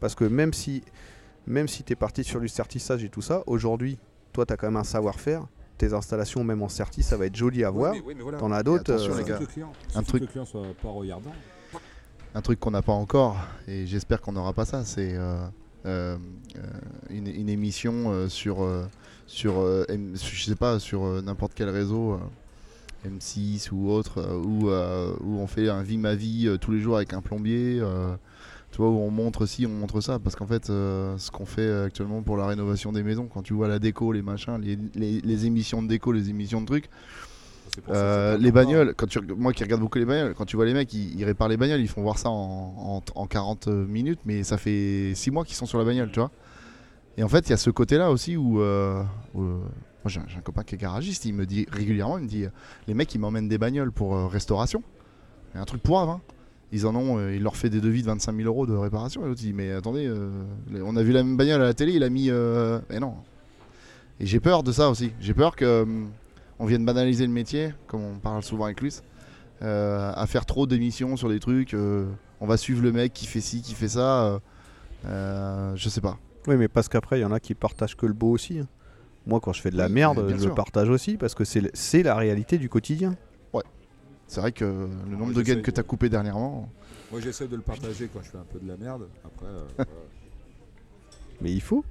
[0.00, 0.82] Parce que même si,
[1.46, 3.98] même si tu es parti sur du certissage et tout ça, aujourd'hui,
[4.32, 5.46] toi, tu as quand même un savoir-faire.
[5.78, 7.94] Tes installations, même en certis, ça va être joli à voir.
[8.04, 8.38] oui, mais voilà.
[8.38, 8.92] T'en as d'autres.
[8.92, 9.38] attention, euh, les gars.
[9.94, 11.32] Un truc- que le client soit pas regardant.
[12.34, 15.46] Un truc qu'on n'a pas encore, et j'espère qu'on n'aura pas ça, c'est euh,
[15.86, 16.16] euh,
[17.10, 18.84] une, une émission euh, sur, euh,
[19.26, 24.34] sur euh, je sais pas, sur euh, n'importe quel réseau, euh, M6 ou autre, euh,
[24.44, 27.22] où, euh, où on fait un vie ma vie euh, tous les jours avec un
[27.22, 27.80] plombier.
[28.78, 30.18] Euh, tu vois, où on montre ci, on montre ça.
[30.18, 33.54] Parce qu'en fait, euh, ce qu'on fait actuellement pour la rénovation des maisons, quand tu
[33.54, 36.88] vois la déco, les machins, les, les- les émissions de déco, les émissions de trucs,
[37.90, 40.74] euh, les bagnoles, quand tu, moi qui regarde beaucoup les bagnoles, quand tu vois les
[40.74, 44.20] mecs, ils, ils réparent les bagnoles, ils font voir ça en, en- en 40 minutes,
[44.24, 46.30] mais ça fait 6 mois qu'ils sont sur la bagnole, tu vois.
[47.16, 49.02] Et en fait, il y a ce côté-là aussi où, euh,
[49.34, 52.28] où, euh, moi j'ai un, copain qui est garagiste, il me dit régulièrement, il me
[52.28, 52.50] dit, euh,
[52.86, 54.82] les mecs ils m'emmènent des bagnoles pour euh, restauration,
[55.54, 56.20] Et un truc pourrave, hein.
[56.72, 59.24] Ils en ont, euh, il leur fait des devis de 25 000 euros de réparation.
[59.24, 60.28] Et l'autre dit, mais attendez, euh,
[60.84, 63.14] on a vu la même bagnole à la télé, il a mis, euh, mais non.
[64.20, 65.12] Et j'ai peur de ça aussi.
[65.20, 66.10] J'ai peur que hum,
[66.58, 69.00] on vienne banaliser le métier, comme on parle souvent avec Luis,
[69.62, 71.72] euh, à faire trop d'émissions sur des trucs.
[71.74, 72.06] euh,
[72.40, 74.24] on va suivre le mec qui fait ci, qui fait ça.
[74.26, 74.38] euh,
[75.06, 76.18] euh, je sais pas.
[76.46, 78.58] Oui, mais parce qu'après, il y en a qui partagent que le beau aussi.
[78.58, 78.66] hein.
[79.26, 80.48] Moi, quand je fais de la Oui, merde, je sûr.
[80.48, 83.14] le partage aussi parce que c'est la réalité du quotidien.
[84.28, 86.68] C'est vrai que le nombre Moi, de gaines que tu as coupé dernièrement.
[87.10, 89.08] Moi j'essaie de le partager quand je fais un peu de la merde.
[89.24, 89.90] Après, euh, voilà,
[91.40, 91.82] Mais il faut.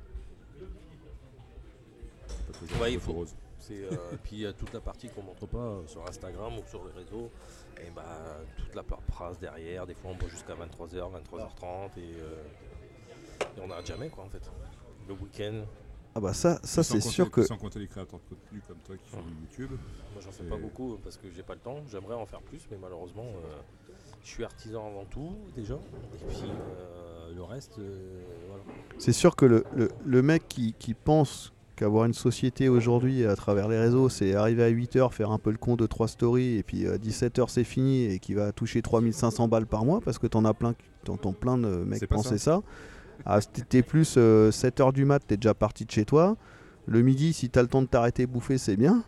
[2.47, 3.13] pas toujours Ouais, un il faut.
[3.13, 3.33] rose.
[3.59, 3.89] C'est, euh,
[4.23, 6.85] puis il y a toute la partie qu'on montre pas euh, sur Instagram ou sur
[6.85, 7.29] les réseaux.
[7.85, 8.03] Et bah
[8.57, 9.85] toute la paperasse derrière.
[9.87, 12.43] Des fois on boit jusqu'à 23h, 23h30 et, euh,
[13.57, 14.41] et on n'arrête jamais quoi en fait.
[15.07, 15.63] Le week-end,
[16.15, 17.43] Ah bah ça, ça c'est sûr que...
[17.43, 19.69] Sans compter les créateurs de contenu comme toi qui font YouTube.
[20.13, 21.77] moi j'en fais pas beaucoup hein, parce que j'ai pas le temps.
[21.91, 23.57] J'aimerais en faire plus, mais malheureusement euh,
[24.23, 25.75] je suis artisan avant tout déjà.
[25.75, 28.63] Et puis euh, le reste, euh, voilà.
[28.97, 33.35] C'est sûr que le, le- le mec qui, qui pense qu'avoir une société aujourd'hui à
[33.35, 36.55] travers les réseaux, c'est arriver à 8h, faire un peu le con de 3 stories,
[36.57, 40.17] et puis à 17h c'est fini, et qui va toucher 3500 balles par mois, parce
[40.17, 42.63] que t'en as plein, t'entends plein de mecs penser ça.
[43.25, 46.37] Ah, si t'es plus 7h du mat, t'es déjà parti de chez toi.
[46.85, 49.03] Le midi, si t'as le temps de t'arrêter bouffer, c'est bien.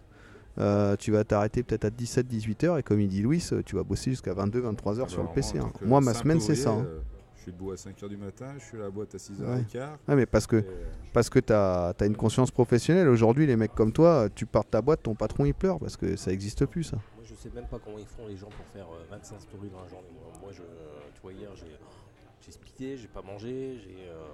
[0.57, 3.83] Euh, tu vas t'arrêter peut-être à 17-18h, et comme il dit Louis, euh, tu vas
[3.83, 5.57] bosser jusqu'à 22-23h sur le PC.
[5.59, 5.71] hein.
[5.85, 6.71] Moi, ma semaine, c'est ça.
[6.71, 6.85] hein.
[6.85, 6.99] euh,
[7.37, 9.77] Je suis debout à 5h du matin, je suis à la boîte à 6h15.
[10.09, 10.65] Ouais, mais parce que et,
[11.13, 13.07] Parce que tu as, une conscience professionnelle.
[13.07, 15.95] Aujourd'hui, les mecs comme toi, tu pars de ta boîte, ton patron il pleure parce
[15.95, 16.97] que ça existe plus ça.
[17.15, 19.69] Moi, je sais même pas comment ils font les gens pour faire euh, 25 stories
[19.69, 20.07] dans la journée.
[20.19, 20.61] Moi, Moi, je,
[21.15, 21.67] tu vois, hier, j'ai,
[22.41, 24.07] j'ai speedé, j'ai pas mangé, j'ai.
[24.07, 24.27] euh,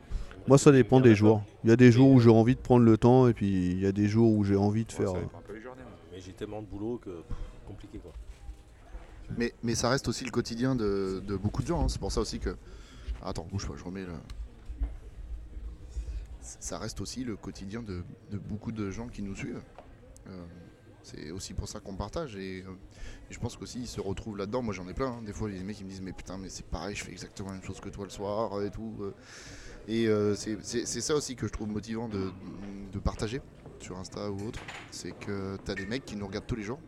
[0.48, 1.44] Moi, ça dépend des jours.
[1.64, 3.72] Il y a des jours où euh, j'ai envie de prendre le temps et puis
[3.72, 5.10] il y a des jours où j'ai envie de ouais, faire.
[5.12, 5.82] ça euh, dépend un peu les journées.
[5.82, 5.96] hein.
[6.12, 7.38] Mais j'ai tellement de boulot que pff,
[7.68, 8.12] compliqué quoi.
[9.38, 11.84] Mais, mais ça reste aussi le quotidien de, de beaucoup de gens.
[11.84, 11.90] hein.
[11.90, 12.56] C'est pour ça aussi que.
[13.24, 14.14] Attends, bouge pas, je remets le.
[16.42, 19.62] Ça reste aussi le quotidien de, de beaucoup de gens qui nous suivent.
[20.28, 20.46] Euh,
[21.06, 22.72] c'est aussi pour ça qu'on partage et, euh,
[23.30, 24.62] et je pense qu'aussi ils se retrouvent là-dedans.
[24.62, 25.08] Moi j'en ai plein.
[25.08, 25.22] hein.
[25.26, 26.96] Des fois, il y a des mecs qui me disent Mais putain, mais c'est pareil,
[26.96, 28.94] je fais exactement la même chose que toi le soir et tout.
[29.02, 29.14] euh.
[29.88, 32.32] Et euh, c'est ça aussi que je trouve motivant de,
[32.92, 33.40] de partager
[33.80, 34.60] sur Insta ou autre.
[34.92, 36.80] C'est que t'as des mecs qui nous regardent tous les jours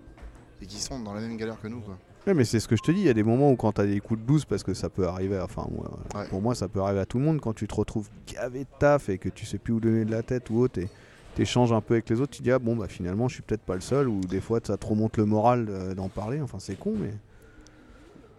[0.61, 1.81] et qui sont dans la même galère que nous.
[1.81, 1.97] Quoi.
[2.25, 3.01] Ouais, mais c'est ce que je te dis.
[3.01, 4.73] Il y a des moments où quand tu as des coups de blues, parce que
[4.73, 6.27] ça peut arriver, enfin, moi, Ouais.
[6.27, 7.39] pour moi, ça peut arriver à tout le monde.
[7.39, 10.11] Quand tu te retrouves gavé de taf et que tu sais plus où donner de
[10.11, 10.89] la tête ou autre, et
[11.37, 13.61] t'échanges un peu avec les autres, tu dis, ah bon, bah finalement, je suis peut-être
[13.61, 16.41] pas le seul, ou des fois, ça te remonte le moral euh, d'en parler.
[16.41, 17.13] Enfin, c'est con, mais.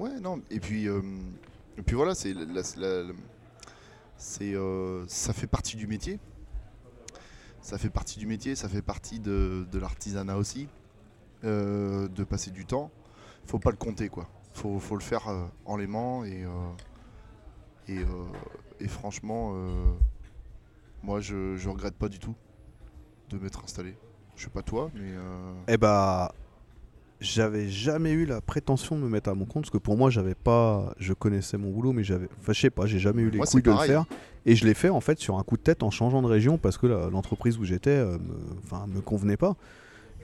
[0.01, 1.01] Ouais, non, et puis, euh,
[1.77, 2.35] et puis voilà, c'est
[4.43, 6.19] euh, ça fait partie du métier.
[7.61, 10.67] Ça fait partie du métier, ça fait partie de, de l'artisanat aussi,
[11.45, 12.91] de passer du temps.
[13.45, 14.29] Faut pas le compter, quoi.
[14.55, 15.29] Faut, faut le faire
[15.67, 16.45] en l'aimant et,
[17.89, 19.55] et, franchement,
[21.03, 22.35] moi, je, je regrette pas du tout
[23.31, 23.95] de m'être installé.
[24.37, 26.33] Je sais pas toi, mais euh, Eh bah,
[27.21, 30.09] j'avais jamais eu la prétention de me mettre à mon compte parce que pour moi,
[30.11, 33.31] j'avais pas, je connaissais mon boulot, mais j'avais, enfin, je sais pas, j'ai jamais eu
[33.31, 34.05] les Moi, couilles de le faire.
[34.47, 36.59] Et je l'ai fait en fait sur un coup de tête en changeant de région
[36.59, 39.57] parce que l'entreprise où j'étais, euh, me, enfin, me convenait pas.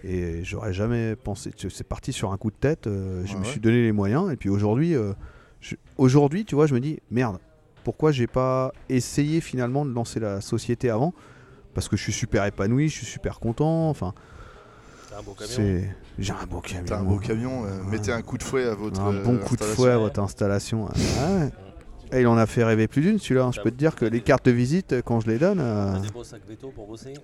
[0.04, 1.50] Et j'aurais jamais pensé.
[1.70, 2.86] C'est parti sur un coup de tête.
[2.86, 3.44] euh, je me ouais.
[3.48, 4.30] suis donné les moyens.
[4.32, 5.14] Et puis aujourd'hui, euh,
[5.60, 7.38] je- aujourd'hui, tu vois, je me dis merde.
[7.84, 11.12] Pourquoi j'ai pas essayé finalement de lancer la société avant?
[11.74, 13.88] Parce que je suis super épanoui, je suis super content.
[13.90, 14.14] Enfin,
[15.10, 15.52] T'as un beau camion.
[15.54, 15.94] c'est.
[16.18, 16.84] J'ai un beau camion.
[16.86, 17.90] t'as un beau camion, euh, Ouais.
[17.92, 19.74] mettez un coup de fouet à votre Un bon euh, coup de installation.
[19.74, 20.88] fouet à votre installation.
[20.88, 21.50] Ah ouais.
[22.12, 23.46] Et il en a fait rêver plus d'une celui-là.
[23.46, 23.50] hein.
[23.52, 25.58] Je peux te dire que les cartes de visite, quand je les donne.
[25.60, 27.14] euh, T'as des beaux sacs véto pour bosser.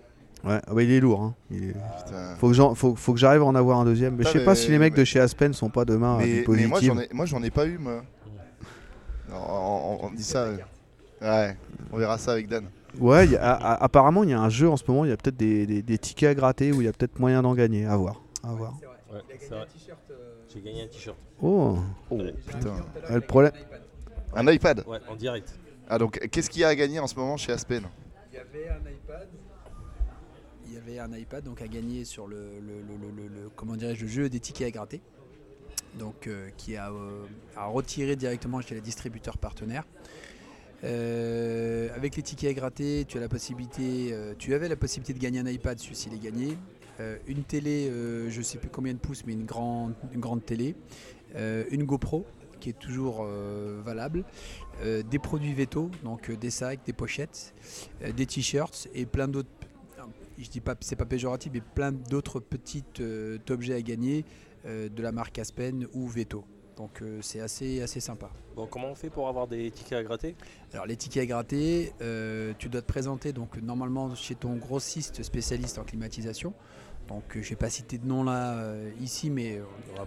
[0.43, 1.23] Ouais, ah bah, il est lourd.
[1.23, 1.35] hein.
[1.51, 2.35] Il est- Putain.
[2.41, 4.17] Faut que j'en- faut, faut que j'arrive à en avoir un deuxième.
[4.17, 6.19] Mais je sais pas si les mecs mais- de chez Aspen sont pas demain à
[6.19, 6.69] Mais, du mais positif.
[6.71, 8.03] moi j'en ai, moi j'en ai pas eu moi.
[9.33, 10.39] On, on- on dit ça.
[10.45, 10.57] euh,
[11.23, 11.55] Ouais,
[11.93, 12.65] on verra ça avec Dan.
[12.99, 15.05] Ouais, y a- a- a- apparemment il y a un jeu en ce moment.
[15.05, 17.19] Il y a peut-être des, des- des tickets à gratter où il y a peut-être
[17.19, 17.87] moyen d'en gagner.
[17.87, 18.21] À voir.
[18.43, 18.75] À voir.
[19.13, 19.19] Ouais,
[19.49, 19.67] vrai.
[20.53, 21.17] J'ai gagné un t-shirt.
[21.41, 21.79] Oh,
[22.11, 22.75] Oh putain.
[23.09, 23.53] Ah, le problème.
[24.35, 24.85] Un iPad.
[24.87, 25.55] Ouais, en direct.
[25.89, 27.83] Ah donc qu'est-ce qu'il y a à gagner en ce moment chez Aspen?
[28.33, 29.29] Il y avait un iPad,
[30.67, 32.39] il y avait un iPad donc à gagner sur le,
[33.57, 35.01] comment dirais-je, le jeu des tickets à gratter.
[35.99, 36.93] Donc qui est à,
[37.57, 39.85] à, retirer directement chez les distributeurs partenaires.
[40.83, 45.41] Avec les tickets à gratter, tu as la possibilité, tu avais la possibilité de gagner
[45.41, 46.57] un iPad, celui-ci est gagné.
[47.27, 47.91] une télé,
[48.29, 49.95] je ne sais plus combien de pouces, mais une grande,
[50.45, 50.75] télé.
[51.37, 52.25] une GoPro
[52.61, 53.27] qui est toujours
[53.85, 54.25] valable.
[54.83, 57.55] Euh, des produits veto, donc euh, des sacs, des pochettes,
[58.03, 59.51] euh, des t-shirts et plein d'autres.
[60.39, 62.85] Je dis pas, c'est pas péjoratif, mais plein d'autres petits
[63.51, 64.25] objets à gagner
[64.65, 66.47] de la marque Aspen ou Veto.
[66.81, 68.31] Donc c'est assez, assez sympa.
[68.57, 70.35] Bon, comment on fait pour avoir des tickets à gratter?
[70.73, 71.93] Alors les tickets à gratter,
[72.59, 76.55] tu dois te présenter donc normalement chez ton grossiste spécialiste en climatisation.
[77.11, 79.65] Donc je vais pas citer de nom là euh, ici, mais euh,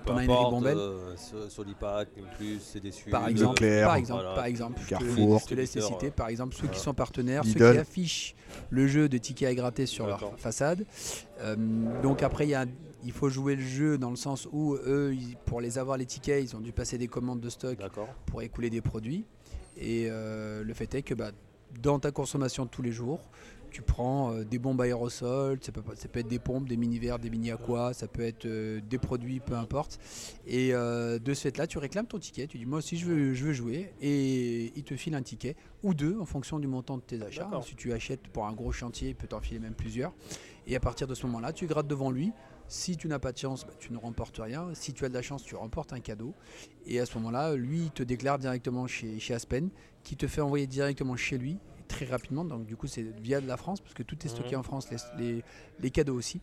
[0.07, 0.77] on a une ribambelle.
[0.77, 1.15] Euh,
[1.49, 2.05] Solipat,
[2.37, 3.09] plus, déçu.
[3.09, 5.39] Par exemple, par exemple, par exemple, Carrefour.
[5.39, 6.11] Je te, laisse les citer.
[6.11, 8.35] Par exemple, ceux qui sont partenaires, ceux qui affichent
[8.69, 10.85] le jeu de tickets à gratter sur leur façade.
[12.01, 12.57] donc après, il
[13.03, 16.43] il faut jouer le jeu dans le sens où eux, pour les avoir les tickets,
[16.43, 17.77] ils ont dû passer des commandes de stock
[18.25, 19.25] pour écouler des produits.
[19.77, 21.31] Et le fait est que bah,
[21.81, 23.19] dans ta consommation de tous les jours,
[23.73, 27.17] tu prends euh, des bombes aérosols, ça peut, ça peut, être des pompes, des mini-verres,
[27.17, 29.99] des mini-aquas, ça peut être euh, des produits, peu importe.
[30.45, 33.33] Et euh, de ce fait-là, tu réclames ton ticket, tu dis moi aussi je veux,
[33.33, 36.97] je veux jouer, et il te file un ticket, ou deux en fonction du montant
[36.97, 37.49] de tes achats.
[37.65, 40.13] Si tu achètes pour un gros chantier, il peut t'en filer même plusieurs.
[40.67, 42.31] Et à partir de ce moment-là, tu grattes devant lui.
[42.73, 44.69] Si tu n'as pas de chance, bah, tu ne remportes rien.
[44.73, 46.33] Si tu as de la chance, tu remportes un cadeau.
[46.87, 49.69] Et à ce moment-là, lui, il te déclare directement chez, chez Aspen,
[50.03, 52.43] qui te fait envoyer directement chez lui très rapidement.
[52.43, 54.61] Donc du coup, c'est via de la France, parce que tout est stocké mhm.
[54.61, 55.43] en France, les,
[55.81, 56.41] les, cadeaux aussi.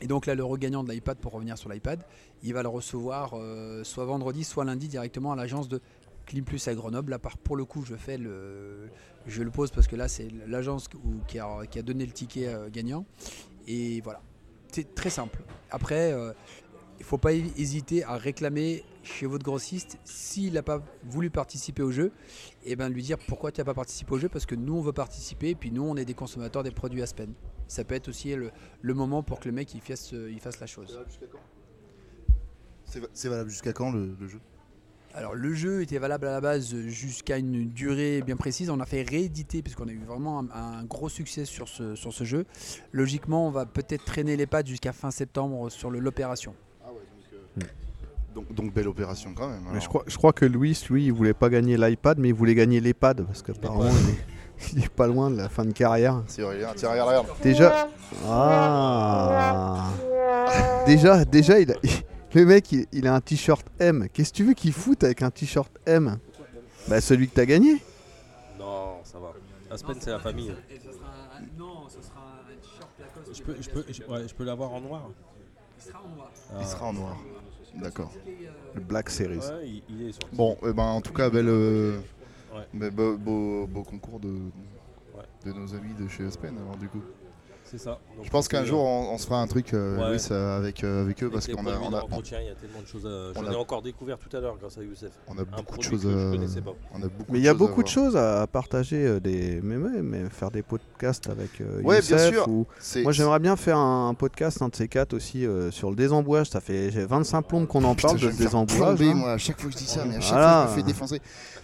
[0.00, 2.04] Et donc là, le regagnant de l'iPad, pour revenir sur l'iPad,
[2.42, 5.80] il va le recevoir euh, soit vendredi, soit lundi directement à l'agence de
[6.26, 7.12] Clim Plus à Grenoble.
[7.12, 8.90] Là, pour le coup, je fais le,
[9.28, 10.88] je le pose parce que là, c'est l'agence
[11.28, 13.06] qui a, qui a, donné le ticket euh, gagnant.
[13.68, 14.20] Et voilà,
[14.74, 15.40] c'est très simple.
[15.70, 16.32] Après, euh,
[16.98, 21.82] il ne faut pas hésiter à réclamer chez votre grossiste s'il n'a pas voulu participer
[21.82, 22.10] au jeu
[22.64, 24.80] et ben lui dire pourquoi tu n'as pas participé au jeu parce que nous on
[24.80, 27.34] veut participer et puis nous on est des consommateurs des produits Aspen.
[27.68, 30.66] Ça peut être aussi le, moment pour que le mec il fasse, il fasse la
[30.66, 30.98] chose.
[33.12, 34.40] C'est valable jusqu'à quand le, jeu?
[35.14, 38.68] Alors le jeu était valable à la base jusqu'à une durée bien précise.
[38.68, 42.24] On a fait rééditer puisqu'on a eu vraiment un, gros succès sur ce, sur ce
[42.24, 42.46] jeu.
[42.92, 46.54] Logiquement, on va peut-être traîner les pattes jusqu'à fin septembre sur l'opération.
[48.34, 49.62] Donc, belle opération quand même.
[49.72, 52.34] Mais je, crois, je crois que Louis, lui, il voulait pas gagner l'iPad, mais il
[52.34, 56.24] voulait gagner l'EHPAD parce qu'apparemment il, il, est pas loin de la fin de carrière.
[56.26, 57.88] C'est arrière, Déjà.
[58.26, 59.92] Ah.
[60.84, 61.76] déjà, déjà, il
[62.40, 64.08] le mec, il, a un t-shirt M.
[64.12, 66.18] Qu'est-ce que tu veux qu'il foute avec un t-shirt M?
[66.88, 67.82] Bah celui que t'as gagné.
[68.58, 69.32] Non, ça va.
[69.70, 70.54] Aspen, c'est la famille.
[71.58, 73.36] Non, ce sera un t-shirt Lacoste.
[73.36, 75.10] Je peux, je peux, ouais, je peux l'avoir en noir.
[75.78, 76.30] Il sera en noir.
[76.60, 77.16] Il sera en noir.
[77.76, 78.12] D'accord.
[78.74, 79.40] Le Black Series.
[80.32, 82.00] bon, eh ben, en tout cas, belle, euh,
[82.72, 84.34] beau, concours de,
[85.44, 87.02] de nos amis de chez Aspen, alors du coup
[87.78, 87.98] ça.
[88.22, 90.00] je pense qu'un jour on, se fera un truc euh,
[90.56, 91.78] avec, euh, avec eux parce qu'on a.
[91.78, 93.08] On a il y a tellement de choses.
[93.34, 95.10] J'en ai encore découvert tout à l'heure grâce à Youssef.
[95.28, 96.06] On a beaucoup de choses.
[97.28, 99.06] mais il y a beaucoup de choses à partager.
[99.06, 99.60] Euh, des...
[99.62, 102.08] Mais, mais, faire des podcasts avec Youssef.
[102.08, 102.48] Bien sûr.
[103.02, 106.48] Moi j'aimerais bien faire un podcast, un de ces quatre aussi, sur le désembouage.
[106.50, 109.00] Ça fait 25 plombes qu'on en parle de désembouage.
[109.02, 109.14] Hein.
[109.14, 110.82] Moi, à chaque fois que je dis ça, mais à chaque fois je me fais
[110.82, 111.20] défoncer.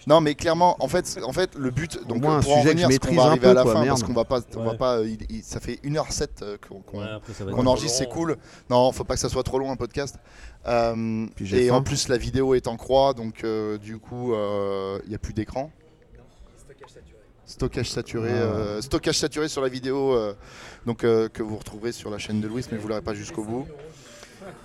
[0.07, 1.99] Non, mais clairement, en fait, en fait le but.
[2.07, 4.25] Donc, un pour sujet en venir, que je arriver à la fin parce qu'on va
[4.25, 4.39] pas.
[4.55, 4.99] On va pas
[5.43, 8.37] ça fait une 1h07 euh, qu'on enregistre, c'est cool.
[8.69, 10.17] Non, faut pas que ça soit trop long un podcast.
[10.67, 15.15] Euh, et en plus, la vidéo est en croix, donc euh, du coup, il n'y
[15.15, 15.71] a plus d'écran.
[17.45, 18.81] Stockage saturé, ah.
[18.81, 20.17] stockage saturé sur la vidéo,
[20.85, 23.67] donc que vous retrouverez sur la chaîne de Louis, mais vous l'aurez pas jusqu'au bout.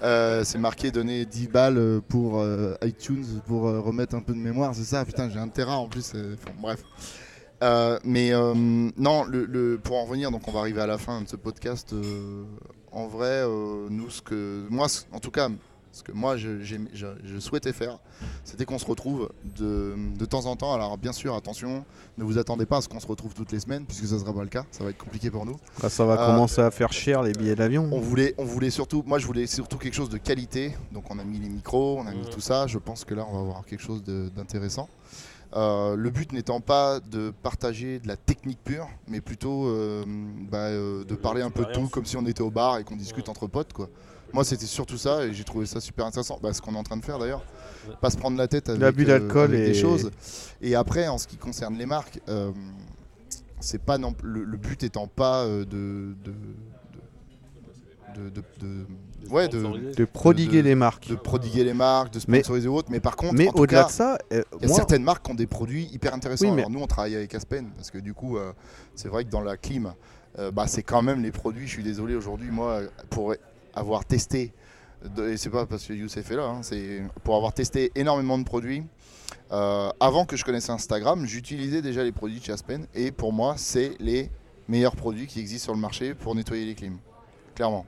[0.01, 2.45] c'est marqué donner 10 balles pour
[2.83, 5.05] iTunes pour remettre un peu de mémoire, c'est ça?
[5.05, 6.13] Putain, j'ai un terrain en plus.
[6.61, 6.85] bref.
[7.63, 11.23] Euh, mais euh, non, le, pour en revenir, donc on va arriver à la fin
[11.23, 11.93] de ce podcast.
[11.93, 12.45] Euh,
[12.93, 13.45] en vrai,
[13.91, 15.49] nous, ce que moi, en tout cas,
[15.93, 17.99] ce que moi je, souhaitais faire,
[18.45, 20.75] c'était qu'on se retrouve de, de, temps en temps.
[20.75, 21.85] Alors bien sûr, attention,
[22.19, 24.35] ne vous attendez pas à ce qu'on se retrouve toutes les semaines, puisque ça sera
[24.35, 24.65] pas le cas.
[24.71, 25.57] Ça va être compliqué pour nous.
[25.89, 27.89] ça va commencer à faire cher les billets d'avion.
[27.93, 30.77] On voulait, on voulait surtout, moi je voulais surtout quelque chose de qualité.
[30.93, 32.67] Donc on a mis les micros, on a mis tout ça.
[32.67, 34.89] Je pense que là, on va avoir quelque chose d'intéressant.
[35.57, 40.05] Euh, le but n'étant pas de partager de la technique pure, mais plutôt euh,
[40.51, 42.85] bah, euh, de parler un peu de tout, comme si on était au bar et
[42.85, 43.73] qu'on discute entre potes.
[43.73, 43.89] Quoi.
[44.35, 46.39] Moi, c'était surtout ça et j'ai trouvé ça super intéressant.
[46.43, 47.43] Bah, ce qu'on est en train de faire d'ailleurs,
[48.03, 49.69] pas se prendre la tête avec, L'abus d'alcool et...
[49.69, 50.11] des choses.
[50.61, 52.21] Et après, en ce qui concerne les marques,
[53.61, 56.35] c'est pas non, le, but étant pas de, de,
[59.31, 61.09] ouais, de, prodiguer les marques.
[61.09, 62.89] De prodiguer les marques, de sponsoriser autres.
[62.91, 65.47] Mais par contre, mais au-delà de ça, il y a certaines marques qui ont des
[65.47, 66.53] produits hyper intéressants.
[66.53, 68.39] Alors nous, on travaille avec Aspen parce que du coup,
[68.95, 69.95] c'est vrai que dans la clim,
[70.53, 71.67] bah, c'est quand même les produits.
[71.67, 72.81] Je suis désolé aujourd'hui, moi,
[73.11, 73.35] pour
[73.75, 74.53] avoir testé
[75.19, 78.45] et c'est pas parce que Youssef est là, hein, c'est pour avoir testé énormément de
[78.45, 78.83] produits.
[79.53, 83.33] Euh, avant que je connaisse Instagram, j'utilisais déjà les produits de chez Aspen et pour
[83.33, 84.31] moi, c'est les
[84.69, 86.99] meilleurs produits qui existent sur le marché pour nettoyer les clims.
[87.55, 87.87] Clairement.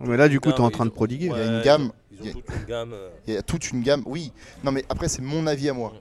[0.00, 1.26] Mais là, du coup, tu es en train de prodiguer.
[1.26, 1.92] il y a une gamme.
[2.22, 2.92] Ils ont toute une gamme.
[2.92, 3.10] Euh.
[3.26, 4.32] Il y a toute une gamme, oui.
[4.62, 5.92] Non, mais après, c'est mon avis à moi.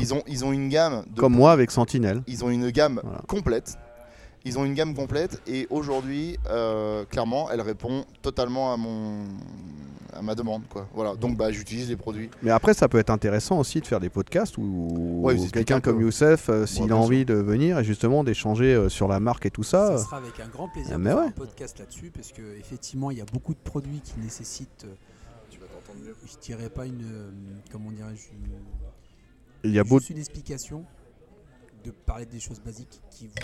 [0.00, 1.04] Ils, ont, ils ont une gamme.
[1.16, 2.22] Comme moi avec Sentinelle.
[2.26, 3.76] Ils ont une gamme complète
[4.44, 9.24] ils ont une gamme complète et aujourd'hui, euh, clairement, elle répond totalement à mon
[10.12, 10.88] à ma demande quoi.
[10.92, 12.30] Voilà, donc bah j'utilise les produits.
[12.42, 16.48] Mais après ça peut être intéressant aussi de faire des podcasts ou quelqu'un comme Youssef
[16.48, 19.62] euh, s'il a envie de venir et justement d'échanger euh, sur la marque et tout
[19.62, 19.98] ça.
[19.98, 23.18] Ça sera avec un grand plaisir de faire un podcast là-dessus parce que effectivement il
[23.18, 24.86] y a beaucoup de produits qui nécessitent
[25.48, 26.16] tu vas t'entendre mieux.
[26.26, 27.04] Je dirais pas une
[27.70, 28.30] comment dirais-je
[29.62, 30.84] il y a juste une explication
[31.84, 33.34] de parler des choses basiques qui vous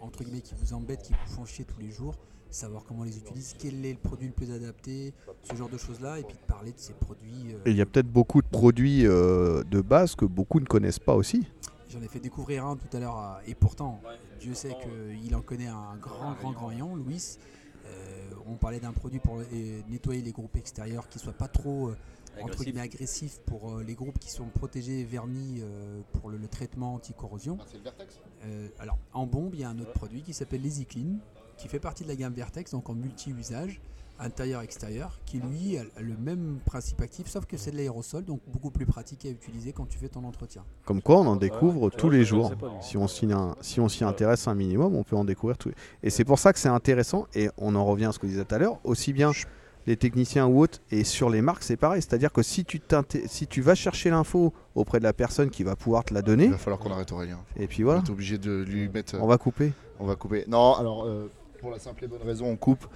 [0.00, 2.14] entre guillemets qui vous embêtent, qui vous font chier tous les jours,
[2.50, 6.18] savoir comment les utiliser, quel est le produit le plus adapté, ce genre de choses-là,
[6.18, 7.54] et puis de parler de ces produits.
[7.54, 10.98] Euh, il y a peut-être beaucoup de produits euh, de base que beaucoup ne connaissent
[10.98, 11.46] pas aussi.
[11.88, 14.00] J'en ai fait découvrir un tout à l'heure, et pourtant,
[14.40, 17.38] Dieu sait qu'il en connaît un grand, grand, grand rayon, Louis.
[17.86, 19.38] Euh, on parlait d'un produit pour
[19.88, 21.92] nettoyer les groupes extérieurs qui ne soient pas trop
[22.42, 26.94] entre guillemets agressif pour euh, les groupes qui sont protégés vernis euh, pour le, traitement
[26.94, 27.58] anti-corrosion.
[27.60, 28.20] Ah, c'est le Vertex?
[28.44, 31.18] Euh, Alors en bombe, il y a un autre produit qui s'appelle l'EasyClean,
[31.56, 33.80] qui fait partie de la gamme Vertex, donc en multi-usage,
[34.18, 38.70] intérieur-extérieur, qui lui a le même principe actif, sauf que c'est de l'aérosol, donc beaucoup
[38.70, 40.62] plus pratique à utiliser quand tu fais ton entretien.
[40.84, 42.52] Comme quoi, on en découvre tous les jours.
[42.82, 43.28] Si on s'y
[43.60, 45.72] si on s'y intéresse un minimum, on peut en découvrir tous.
[46.02, 47.26] Et c'est pour ça que c'est intéressant.
[47.34, 49.32] Et on en revient à ce que je disais tout à l'heure, aussi bien
[49.90, 50.78] les techniciens ou autres.
[50.90, 52.00] Et sur les marques, c'est pareil.
[52.00, 52.80] C'est-à-dire que si tu,
[53.26, 56.44] si tu vas chercher l'info auprès de la personne qui va pouvoir te la donner.
[56.44, 57.40] Il va falloir qu'on arrête Aurélien.
[57.56, 58.00] Et puis voilà.
[58.00, 59.16] On est obligé de lui mettre.
[59.20, 59.72] On va couper.
[59.98, 60.44] On va couper.
[60.48, 61.04] Non, alors.
[61.04, 61.30] Euh,
[61.60, 62.86] pour la simple et bonne raison, on coupe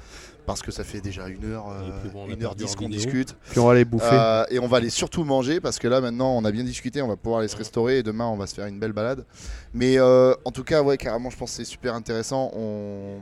[0.46, 3.36] parce que ça fait déjà une heure, euh, une heure dix qu'on discute.
[3.50, 4.08] Puis on va aller bouffer.
[4.10, 7.02] Euh, et on va aller surtout manger parce que là maintenant on a bien discuté,
[7.02, 9.26] on va pouvoir aller se restaurer et demain on va se faire une belle balade.
[9.74, 12.52] Mais en tout cas, ouais, carrément, je pense que c'est super intéressant.
[12.54, 13.18] On,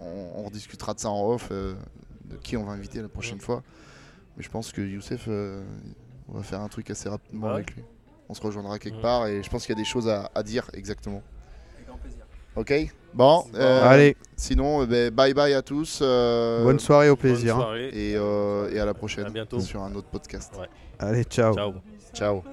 [0.00, 1.50] on, on, discutera de ça en off
[2.30, 3.62] de qui on va inviter la prochaine fois.
[4.36, 5.62] Mais je pense que Youssef, euh,
[6.28, 7.82] on va faire un truc assez rapidement avec lui.
[8.28, 10.70] On se rejoindra quelque part et je pense qu'il y a des choses à, dire
[10.72, 11.22] exactement.
[11.74, 12.24] Avec grand plaisir.
[12.56, 14.16] Ok Bon, euh, allez.
[14.36, 16.00] Sinon, euh, ben, bye bye à tous.
[16.00, 17.74] Bonne soirée, au plaisir.
[17.92, 19.60] Et, à la prochaine bientôt.
[19.60, 20.54] sur un autre podcast.
[20.98, 21.54] Allez, ciao.
[21.54, 21.74] Ciao.
[22.14, 22.44] Ciao.